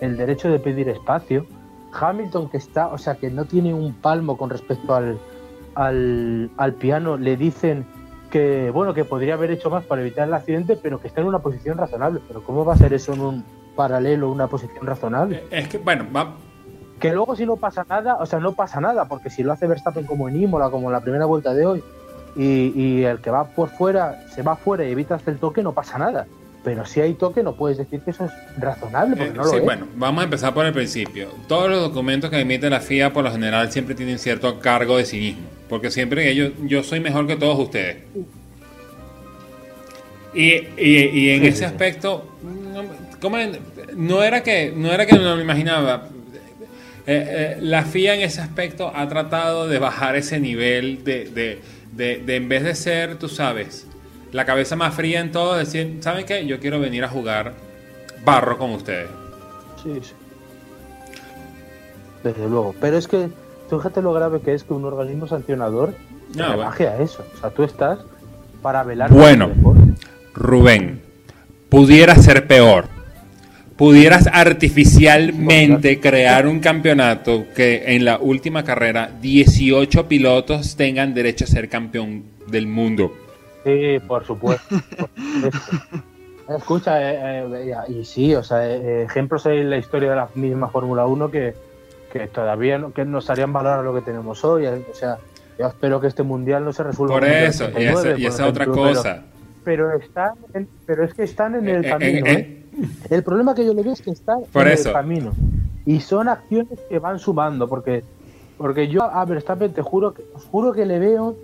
[0.00, 1.46] el derecho de pedir espacio.
[1.92, 5.18] Hamilton que está, o sea, que no tiene un palmo con respecto al,
[5.74, 7.86] al, al piano, le dicen
[8.30, 11.28] que, bueno, que podría haber hecho más para evitar el accidente, pero que está en
[11.28, 12.20] una posición razonable.
[12.28, 13.44] Pero ¿cómo va a ser eso en un
[13.74, 15.44] paralelo, una posición razonable?
[15.50, 16.34] Es que, bueno, va,
[17.00, 19.66] Que luego si no pasa nada, o sea, no pasa nada, porque si lo hace
[19.66, 21.82] Verstappen como en Imola, como en la primera vuelta de hoy,
[22.36, 25.62] y, y el que va por fuera se va fuera y evita hacer el toque,
[25.62, 26.26] no pasa nada.
[26.64, 29.50] pero si hay toque no puedes decir que eso es razonable, porque Eh, no lo
[29.50, 29.64] sí, es.
[29.64, 31.28] bueno, vamos a empezar por el principio.
[31.46, 35.04] Todos los documentos que emite la FIA por lo general siempre tienen cierto cargo de
[35.06, 37.98] cinismo, porque siempre ellos, yo soy mejor que todos ustedes.
[40.34, 42.82] Y, y- y en Sí, ese sí, aspecto, no,
[43.20, 43.58] ¿cómo en-
[43.96, 46.08] no era que no era que no me imaginaba.
[47.10, 51.58] Eh, eh, la FIA en ese aspecto ha tratado de bajar ese nivel de, de-
[51.92, 53.86] de- de en vez de ser, tú sabes,
[54.30, 56.44] la cabeza más fría en todo, decir, ¿saben qué?
[56.46, 57.54] Yo quiero venir a jugar
[58.26, 59.08] barro con ustedes.
[59.82, 60.12] Sí, sí.
[62.22, 62.74] Desde luego.
[62.80, 63.28] Pero es que,
[63.70, 65.94] fíjate lo grave que es que un organismo sancionador
[66.34, 66.52] No, bueno.
[66.52, 67.24] rebaje a eso.
[67.36, 68.00] O sea, tú estás
[68.60, 69.50] para velar Bueno.
[70.34, 71.00] Rubén,
[71.70, 72.84] pudiera ser peor.
[73.78, 81.48] Pudieras artificialmente crear un campeonato que en la última carrera 18 pilotos tengan derecho a
[81.48, 83.12] ser campeón del mundo.
[83.64, 84.76] Sí, por supuesto.
[84.98, 85.10] por
[85.52, 86.04] supuesto.
[86.56, 90.28] Escucha, eh, eh, y sí, o sea, eh, ejemplos hay en la historia de la
[90.34, 91.54] misma Fórmula 1 que,
[92.12, 94.64] que todavía no, que nos harían valorar lo que tenemos hoy.
[94.66, 95.18] eh, O sea,
[95.58, 97.14] yo espero que este mundial no se resuelva.
[97.16, 99.22] Por eso, y 89, esa, y por esa otra ejemplo, pero- cosa.
[99.64, 102.57] Pero, están, en- pero es que están en el Eh, eh, camino.
[103.10, 104.88] El problema que yo le veo es que están Por en eso.
[104.88, 105.32] el camino.
[105.86, 108.04] Y son acciones que van sumando, porque,
[108.56, 111.36] porque yo a Verstappen te juro que, os juro que le veo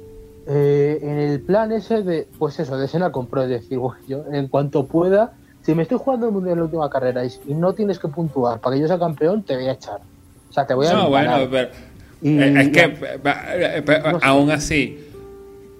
[0.47, 4.25] eh, en el plan ese de, pues eso, de Sena compró, es decir, "Uy, yo
[4.31, 5.33] en cuanto pueda,
[5.63, 8.09] si me estoy jugando el mundial en la última carrera y, y no tienes que
[8.09, 10.01] puntuar para que yo sea campeón, te voy a echar.
[10.51, 11.71] O sea, te voy a No, bueno, pero,
[12.21, 14.27] Y- eh, es que y- eh, eh, No sé.
[14.27, 14.99] aún así,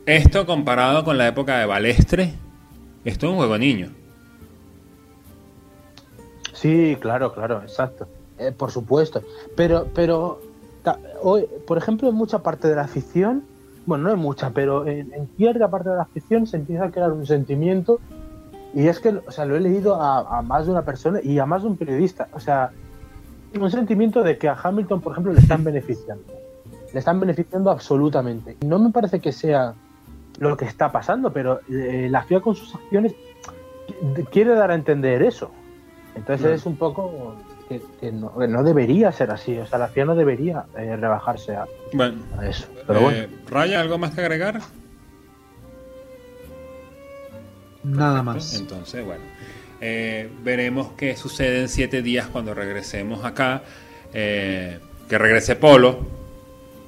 [0.07, 2.33] esto comparado con la época de Balestre,
[3.05, 3.91] esto es un juego niño.
[6.65, 8.07] Sí, claro, claro, exacto.
[8.39, 9.21] Eh, por supuesto.
[9.55, 10.41] Pero, pero
[10.83, 13.43] ta- hoy, por ejemplo, en mucha parte de la afición,
[13.85, 16.91] bueno, no en mucha, pero en, en cierta parte de la afición se empieza a
[16.91, 18.01] crear un sentimiento,
[18.73, 21.39] y es que, o sea, lo he leído a, a más de una persona y
[21.39, 22.29] a más de un periodista.
[22.33, 22.71] O sea,
[23.61, 26.25] un sentimiento de que a Hamilton, por ejemplo, le están beneficiando.
[26.95, 28.57] Le están beneficiando absolutamente.
[28.65, 29.75] No me parece que sea
[30.39, 33.15] lo que está pasando, pero eh, la FIA con sus acciones
[34.03, 35.51] qu- quiere dar a entender eso.
[36.17, 37.37] Entonces es un poco
[37.69, 39.57] que, que no, que no debería ser así.
[39.59, 42.67] O sea, la FIA no debería eh, rebajarse a, Bueno, a eso.
[42.87, 44.61] Pero eh, bueno, Raya, ¿algo más que agregar?
[47.83, 48.25] Nada Perfecto.
[48.35, 48.55] más.
[48.61, 49.23] Entonces, bueno,
[49.81, 53.63] eh, veremos qué sucede en siete días cuando regresemos acá.
[54.13, 56.07] eh, que regrese Polo.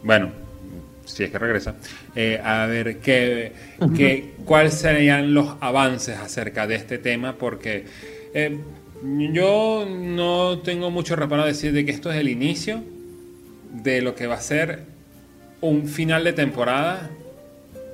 [0.03, 0.31] Bueno,
[1.05, 1.75] si es que regresa.
[2.15, 3.53] eh, a ver qué,
[3.95, 7.85] qué, cuáles serían los avances acerca de este tema, porque
[8.33, 8.59] eh,
[9.03, 12.83] yo no tengo mucho reparo a decir de que esto es el inicio
[13.73, 14.85] de lo que va a ser
[15.61, 17.11] un final de temporada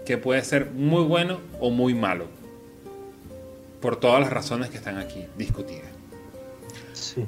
[0.07, 2.27] que puede ser muy bueno o muy malo
[3.81, 5.91] por todas las razones que están aquí discutidas.
[6.93, 7.27] sí.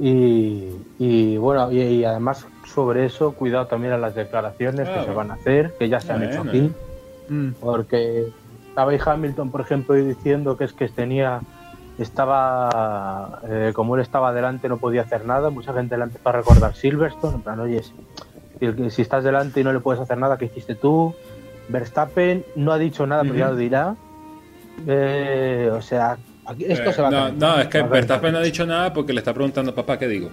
[0.00, 5.04] Y, y bueno, y, y además sobre eso, cuidado también a las declaraciones Ah, que
[5.04, 6.72] se van a hacer, que ya se han hecho aquí.
[7.28, 8.26] Mm, porque
[8.68, 11.40] estaba Hamilton, por ejemplo, diciendo que es que tenía,
[11.98, 16.32] estaba, eh, como él estaba adelante no podía hacer nada, mucha gente le empezó a
[16.32, 17.92] recordar Silverstone, en plan, oye, si,
[18.90, 21.14] si- estás delante y no le puedes hacer nada, ¿qué hiciste tú?
[21.68, 23.94] Verstappen no ha dicho nada, pero ya lo dirá.
[24.86, 26.16] Eh, o sea,
[26.46, 27.82] aquí- esto Eh, se va a no, calentar, no, es que a.
[27.86, 30.30] Verstappen no ha dicho nada porque le está preguntando, papá, ¿qué digo?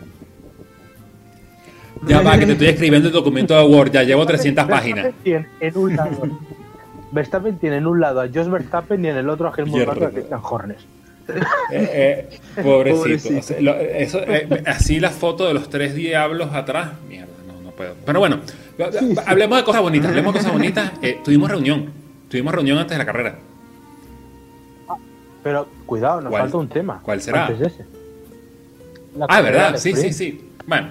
[2.08, 5.06] Ya va, que te estoy escribiendo el documento de Word, ya llevo 300 páginas.
[5.06, 6.22] Verstappen tiene en un lado,
[7.12, 9.86] Verstappen tiene en un lado a Jos Verstappen y en el otro a Helmut.
[9.86, 10.78] Marko y a Christian Horner.
[11.28, 13.02] Eh, eh, pobrecito.
[13.02, 13.40] Pobrecito.
[13.40, 16.92] O sea, lo- eso, eh, así la foto de los tres diablos atrás.
[17.08, 17.96] Mierda, no, no puedo.
[18.06, 18.40] Pero bueno,
[19.26, 20.10] hablemos de cosas bonitas.
[20.10, 20.92] Hablemos de cosas bonitas.
[21.24, 21.90] Tuvimos reunión.
[22.30, 23.36] Tuvimos reunión antes de la carrera.
[25.44, 27.00] Pero cuidado, nos falta un tema.
[27.04, 27.48] ¿Cuál será?
[27.50, 27.86] Ese.
[29.28, 29.78] Ah, ¿verdad?
[29.78, 30.50] Sí, sí, sí.
[30.68, 30.88] Bueno,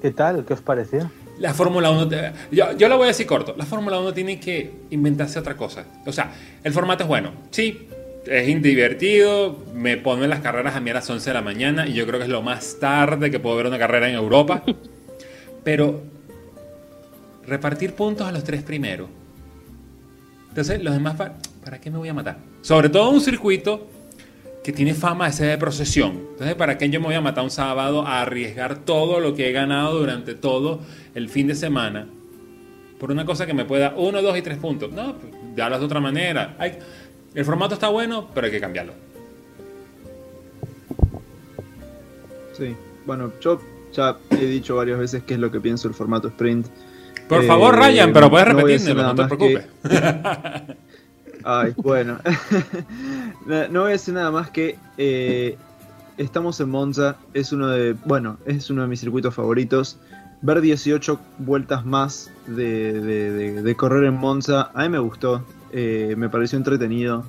[0.00, 0.44] ¿Qué tal?
[0.44, 1.10] ¿Qué os pareció?
[1.38, 4.38] La Fórmula 1, te- yo, yo lo voy a decir corto, la Fórmula 1 tiene
[4.40, 5.84] que inventarse otra cosa.
[6.06, 6.32] O sea,
[6.64, 7.88] el formato es bueno, sí,
[8.28, 11.94] es divertido, me ponen las carreras a mí a las 11 de la mañana y
[11.94, 14.62] yo creo que es lo más tarde que puedo ver una carrera en Europa.
[15.64, 16.02] Pero
[17.46, 19.08] repartir puntos a los tres primeros.
[20.48, 21.34] Entonces, los demás, ¿para,
[21.64, 22.38] ¿para qué me voy a matar?
[22.62, 23.86] Sobre todo un circuito
[24.64, 26.10] que tiene fama de ser de procesión.
[26.32, 29.48] Entonces, ¿para qué yo me voy a matar un sábado a arriesgar todo lo que
[29.48, 30.80] he ganado durante todo
[31.14, 32.06] el fin de semana
[32.98, 34.92] por una cosa que me pueda uno, dos y tres puntos?
[34.92, 36.56] No, pues, ya hablas de otra manera.
[36.58, 36.78] Hay-
[37.38, 38.92] el formato está bueno, pero hay que cambiarlo.
[42.56, 42.74] sí.
[43.06, 43.60] Bueno, yo
[43.92, 46.66] ya he dicho varias veces qué es lo que pienso del formato sprint.
[47.28, 49.66] Por Eh, favor, Ryan, pero no a repetírmelo, no, nada te preocupes.
[51.44, 52.18] Ay, bueno.
[53.46, 55.56] no, no voy a decir nada más que eh,
[56.18, 59.96] estamos en Monza, es uno de, bueno, es uno de mis circuitos favoritos.
[60.42, 65.44] Ver 18 vueltas más de, de- de- de correr en Monza, a mí me gustó,
[65.72, 67.24] eh, me pareció entretenido.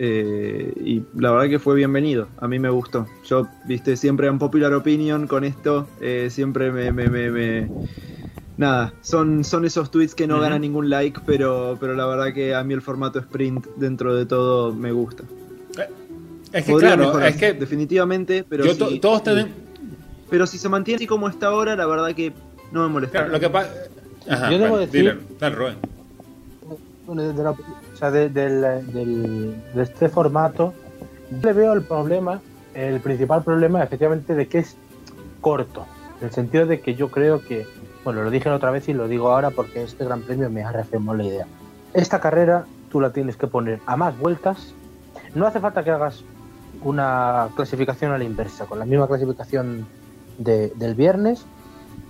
[0.00, 3.06] eh, y la verdad que fue bienvenido, a mí me gustó.
[3.26, 7.70] Yo, viste, siempre en popular opinion con esto, eh, siempre me, me, me- me-
[8.56, 12.54] Nada, son, son esos tweets que no ganan ningún like, pero, pero la verdad que
[12.56, 15.22] a mí el formato sprint dentro de todo me gusta.
[16.52, 19.52] Es que Podría claro, mejorar, es que definitivamente, pero yo si, to- todos tienen...
[20.30, 22.32] pero si se mantiene así como está ahora, la verdad que
[22.72, 23.18] no me molesta.
[23.18, 23.70] Claro, lo que pasa...
[24.28, 25.74] Ajá, Yo debo bueno, decir- dile, dale, Rubén.
[28.92, 30.74] De, este formato,
[31.30, 32.40] yo le veo el problema,
[32.74, 34.76] el principal problema, efectivamente, de que es
[35.40, 35.86] corto.
[36.20, 37.66] En el sentido de que yo creo que,
[38.04, 40.62] bueno, lo dije la otra vez y lo digo ahora porque este gran premio me
[40.64, 41.46] ha reafirmado la idea.
[41.94, 44.74] Esta carrera tú la tienes que poner a más vueltas.
[45.34, 46.24] No hace falta que hagas
[46.82, 49.86] una clasificación a la inversa, con la misma clasificación
[50.38, 51.44] de- del viernes,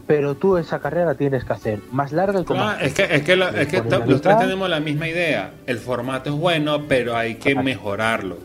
[0.09, 2.95] pero tú esa carrera la tienes que hacer más larga y con más Ah, es
[2.95, 3.71] que, es que, lo- es
[4.07, 5.53] los tres tenemos la misma idea.
[5.67, 7.63] El formato es bueno, pero hay que Ajá.
[7.63, 8.39] mejorarlo.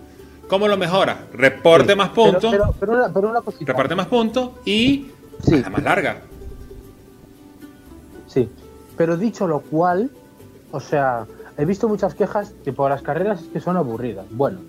[0.50, 1.20] ¿Cómo lo mejora?
[1.34, 3.66] Reporte Sí, más pero- puntos, Pero, pero, una, pero una cosita.
[3.72, 5.08] reparte más puntos y
[5.42, 5.62] Sí.
[5.62, 6.18] la más larga.
[8.28, 8.50] Sí.
[8.98, 10.12] Pero dicho lo cual,
[10.72, 11.26] o sea,
[11.58, 14.26] he visto muchas quejas que por las carreras es que son aburridas.
[14.32, 14.60] Bueno,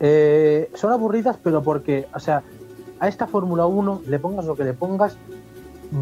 [0.00, 2.42] eh, son aburridas, pero porque, o sea,
[3.00, 5.16] a esta Fórmula 1 le pongas lo que le pongas,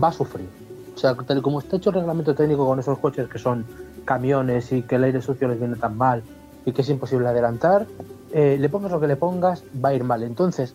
[0.02, 0.48] va a sufrir.
[0.94, 3.64] O sea, tal como está hecho el reglamento técnico con esos coches que son
[4.04, 6.22] camiones y que el aire sucio les viene tan mal
[6.64, 7.86] y que es imposible adelantar,
[8.32, 10.22] eh, le pongas lo que le pongas, va a ir mal.
[10.22, 10.74] Entonces,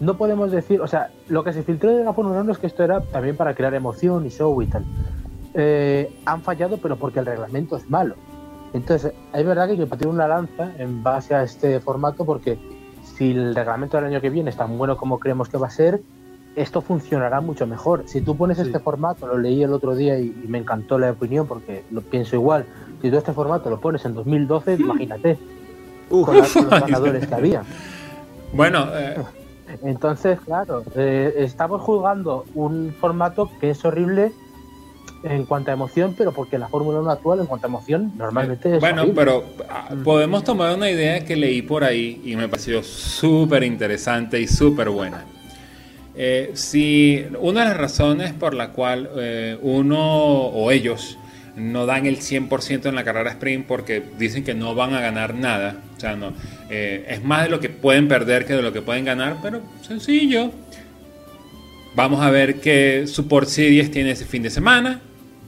[0.00, 2.68] no podemos decir, o sea, lo que se filtró de la Fórmula 1 es que
[2.68, 4.84] esto era también para crear emoción y show y tal.
[5.54, 8.14] Eh, han fallado, pero porque el reglamento es malo.
[8.72, 12.58] Entonces, es verdad que hay que una lanza en base a este formato, porque
[13.02, 15.70] si el reglamento del año que viene es tan bueno como creemos que va a
[15.70, 16.00] ser,
[16.60, 18.04] esto funcionará mucho mejor.
[18.06, 18.64] Si tú pones Sí.
[18.64, 22.00] este formato, lo leí el otro día y, y me encantó la opinión porque lo
[22.02, 22.66] pienso igual.
[23.02, 25.38] Si tú este formato lo pones en 2012, imagínate
[26.10, 27.62] Uf, con, los ganadores que había.
[28.52, 29.16] Bueno, eh,
[29.82, 34.32] Entonces, claro, eh, estamos jugando un formato que es horrible
[35.24, 38.76] en cuanto a emoción, pero porque la Fórmula 1 actual, en cuanto a emoción, normalmente
[38.76, 39.20] es bueno, horrible.
[39.20, 44.40] pero ah, podemos tomar una idea que leí por ahí y me pareció súper interesante
[44.40, 45.24] y súper buena.
[46.20, 51.16] Eh, si una de las razones por la cual eh, uno o ellos
[51.54, 55.34] no dan el 100% en la carrera sprint porque dicen que no van a ganar
[55.34, 56.32] nada, o sea, no,
[56.70, 59.62] eh, es más de lo que pueden perder que de lo que pueden ganar, pero
[59.86, 60.50] sencillo.
[61.94, 65.00] Vamos a ver qué Support Series tiene ese fin de semana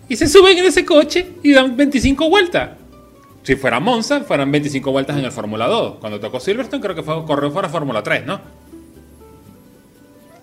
[0.08, 2.70] y se suben en ese coche y dan 25 vueltas.
[3.42, 5.96] Si fuera Monza, fueran 25 vueltas en el Fórmula 2.
[5.98, 8.59] Cuando tocó Silverstone, creo que fue, corrió fuera Fórmula 3, ¿no?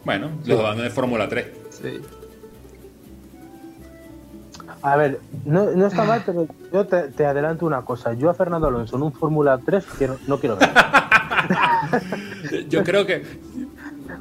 [0.07, 1.47] Bueno, los en el Fórmula 3.
[1.69, 1.99] sí.
[4.81, 8.13] A ver, no, no está mal, pero yo te, te adelanto una cosa.
[8.13, 10.69] Yo a Fernando Alonso en un Fórmula 3 quiero, no quiero ver.
[12.69, 13.21] Yo creo que.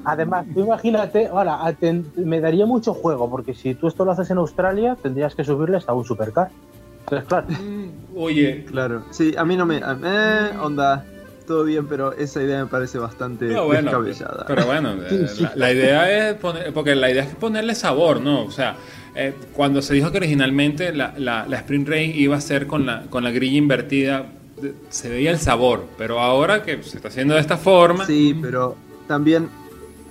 [0.04, 4.28] Además, tú imagínate, ahora, te- me daría mucho juego, porque si tú esto lo haces
[4.30, 6.50] en Australia, tendrías que subirle hasta un supercar.
[7.00, 7.46] Entonces, claro,
[8.16, 9.76] Oye, Claro, sí, a mí no me.
[9.76, 11.04] a- Eh, onda,
[11.46, 14.44] todo bien, pero esa idea me parece bastante no, bueno, descabellada.
[14.46, 18.44] pero bueno, eh, la, la idea es poner, porque la idea es ponerle sabor, ¿no?
[18.44, 18.76] O sea,
[19.14, 22.84] eh, cuando se dijo que originalmente la, la- la sprint race iba a ser con
[22.86, 24.26] la, con la grilla invertida,
[24.88, 28.76] se veía el sabor, pero ahora que se está haciendo de esta forma, Sí, pero
[29.06, 29.48] también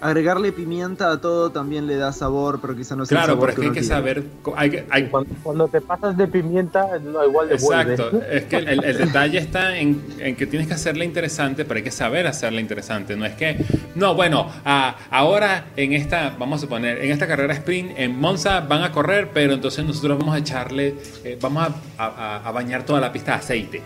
[0.01, 3.51] agregarle pimienta a todo también le da sabor, pero quizá no sea claro, sabor pero
[3.51, 3.87] es que hay que quiere.
[3.87, 4.23] saber,
[4.55, 7.93] hay que, hay- cuando, cuando te pasas de pimienta, no, igual devuelve.
[7.93, 11.77] Exacto, es que el, el detalle está en, en que tienes que hacerla interesante, pero
[11.77, 13.15] hay que saber hacerla interesante.
[13.15, 13.57] No es que,
[13.95, 18.59] no, bueno, ah, ahora en esta, vamos a suponer, en esta carrera sprint en Monza
[18.61, 21.67] van a correr, pero entonces nosotros vamos a echarle, eh, vamos
[21.97, 23.81] a, a- a bañar toda la pista de aceite.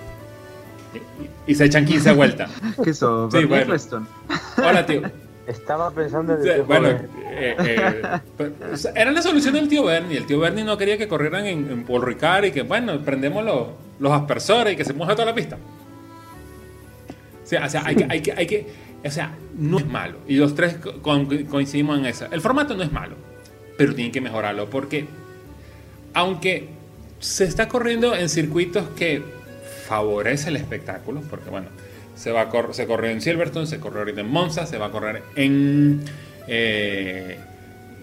[1.45, 2.49] Y, se echan 15 vueltas.
[2.83, 3.29] ¿Qué eso?
[3.31, 3.75] Sí, bueno.
[4.57, 5.01] Hola, tío.
[5.49, 10.17] Estaba pensando en el tío Bueno, eh, eh, sea, era la solución del tío Bernie.
[10.17, 13.43] El tío Bernie no quería que corrieran en, en Paul Ricard y que, bueno, prendemos
[13.43, 13.67] los,
[13.99, 15.57] los aspersores y que se moje toda la pista.
[17.43, 18.67] O sea, o sea, hay, que, hay, que, hay que.
[19.03, 20.19] O sea, no es malo.
[20.27, 22.27] Y los tres con- coincidimos en eso.
[22.31, 23.15] El formato no es malo,
[23.75, 25.07] pero tienen que mejorarlo porque,
[26.13, 26.69] aunque
[27.19, 29.23] se está corriendo en circuitos que
[29.87, 31.67] favorece el espectáculo, porque, bueno,
[32.19, 34.87] se, va a cor- se corrió en Silverstone, se corrió ahorita en Monza, se va
[34.87, 36.01] a correr en
[36.47, 37.39] eh,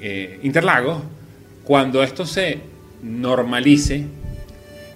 [0.01, 1.02] eh, Interlagos.
[1.64, 2.60] Cuando esto se
[3.02, 4.06] normalice,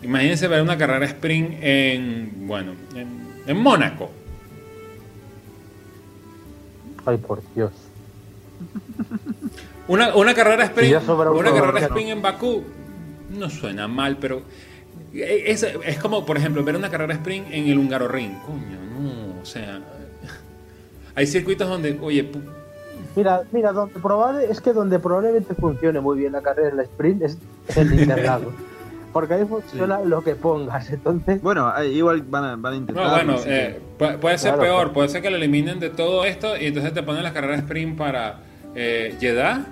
[0.02, 3.08] Imagínense ver una carrera sprint en, bueno, en,
[3.46, 4.10] en Mónaco.
[7.04, 7.70] Ay, por Dios.
[9.88, 11.78] Una, una carrera sprint, una carrera ¿no?
[11.78, 12.62] sprint en Bakú
[13.36, 14.42] no suena mal, pero
[15.12, 18.32] es, es como, por ejemplo, ver una carrera sprint en el Húngaro Ring.
[18.46, 18.78] Coño,
[19.42, 19.80] o sea,
[21.14, 22.28] hay circuitos donde, oye,
[23.16, 26.82] Mira, mira, donde probable, es que donde probablemente funcione muy bien la carrera en la
[26.84, 27.38] sprint es
[27.76, 28.54] en el Interlagos.
[29.12, 30.88] Porque ahí funciona lo que pongas.
[30.90, 33.04] Entonces, Bueno, igual van a, van a intentar.
[33.04, 34.92] no, bueno, eh, pu- puede ser Claro, peor, claro.
[34.92, 37.98] puede ser que lo eliminen de todo esto y entonces te ponen las carreras sprint
[37.98, 38.38] para
[38.76, 39.66] eh, Jeddah,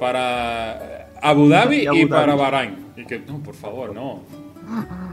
[0.00, 2.06] para Abu Dhabi Y y, Abu Dhabi.
[2.08, 2.86] para Bahrein.
[2.96, 4.22] Y que, no, por favor, no.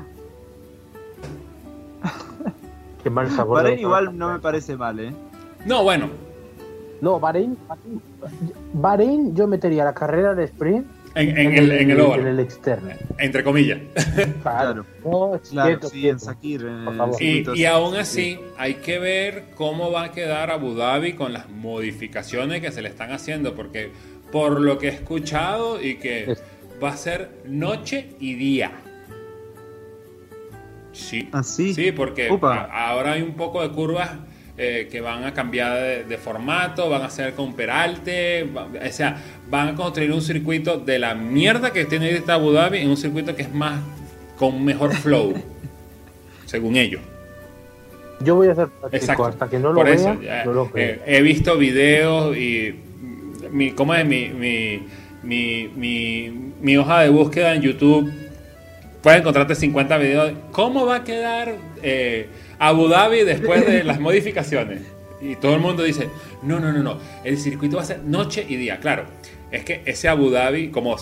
[3.03, 3.57] qué mal sabor.
[3.63, 5.13] Bahrein igual no me parece mal, ¿eh?
[5.65, 6.09] No, bueno,
[7.01, 7.57] No, Bahrein,
[8.73, 10.85] Bahrein yo metería la carrera de sprint
[11.15, 12.91] en, en el, en el en el externo.
[13.17, 13.79] entre comillas.
[14.41, 14.85] Claro.
[15.03, 16.67] No, Claro, quieto, sí, en Sakir.
[17.19, 21.49] Y, y aún así, hay que ver cómo va a quedar Abu Dhabi con las
[21.49, 23.91] modificaciones que se le están haciendo, porque
[24.31, 26.43] por lo que he escuchado y que Es-
[26.81, 28.71] va a ser noche y día.
[30.99, 31.27] Sí.
[31.31, 31.73] ¿Ah, sí?
[31.73, 34.11] Sí, porque a- ahora hay un poco de curvas
[34.61, 38.91] eh, que van a cambiar de, de formato, van a ser con peralte, va- o
[38.91, 39.17] sea,
[39.49, 42.97] van a construir un circuito de la mierda que tiene ahorita Abu Dhabi en un
[42.97, 43.79] circuito que es más
[44.37, 45.33] con mejor flow,
[46.45, 47.01] según ellos.
[48.21, 49.25] Yo voy a ser práctico Exacto.
[49.27, 49.95] hasta que no lo Por vea.
[49.95, 50.89] eso, ya, no lo creo.
[50.95, 52.75] eh, he visto videos y
[53.51, 54.05] mi, ¿cómo es?
[54.05, 54.83] Mi, mi,
[55.23, 58.11] mi, mi, mi hoja de búsqueda en YouTube.
[59.01, 60.33] Puedes encontrarte 50 videos.
[60.51, 64.81] ¿Cómo va a quedar eh, Abu Dhabi después de las modificaciones?
[65.21, 66.09] Y todo el mundo dice,
[66.43, 66.97] no, no, no, no.
[67.23, 68.79] El circuito va a ser noche y día.
[68.79, 69.03] Claro,
[69.51, 70.95] es que ese Abu Dhabi, como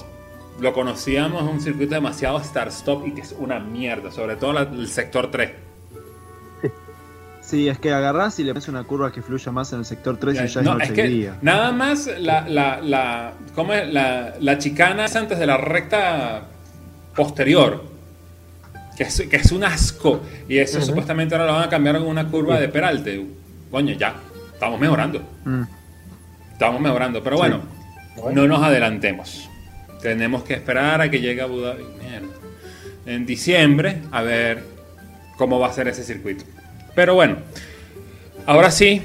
[0.59, 4.61] lo conocíamos, es un circuito demasiado start-stop y que es una mierda, sobre todo la-
[4.61, 5.51] el sector 3.
[7.41, 10.17] Sí, es que agarrás y le pones una curva que fluya más en el sector
[10.17, 11.37] 3 y ya No, es noche es que y día.
[11.41, 13.87] nada más la, la, la, ¿cómo es?
[13.93, 16.43] la, la chicana es antes de la recta
[17.18, 17.84] posterior,
[18.95, 20.22] que es, que es un asco.
[20.48, 23.26] Y eso supuestamente ahora lo van a cambiar con una curva de peralte.
[23.69, 24.15] Coño, ya,
[24.53, 25.22] estamos mejorando.
[25.44, 25.64] Mm.
[26.53, 27.22] Estamos mejorando.
[27.22, 27.61] Pero bueno,
[28.15, 28.41] Bueno.
[28.44, 29.49] no nos adelantemos.
[30.02, 31.84] Tenemos que esperar a que llegue Abu Dhabi.
[32.02, 32.27] Mierda.
[33.06, 34.64] En diciembre, a ver
[35.38, 36.44] cómo va a ser ese circuito.
[36.95, 37.38] Pero bueno,
[38.45, 39.02] ahora sí,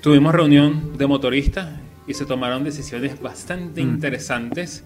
[0.00, 1.68] tuvimos reunión de motoristas
[2.06, 3.88] y se tomaron decisiones bastante Mm.
[3.88, 4.84] interesantes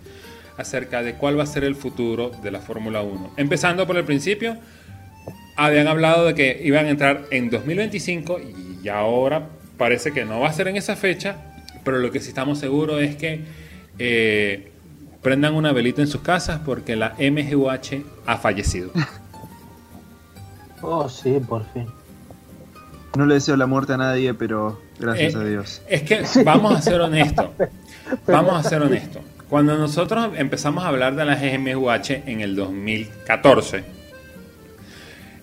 [0.58, 3.32] acerca de cuál va a ser el futuro de la Fórmula 1.
[3.36, 4.56] Empezando por el principio,
[5.56, 8.38] habían hablado de que iban a entrar en 2025
[8.82, 11.36] y ahora parece que no va a ser en esa fecha,
[11.84, 13.44] pero lo que sí estamos seguros es que
[13.98, 14.72] eh,
[15.22, 18.90] prendan una velita en sus casas porque la MGUH ha fallecido.
[20.80, 21.86] Oh, sí, por fin.
[23.16, 25.82] No le deseo la muerte a nadie, pero gracias Eh, a Dios.
[25.88, 27.46] Es que vamos a ser honestos.
[28.28, 29.22] Vamos a ser honestos.
[29.48, 33.82] Cuando nosotros empezamos a hablar de las MGUH en el 2014,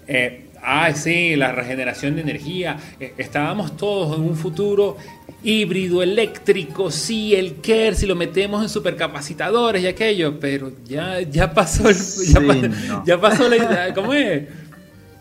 [0.07, 4.97] eh, ah, sí, la regeneración de energía, eh, estábamos todos en un futuro
[5.43, 11.51] híbrido, eléctrico, sí, el KER, si lo metemos en supercapacitadores y aquello, pero ya, ya
[11.53, 12.53] pasó el, ya, Sí, pa-
[12.87, 13.03] no.
[13.05, 14.43] ya pasó la idea, ¿cómo es?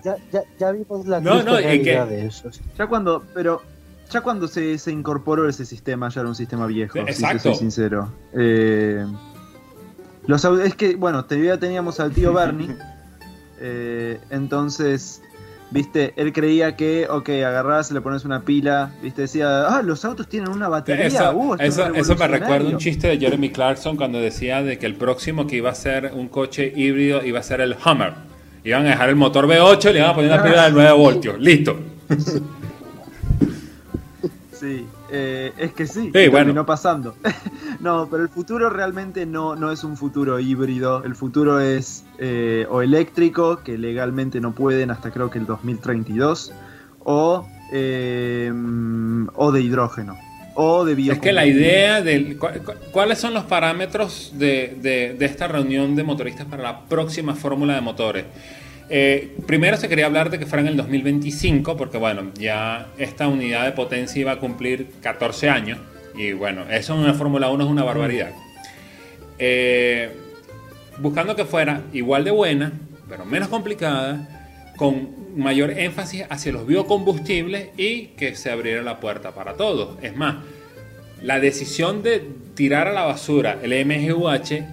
[0.04, 2.50] Ya, ya, ya vimos la No, no, que- realidad de eso.
[2.78, 3.62] Ya cuando, pero
[4.14, 7.42] ya cuando se, se incorporó ese sistema, ya era un sistema viejo, si te Exacto.
[7.42, 8.12] soy sincero.
[8.32, 9.04] Eh,
[10.26, 12.76] los, es que, bueno, todavía teníamos al tío Bernie,
[13.60, 15.20] eh, entonces,
[15.72, 20.28] viste, él creía que, ok, agarrás, le pones una pila, viste, decía, ah, los autos
[20.28, 22.78] tienen una batería, Eso, uh, es eso, me recuerda un revolucionario".
[22.78, 26.28] chiste de Jeremy Clarkson cuando decía de que el próximo que iba a ser un
[26.28, 28.14] coche híbrido iba a ser el Hummer.
[28.62, 30.92] Iban a dejar el motor V8 y le iban a poner una pila de 9
[30.92, 31.38] voltios.
[31.40, 31.76] Listo.
[34.64, 36.64] Sí, eh, es que sí, Sí, terminó bueno.
[36.66, 37.14] pasando.
[37.80, 42.66] no, pero el futuro realmente no, no es un futuro híbrido, el futuro es eh,
[42.70, 46.52] o eléctrico, que legalmente no pueden hasta creo que el 2032,
[47.00, 48.50] o, eh,
[49.34, 50.16] o de hidrógeno,
[50.54, 52.38] o de Es que la idea del...
[52.38, 56.80] cu- cu- ¿Cuáles son los parámetros de, de- de esta reunión de motoristas para la
[56.86, 58.24] próxima fórmula de motores?
[58.90, 63.28] Eh, primero se quería hablar de que fuera en el 2025, porque bueno, ya esta
[63.28, 65.78] unidad de potencia iba a cumplir 14 años.
[66.16, 68.32] Y bueno, eso en una Fórmula 1 es una barbaridad.
[69.38, 70.10] Eh,
[70.98, 72.72] buscando que fuera igual de buena,
[73.08, 74.28] pero menos complicada,
[74.76, 79.96] con mayor énfasis hacia los biocombustibles y que se abriera la puerta para todos.
[80.02, 80.36] Es más,
[81.22, 84.64] la decisión de tirar a la basura el MGUH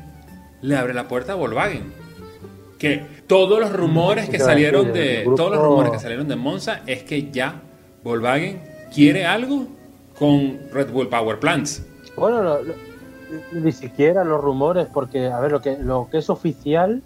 [0.62, 1.94] le abre la puerta a Volkswagen.
[2.78, 7.04] Que todos los rumores que salieron de todos los rumores que salieron de Monza es
[7.04, 7.62] que ya
[8.04, 8.62] Volkswagen
[8.94, 9.68] quiere algo
[10.20, 11.82] con Red Bull Power Plants.
[12.18, 12.58] Bueno,
[13.54, 17.02] ni siquiera los rumores, porque, a ver, lo que, lo que es oficial,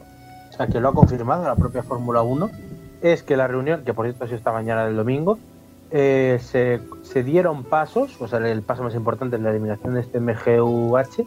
[0.49, 2.49] o sea, que lo ha confirmado la propia Fórmula 1,
[3.03, 5.37] es que la reunión, que por cierto ha sido esta mañana del domingo,
[5.91, 10.01] eh, se, se dieron pasos, o sea, el paso más importante es la eliminación de
[10.01, 11.23] este MGUH,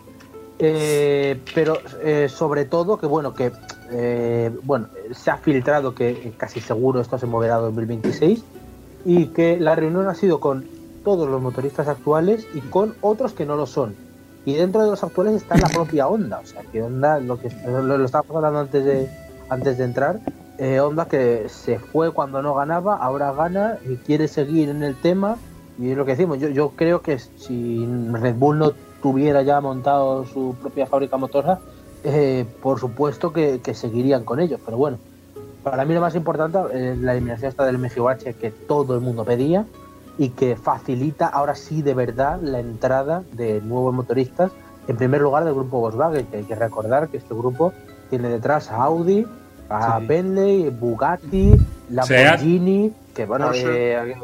[0.58, 3.52] eh, pero eh, sobre todo que, bueno, que,
[3.90, 8.43] eh, bueno, se ha filtrado que casi seguro esto se moverá a 2026
[9.05, 10.65] y que la reunión ha sido con
[11.05, 13.94] todos los motoristas actuales y con otros que no lo son.
[14.44, 17.48] Y dentro de los actuales está la propia Honda, o sea, que Honda, lo que
[17.48, 19.10] estábamos hablando antes de,
[19.48, 20.20] antes de entrar,
[20.59, 24.97] eh, Honda que se fue cuando no ganaba, ahora gana y quiere seguir en el
[24.97, 25.36] tema.
[25.78, 29.60] Y es lo que decimos, yo, yo creo que si Red Bull no tuviera ya
[29.60, 31.60] montado su propia fábrica motora,
[32.04, 34.98] eh, por supuesto que, que seguirían con ellos, pero bueno,
[35.62, 39.24] para mí lo más importante es la eliminación esta del MGUH que todo el mundo
[39.24, 39.66] pedía
[40.16, 44.50] y que facilita ahora sí de verdad la entrada de nuevos motoristas,
[44.88, 47.72] en primer lugar del grupo Volkswagen, que hay que recordar que este grupo
[48.10, 49.26] tiene detrás a Audi,
[49.68, 50.06] a Sí.
[50.06, 51.52] Bentley, Bugatti,
[51.90, 54.14] Lamborghini, que bueno, eh,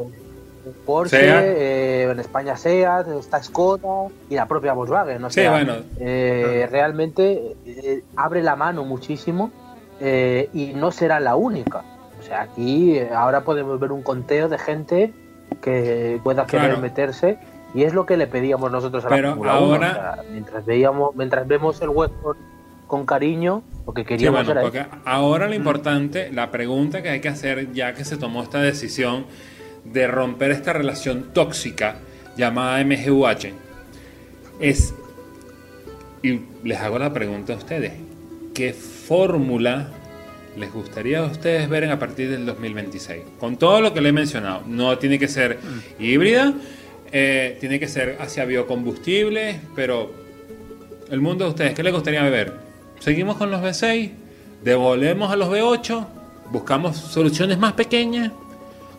[0.85, 5.23] Porsche, eh, en España Seat, está Skoda y la propia Volkswagen.
[5.23, 9.51] O Sí, sea, bueno, eh, realmente eh, abre la mano muchísimo
[9.99, 11.83] eh, y no será la única.
[12.19, 15.13] O sea, aquí eh, ahora podemos ver un conteo de gente
[15.61, 16.81] que pueda querer Claro.
[16.81, 17.37] meterse
[17.73, 19.65] y es lo que le pedíamos nosotros a la Pero Fórmula 1.
[19.75, 22.11] ahora- O sea, mientras veíamos, mientras vemos el web
[22.87, 27.09] con, cariño, lo que Sí, queríamos bueno, era porque ahora lo importante, la pregunta que
[27.09, 29.25] hay que hacer ya que se tomó esta decisión
[29.85, 31.99] de romper esta relación tóxica
[32.37, 33.53] llamada MGUH
[34.59, 34.93] es,
[36.21, 37.93] y les hago la pregunta a ustedes,
[38.53, 39.89] ¿qué fórmula
[40.57, 43.23] les gustaría a ustedes ver a partir del 2026?
[43.39, 45.59] Con todo lo que le he mencionado, no tiene que ser
[45.99, 46.53] híbrida,
[47.11, 50.11] eh, tiene que ser hacia biocombustibles, pero
[51.09, 52.53] el mundo de ustedes, ¿qué les gustaría ver?
[52.99, 54.11] ¿Seguimos con los V6?
[54.63, 56.07] ¿Devolvemos a los V8?
[56.51, 58.31] ¿Buscamos soluciones más pequeñas?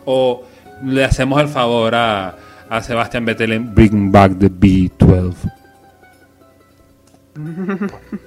[0.04, 0.44] ¿O
[0.84, 2.34] le hacemos el favor a,
[2.68, 5.34] a Sebastián Vettel en Bring Back the B12?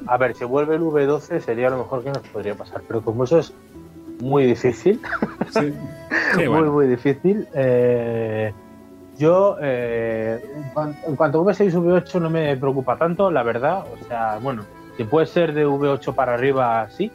[0.07, 3.23] A ver, si vuelve el V12 sería lo mejor que nos podría pasar, pero como
[3.23, 3.53] eso es
[4.21, 4.99] muy difícil,
[5.49, 5.73] Sí,
[6.35, 6.61] Sí, bueno.
[6.61, 7.47] muy, muy difícil.
[7.55, 8.53] eh,
[9.17, 13.83] yo, eh, en cuan- en cuanto a V6 V8 no me preocupa tanto, la verdad.
[14.01, 14.63] O sea, bueno,
[14.95, 17.11] si puede ser de V8 para arriba, sí.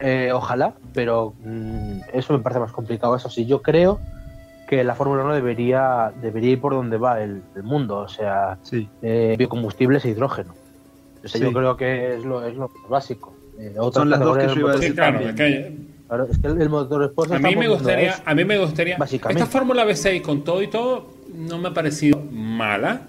[0.00, 3.14] eh, ojalá, pero mm, eso me parece más complicado.
[3.14, 4.00] Eso sí, yo creo
[4.70, 8.56] que la Fórmula 1 debería, debería ir por donde va el, el mundo, o sea,
[8.62, 8.88] Sí.
[9.02, 10.54] eh, biocombustibles e hidrógeno.
[11.24, 11.44] O sea, Sí.
[11.44, 13.34] yo creo que es lo, es lo básico.
[13.58, 15.30] Eh, otras Son las dos que yo iba a del Sí, decir claro, también.
[15.30, 18.58] es que Claro, es que el, el motor a mí me gustaría, a mí me
[18.58, 19.42] gustaría, Básicamente.
[19.42, 23.02] esta Fórmula V6 con todo y todo no me ha parecido mala,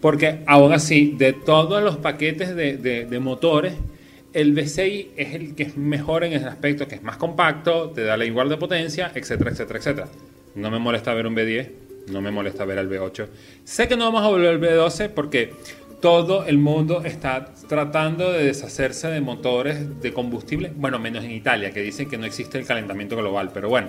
[0.00, 3.74] porque aún así, de todos los paquetes de, de- de motores,
[4.34, 8.04] el V6 es el que es mejor en ese aspecto, que es más compacto, te
[8.04, 10.08] da la igual de potencia, etcétera, etcétera, etcétera.
[10.54, 11.70] No me molesta ver un V10,
[12.12, 13.26] no me molesta ver al V8.
[13.64, 15.52] Sé que no vamos a volver al V12 porque
[16.00, 21.70] todo el mundo está tratando de deshacerse de motores de combustible, bueno, menos en Italia,
[21.70, 23.88] que dicen que no existe el calentamiento global, pero bueno,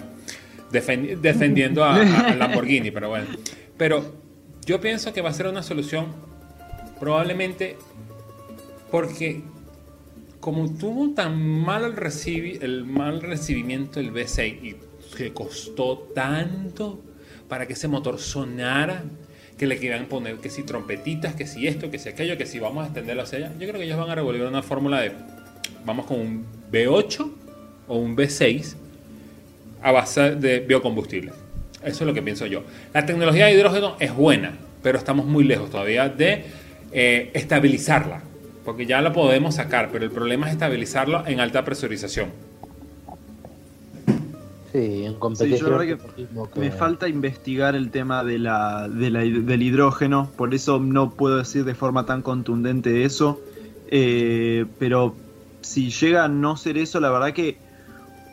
[0.72, 3.26] defen- defendiendo a, a- Lamborghini, pero bueno.
[3.78, 4.16] Pero
[4.66, 6.06] yo pienso que va a ser una solución
[7.00, 7.76] probablemente
[8.90, 9.42] porque
[10.40, 14.76] como tuvo tan mal el, recibi- el mal recibimiento el V6 y
[15.15, 17.02] que costó tanto
[17.48, 19.03] para que ese motor sonara,
[19.57, 22.60] que le quieran poner que si trompetitas, que si esto, que si aquello, que si
[22.60, 25.11] vamos a extenderlo hacia allá, yo creo que ellos van a revolver una fórmula de
[25.86, 27.32] vamos con un V8
[27.88, 28.76] o un V6
[29.82, 31.32] a base de biocombustible.
[31.84, 32.64] Eso es lo que pienso yo.
[32.94, 36.44] La tecnología de hidrógeno es buena, pero estamos muy lejos todavía de
[36.91, 38.22] eh, estabilizarla.
[38.65, 42.32] Porque ya la podemos sacar, pero el problema es estabilizarlo en alta presurización.
[44.76, 45.60] Sí, en Sí, competición.
[45.60, 46.00] yo la verdad
[46.54, 51.16] que me falta investigar el tema de la, de la- del hidrógeno, por eso no
[51.16, 53.44] puedo decir de forma tan contundente eso.
[53.88, 55.24] Eh, pero
[55.62, 57.62] si llega a no ser eso, la verdad que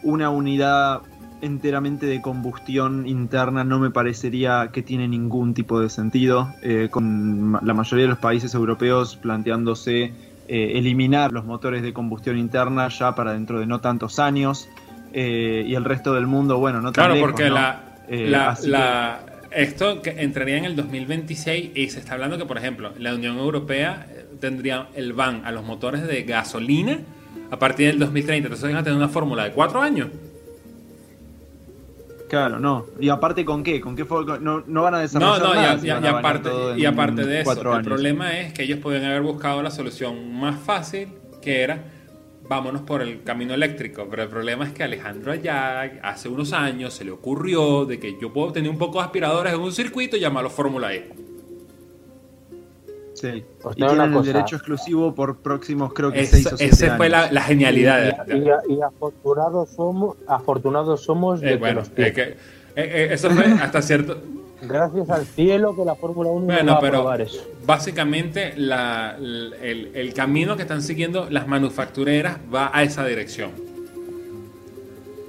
[0.03, 1.03] una unidad
[1.41, 7.53] enteramente de combustión interna no me parecería que tiene ningún tipo de sentido, eh, con
[7.63, 10.05] la mayoría de los países europeos planteándose
[10.47, 14.73] eh, eliminar los motores de combustión interna ya para dentro de no tantos años,
[15.13, 17.55] eh, y el resto del mundo, bueno, no tan Claro, lejos, porque ¿no?
[17.55, 19.21] la, Eh, la- la-
[19.53, 23.39] esto que entraría en el 2026 y se está hablando que, por ejemplo, la Unión
[23.39, 26.99] Europea eh, tendría el ban a los motores de gasolina
[27.51, 28.47] a partir del 2030.
[28.49, 30.09] Entonces van a tener una fórmula de cuatro años.
[32.29, 32.87] Claro, no.
[32.99, 33.79] Y aparte, ¿con qué?
[33.81, 34.07] ¿Con qué?
[34.41, 36.85] No, no van a No, desarrollar no, y, nada y a- y banear aparte, y
[36.87, 37.83] aparte de eso, el años.
[37.85, 41.09] problema es que ellos podían haber buscado la solución más fácil,
[41.43, 41.85] que era
[42.53, 44.07] vámonos por el camino eléctrico.
[44.11, 48.19] Pero el problema es que Alejandro allá, hace unos años, se le ocurrió de que
[48.21, 51.09] yo puedo tener un poco de aspiradores en un circuito y llamarlo Fórmula E.
[53.15, 53.45] Sí.
[53.63, 56.75] Pues y una tienen el derecho exclusivo por próximos, creo que seis Esa o siete
[56.75, 58.27] esa fue la, genialidad.
[58.27, 62.35] Y, de- y- y afortunados somos, afortunados somos de Eh, que bueno, nos que, eh,
[62.77, 64.21] eh, eso fue hasta cierto...
[64.65, 67.45] Gracias al cielo que la Fórmula 1 no Bueno, va a pero aprobar eso.
[67.67, 73.51] básicamente la- el, el camino que están siguiendo las manufactureras va a esa dirección.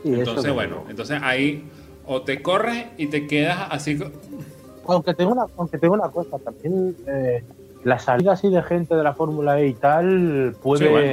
[0.04, 1.64] Sí, eso Entonces, desde bueno, entonces ahí
[2.06, 3.98] o te corres y te quedas así.
[4.86, 7.42] Aunque tengo una, aunque tengo una cosa, también eh,
[7.86, 11.08] la salida así de gente de la Fórmula E y tal puede, Sí, bueno.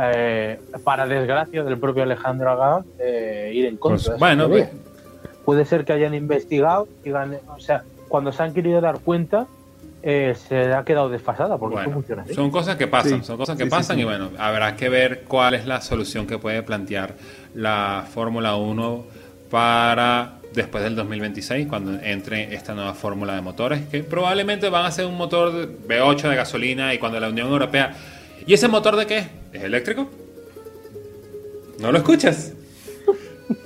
[0.00, 4.12] eh, para desgracia del propio Alejandro Agá, eh, ir en contra.
[4.12, 4.48] Pues, bueno,
[5.48, 9.46] puede ser que hayan investigado, digan, o sea, cuando se han querido dar cuenta,
[10.02, 12.34] eh, se ha quedado desfasada, porque bueno, funciona así.
[12.34, 14.02] son cosas que pasan, Sí, son cosas que sí, pasan sí.
[14.02, 17.14] y bueno, habrá que ver cuál es la solución que puede plantear
[17.54, 19.04] la Fórmula 1
[19.50, 24.90] para después del 2026, cuando entre esta nueva fórmula de motores, que probablemente van a
[24.90, 27.96] ser un motor de V8 de gasolina y cuando la Unión Europea...
[28.46, 29.28] ¿Y ese motor de qué?
[29.54, 30.10] ¿Es eléctrico?
[31.80, 32.52] ¿No lo escuchas?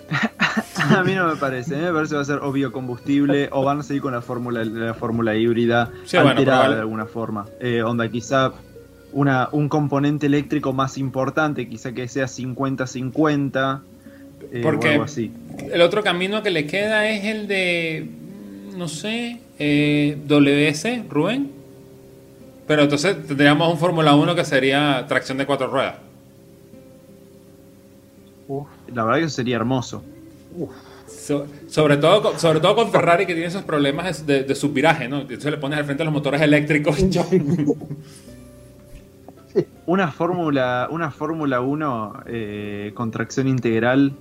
[0.97, 3.49] A mí no me parece, a mí me parece que va a ser o biocombustible
[3.53, 6.75] o van a seguir con la fórmula la fórmula híbrida Sí, bueno, alterada probable.
[6.77, 7.47] de alguna forma.
[7.61, 8.53] Eh, onda, quizá
[9.13, 13.81] una, un componente eléctrico más importante, quizá que sea 50-50
[14.53, 15.31] eh, o algo así.
[15.73, 18.09] el otro camino que le queda es el de,
[18.77, 21.51] no sé, eh, WS, Rubén.
[22.67, 25.97] Pero entonces tendríamos un Fórmula 1 que sería tracción de cuatro ruedas.
[28.49, 30.03] Uf, La verdad que eso sería hermoso.
[31.07, 35.09] So- sobre, todo, con- sobre todo con Ferrari que tiene esos problemas de, de subviraje,
[35.09, 35.21] ¿no?
[35.21, 36.99] Entonces le pones al frente los motores eléctricos.
[37.11, 37.25] yo-
[39.87, 44.13] Una fórmula, una fórmula 1 eh, con tracción integral.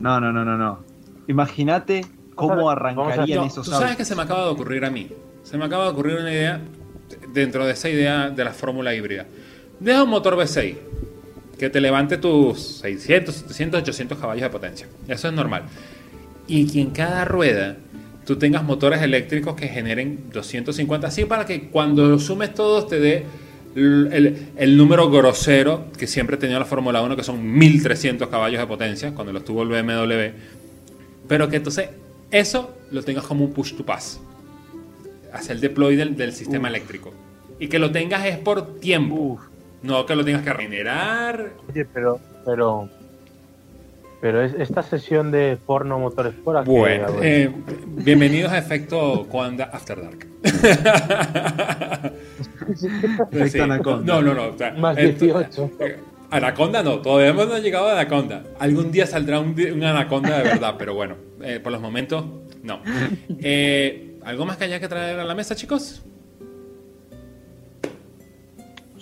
[0.00, 0.80] No, no, no, no, no.
[1.28, 2.04] Imagínate
[2.34, 5.08] cómo a- arrancarían No, esos tú sabes que se me acaba de ocurrir a mí.
[5.44, 6.60] Se me acaba de ocurrir una idea
[7.32, 9.26] dentro de esa idea de la fórmula híbrida.
[9.78, 10.76] Deja un motor V6
[11.58, 14.86] que te levante tus 600, 700, 800 caballos de potencia.
[15.08, 15.64] Eso es normal.
[16.46, 17.76] Y que en cada rueda
[18.26, 22.98] tú tengas motores eléctricos que generen 250, así para que cuando los sumes todos te
[22.98, 23.24] dé
[23.76, 28.66] el, el- número grosero que siempre tenido la Fórmula 1, que son 1300 caballos de
[28.66, 30.36] potencia, cuando los tuvo el BMW.
[31.28, 31.88] Pero que entonces
[32.30, 34.20] eso lo tengas como un push to pass.
[35.32, 37.12] Hacia el deploy del, del sistema eléctrico.
[37.58, 39.14] Y que lo tengas es por tiempo.
[39.16, 39.40] Uf.
[39.84, 41.50] No que lo tengas que regenerar.
[41.70, 42.88] Oye, pero, pero,
[44.22, 46.64] pero es, esta sesión de porno motores fuera.
[46.64, 47.50] que- Bueno, eh,
[47.86, 50.26] bienvenidos a Efecto Coanda After Dark.
[53.30, 54.14] Efecto Anaconda.
[54.14, 54.46] No, no, no.
[54.54, 55.70] o sea, Más esto- 18.
[55.80, 55.98] eh,
[56.30, 58.42] Anaconda no, todavía no hemos llegado a Anaconda.
[58.58, 59.54] Algún día saldrá un
[59.84, 62.24] Anaconda de verdad, pero bueno, eh, por los momentos,
[62.62, 62.80] no.
[63.38, 66.02] Eh, ¿Algo más que haya que traer a la mesa, chicos?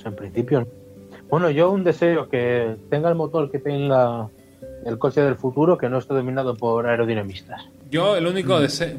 [0.08, 0.60] En principio.
[0.60, 0.66] no.
[1.28, 4.28] Bueno, yo un deseo que tenga el motor que tenga
[4.84, 7.62] el coche del futuro, que no esté dominado por aerodinamistas.
[7.90, 8.98] Yo el único deseo...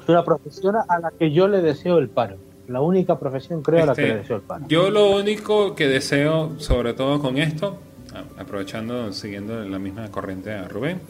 [0.00, 2.36] Es una profesión a la que yo le deseo el paro.
[2.68, 4.64] La única profesión, creo, a la que Este, le deseo el paro.
[4.68, 7.78] Yo lo único que deseo, sobre todo con esto,
[8.38, 11.00] aprovechando, siguiendo la misma corriente a Rubén,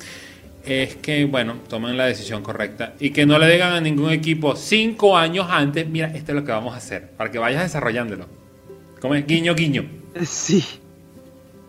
[0.64, 4.56] es que, bueno, tomen la decisión correcta y que no le digan a ningún equipo
[4.56, 8.26] cinco años antes, mira, esto es lo que vamos a hacer, para que vayas desarrollándolo.
[9.04, 9.84] Como es guiño, guiño.
[10.22, 10.64] Sí.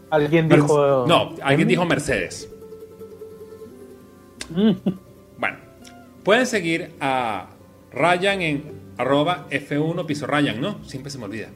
[0.09, 1.03] Alguien dijo.
[1.05, 2.49] no, alguien dijo Mercedes.
[4.55, 4.71] Mm,
[5.37, 5.57] Bueno,
[6.23, 7.47] pueden seguir a
[7.91, 8.63] Ryan en
[8.97, 10.81] arroba F1 piso Ryan, ¿no?
[10.85, 11.49] Siempre se me olvida.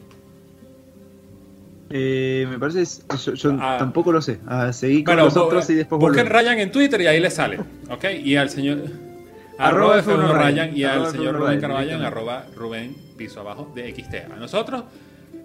[1.91, 3.01] Eh, me parece.
[3.23, 3.77] Yo, yo Ah.
[3.79, 4.41] tampoco lo sé.
[4.47, 6.43] Ah, seguí con los otros y después busquen volvemos.
[6.43, 7.57] Ryan en Twitter y ahí le sale.
[7.89, 8.03] ¿Ok?
[8.21, 8.79] Y al señor.
[9.57, 12.05] Arroba Arroba F1 F1 Ryan y al señor F1 Rubén Ryan, Carvalho en directamente.
[12.07, 14.33] arroba Rubén piso abajo de XT.
[14.33, 14.83] A nosotros,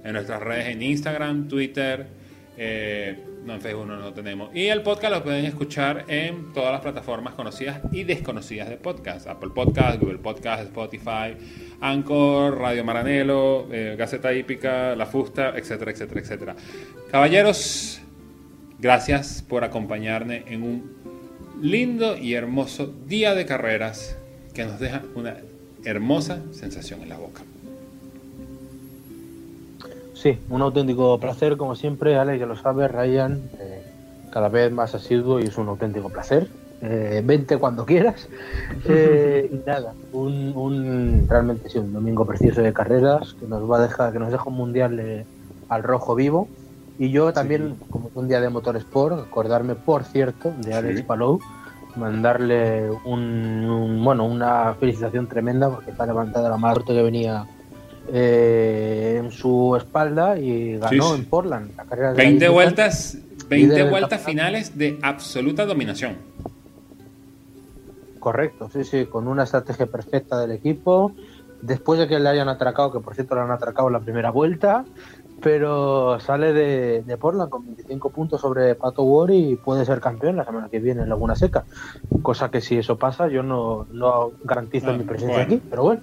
[0.04, 2.06] en nuestras redes en Instagram, Twitter,
[2.56, 4.54] eh, no en Facebook no lo tenemos.
[4.54, 9.26] Y el podcast lo pueden escuchar en todas las plataformas conocidas y desconocidas de podcast.
[9.26, 11.36] Apple Podcast, Google Podcast, Spotify,
[11.80, 16.56] Anchor, Radio Maranelo, eh, Gaceta Hípica, La Fusta, etcétera, etcétera, etcétera.
[17.10, 18.00] Caballeros,
[18.78, 20.94] gracias por acompañarme en un
[21.60, 24.16] lindo y hermoso día de carreras
[24.52, 25.38] que nos deja una
[25.84, 27.42] hermosa sensación en la boca.
[30.14, 33.82] Sí, un auténtico placer, como siempre, Alex, ya lo sabes, Ryan, eh,
[34.30, 36.48] cada vez más asiduo y es un auténtico placer.
[36.82, 38.28] Eh, vente cuando quieras.
[38.86, 43.78] Eh, y nada, un, un- realmente sí, un domingo precioso de carreras que nos va
[43.78, 45.24] a dejar, que nos deja un mundial de-
[45.68, 46.48] al rojo vivo.
[46.98, 51.02] Y yo también, como es un día de Motorsport, acordarme, por cierto, de Alex Sí.
[51.04, 51.40] Palou,
[51.96, 57.46] mandarle un, un- bueno, una felicitación tremenda porque está levantada la fuerte que venía
[58.08, 61.76] eh, en su espalda y ganó Sí, en Portland.
[61.76, 62.52] La carrera de 20 la IndyCar.
[62.52, 63.18] vueltas,
[63.48, 66.16] 20 Líder del vueltas finales de absoluta dominación.
[68.18, 71.12] Correcto, sí, sí, con una estrategia perfecta del equipo.
[71.60, 74.30] Después de que le hayan atracado, que por cierto le han atracado en la primera
[74.30, 74.84] vuelta,
[75.40, 80.36] pero sale de, de Portland con 25 puntos sobre Pato Ward y puede ser campeón
[80.36, 81.64] la semana que viene en Laguna Seca.
[82.22, 85.54] Cosa que si eso pasa, yo no, no garantizo Ah, mi presencia bueno.
[85.54, 86.00] aquí, pero bueno.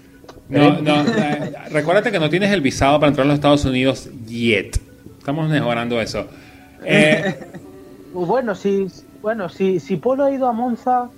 [0.52, 3.66] No, Eh, no, eh, recuérdate que no tienes el visado para entrar a los Estados
[3.66, 4.78] Unidos yet.
[5.18, 6.28] Estamos mejorando eso.
[6.86, 7.36] Eh,
[8.14, 8.88] Bueno, si,
[9.22, 11.10] bueno, si, si Polo ha ido a Monza,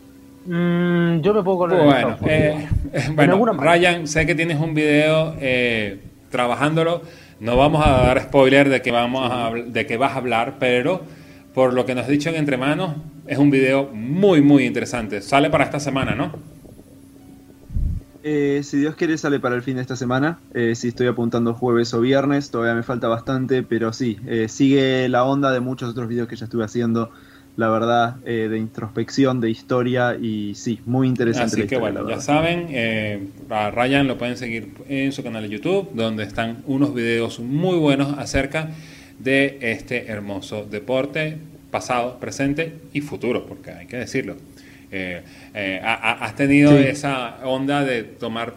[0.46, 2.68] mm, yo me puedo con el bueno, eh,
[3.16, 3.54] bueno.
[3.54, 6.00] Ryan, sé que tienes un video eh,
[6.30, 7.02] trabajándolo.
[7.40, 11.02] No vamos a dar spoiler de que vamos a, de que vas a hablar, pero
[11.54, 12.96] por lo que nos has dicho en entre manos,
[13.28, 15.22] es un video muy, muy interesante.
[15.22, 16.32] Sale para esta semana, ¿no?
[18.24, 20.40] Eh, si Dios quiere sale para el fin de esta semana.
[20.54, 25.10] Eh, si estoy apuntando jueves o viernes, todavía me falta bastante, pero sí, eh, sigue
[25.10, 27.12] la onda de muchos otros videos que ya estuve haciendo,
[27.58, 31.48] la verdad, eh, de introspección, de historia y sí, muy interesante.
[31.48, 35.22] Así la que historia, bueno, ya saben, eh, a Ryan lo pueden seguir en su
[35.22, 38.72] canal de YouTube, donde están unos videos muy buenos acerca
[39.20, 41.38] de este hermoso deporte,
[41.72, 44.36] pasado, presente y futuro, porque hay que decirlo.
[44.96, 45.24] Eh,
[45.56, 46.84] eh, ha- ha- has tenido Sí.
[46.86, 48.54] esa onda de tomar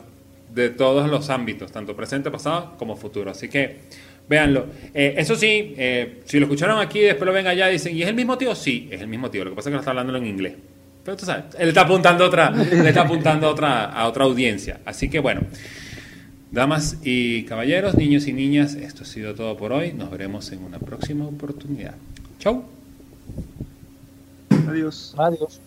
[0.54, 3.30] de todos los ámbitos, tanto presente, pasado como futuro.
[3.30, 3.78] Así que
[4.28, 4.66] véanlo.
[4.94, 8.02] Eh, eso sí, eh, si lo escucharon aquí, después lo ven allá y dicen, ¿y
[8.02, 8.54] es el mismo tío?
[8.54, 9.44] Sí, es el mismo tío.
[9.44, 10.54] Lo que pasa es que lo está hablando en inglés.
[11.04, 14.24] Pero tú sabes, él está apuntando a otra, le está apuntando a otra, a otra
[14.24, 14.80] audiencia.
[14.84, 15.42] Así que bueno,
[16.50, 19.92] damas y caballeros, niños y niñas, esto ha sido todo por hoy.
[19.92, 21.94] Nos veremos en una próxima oportunidad.
[22.40, 22.64] Chau.
[24.68, 25.14] Adiós.
[25.16, 25.60] Adiós.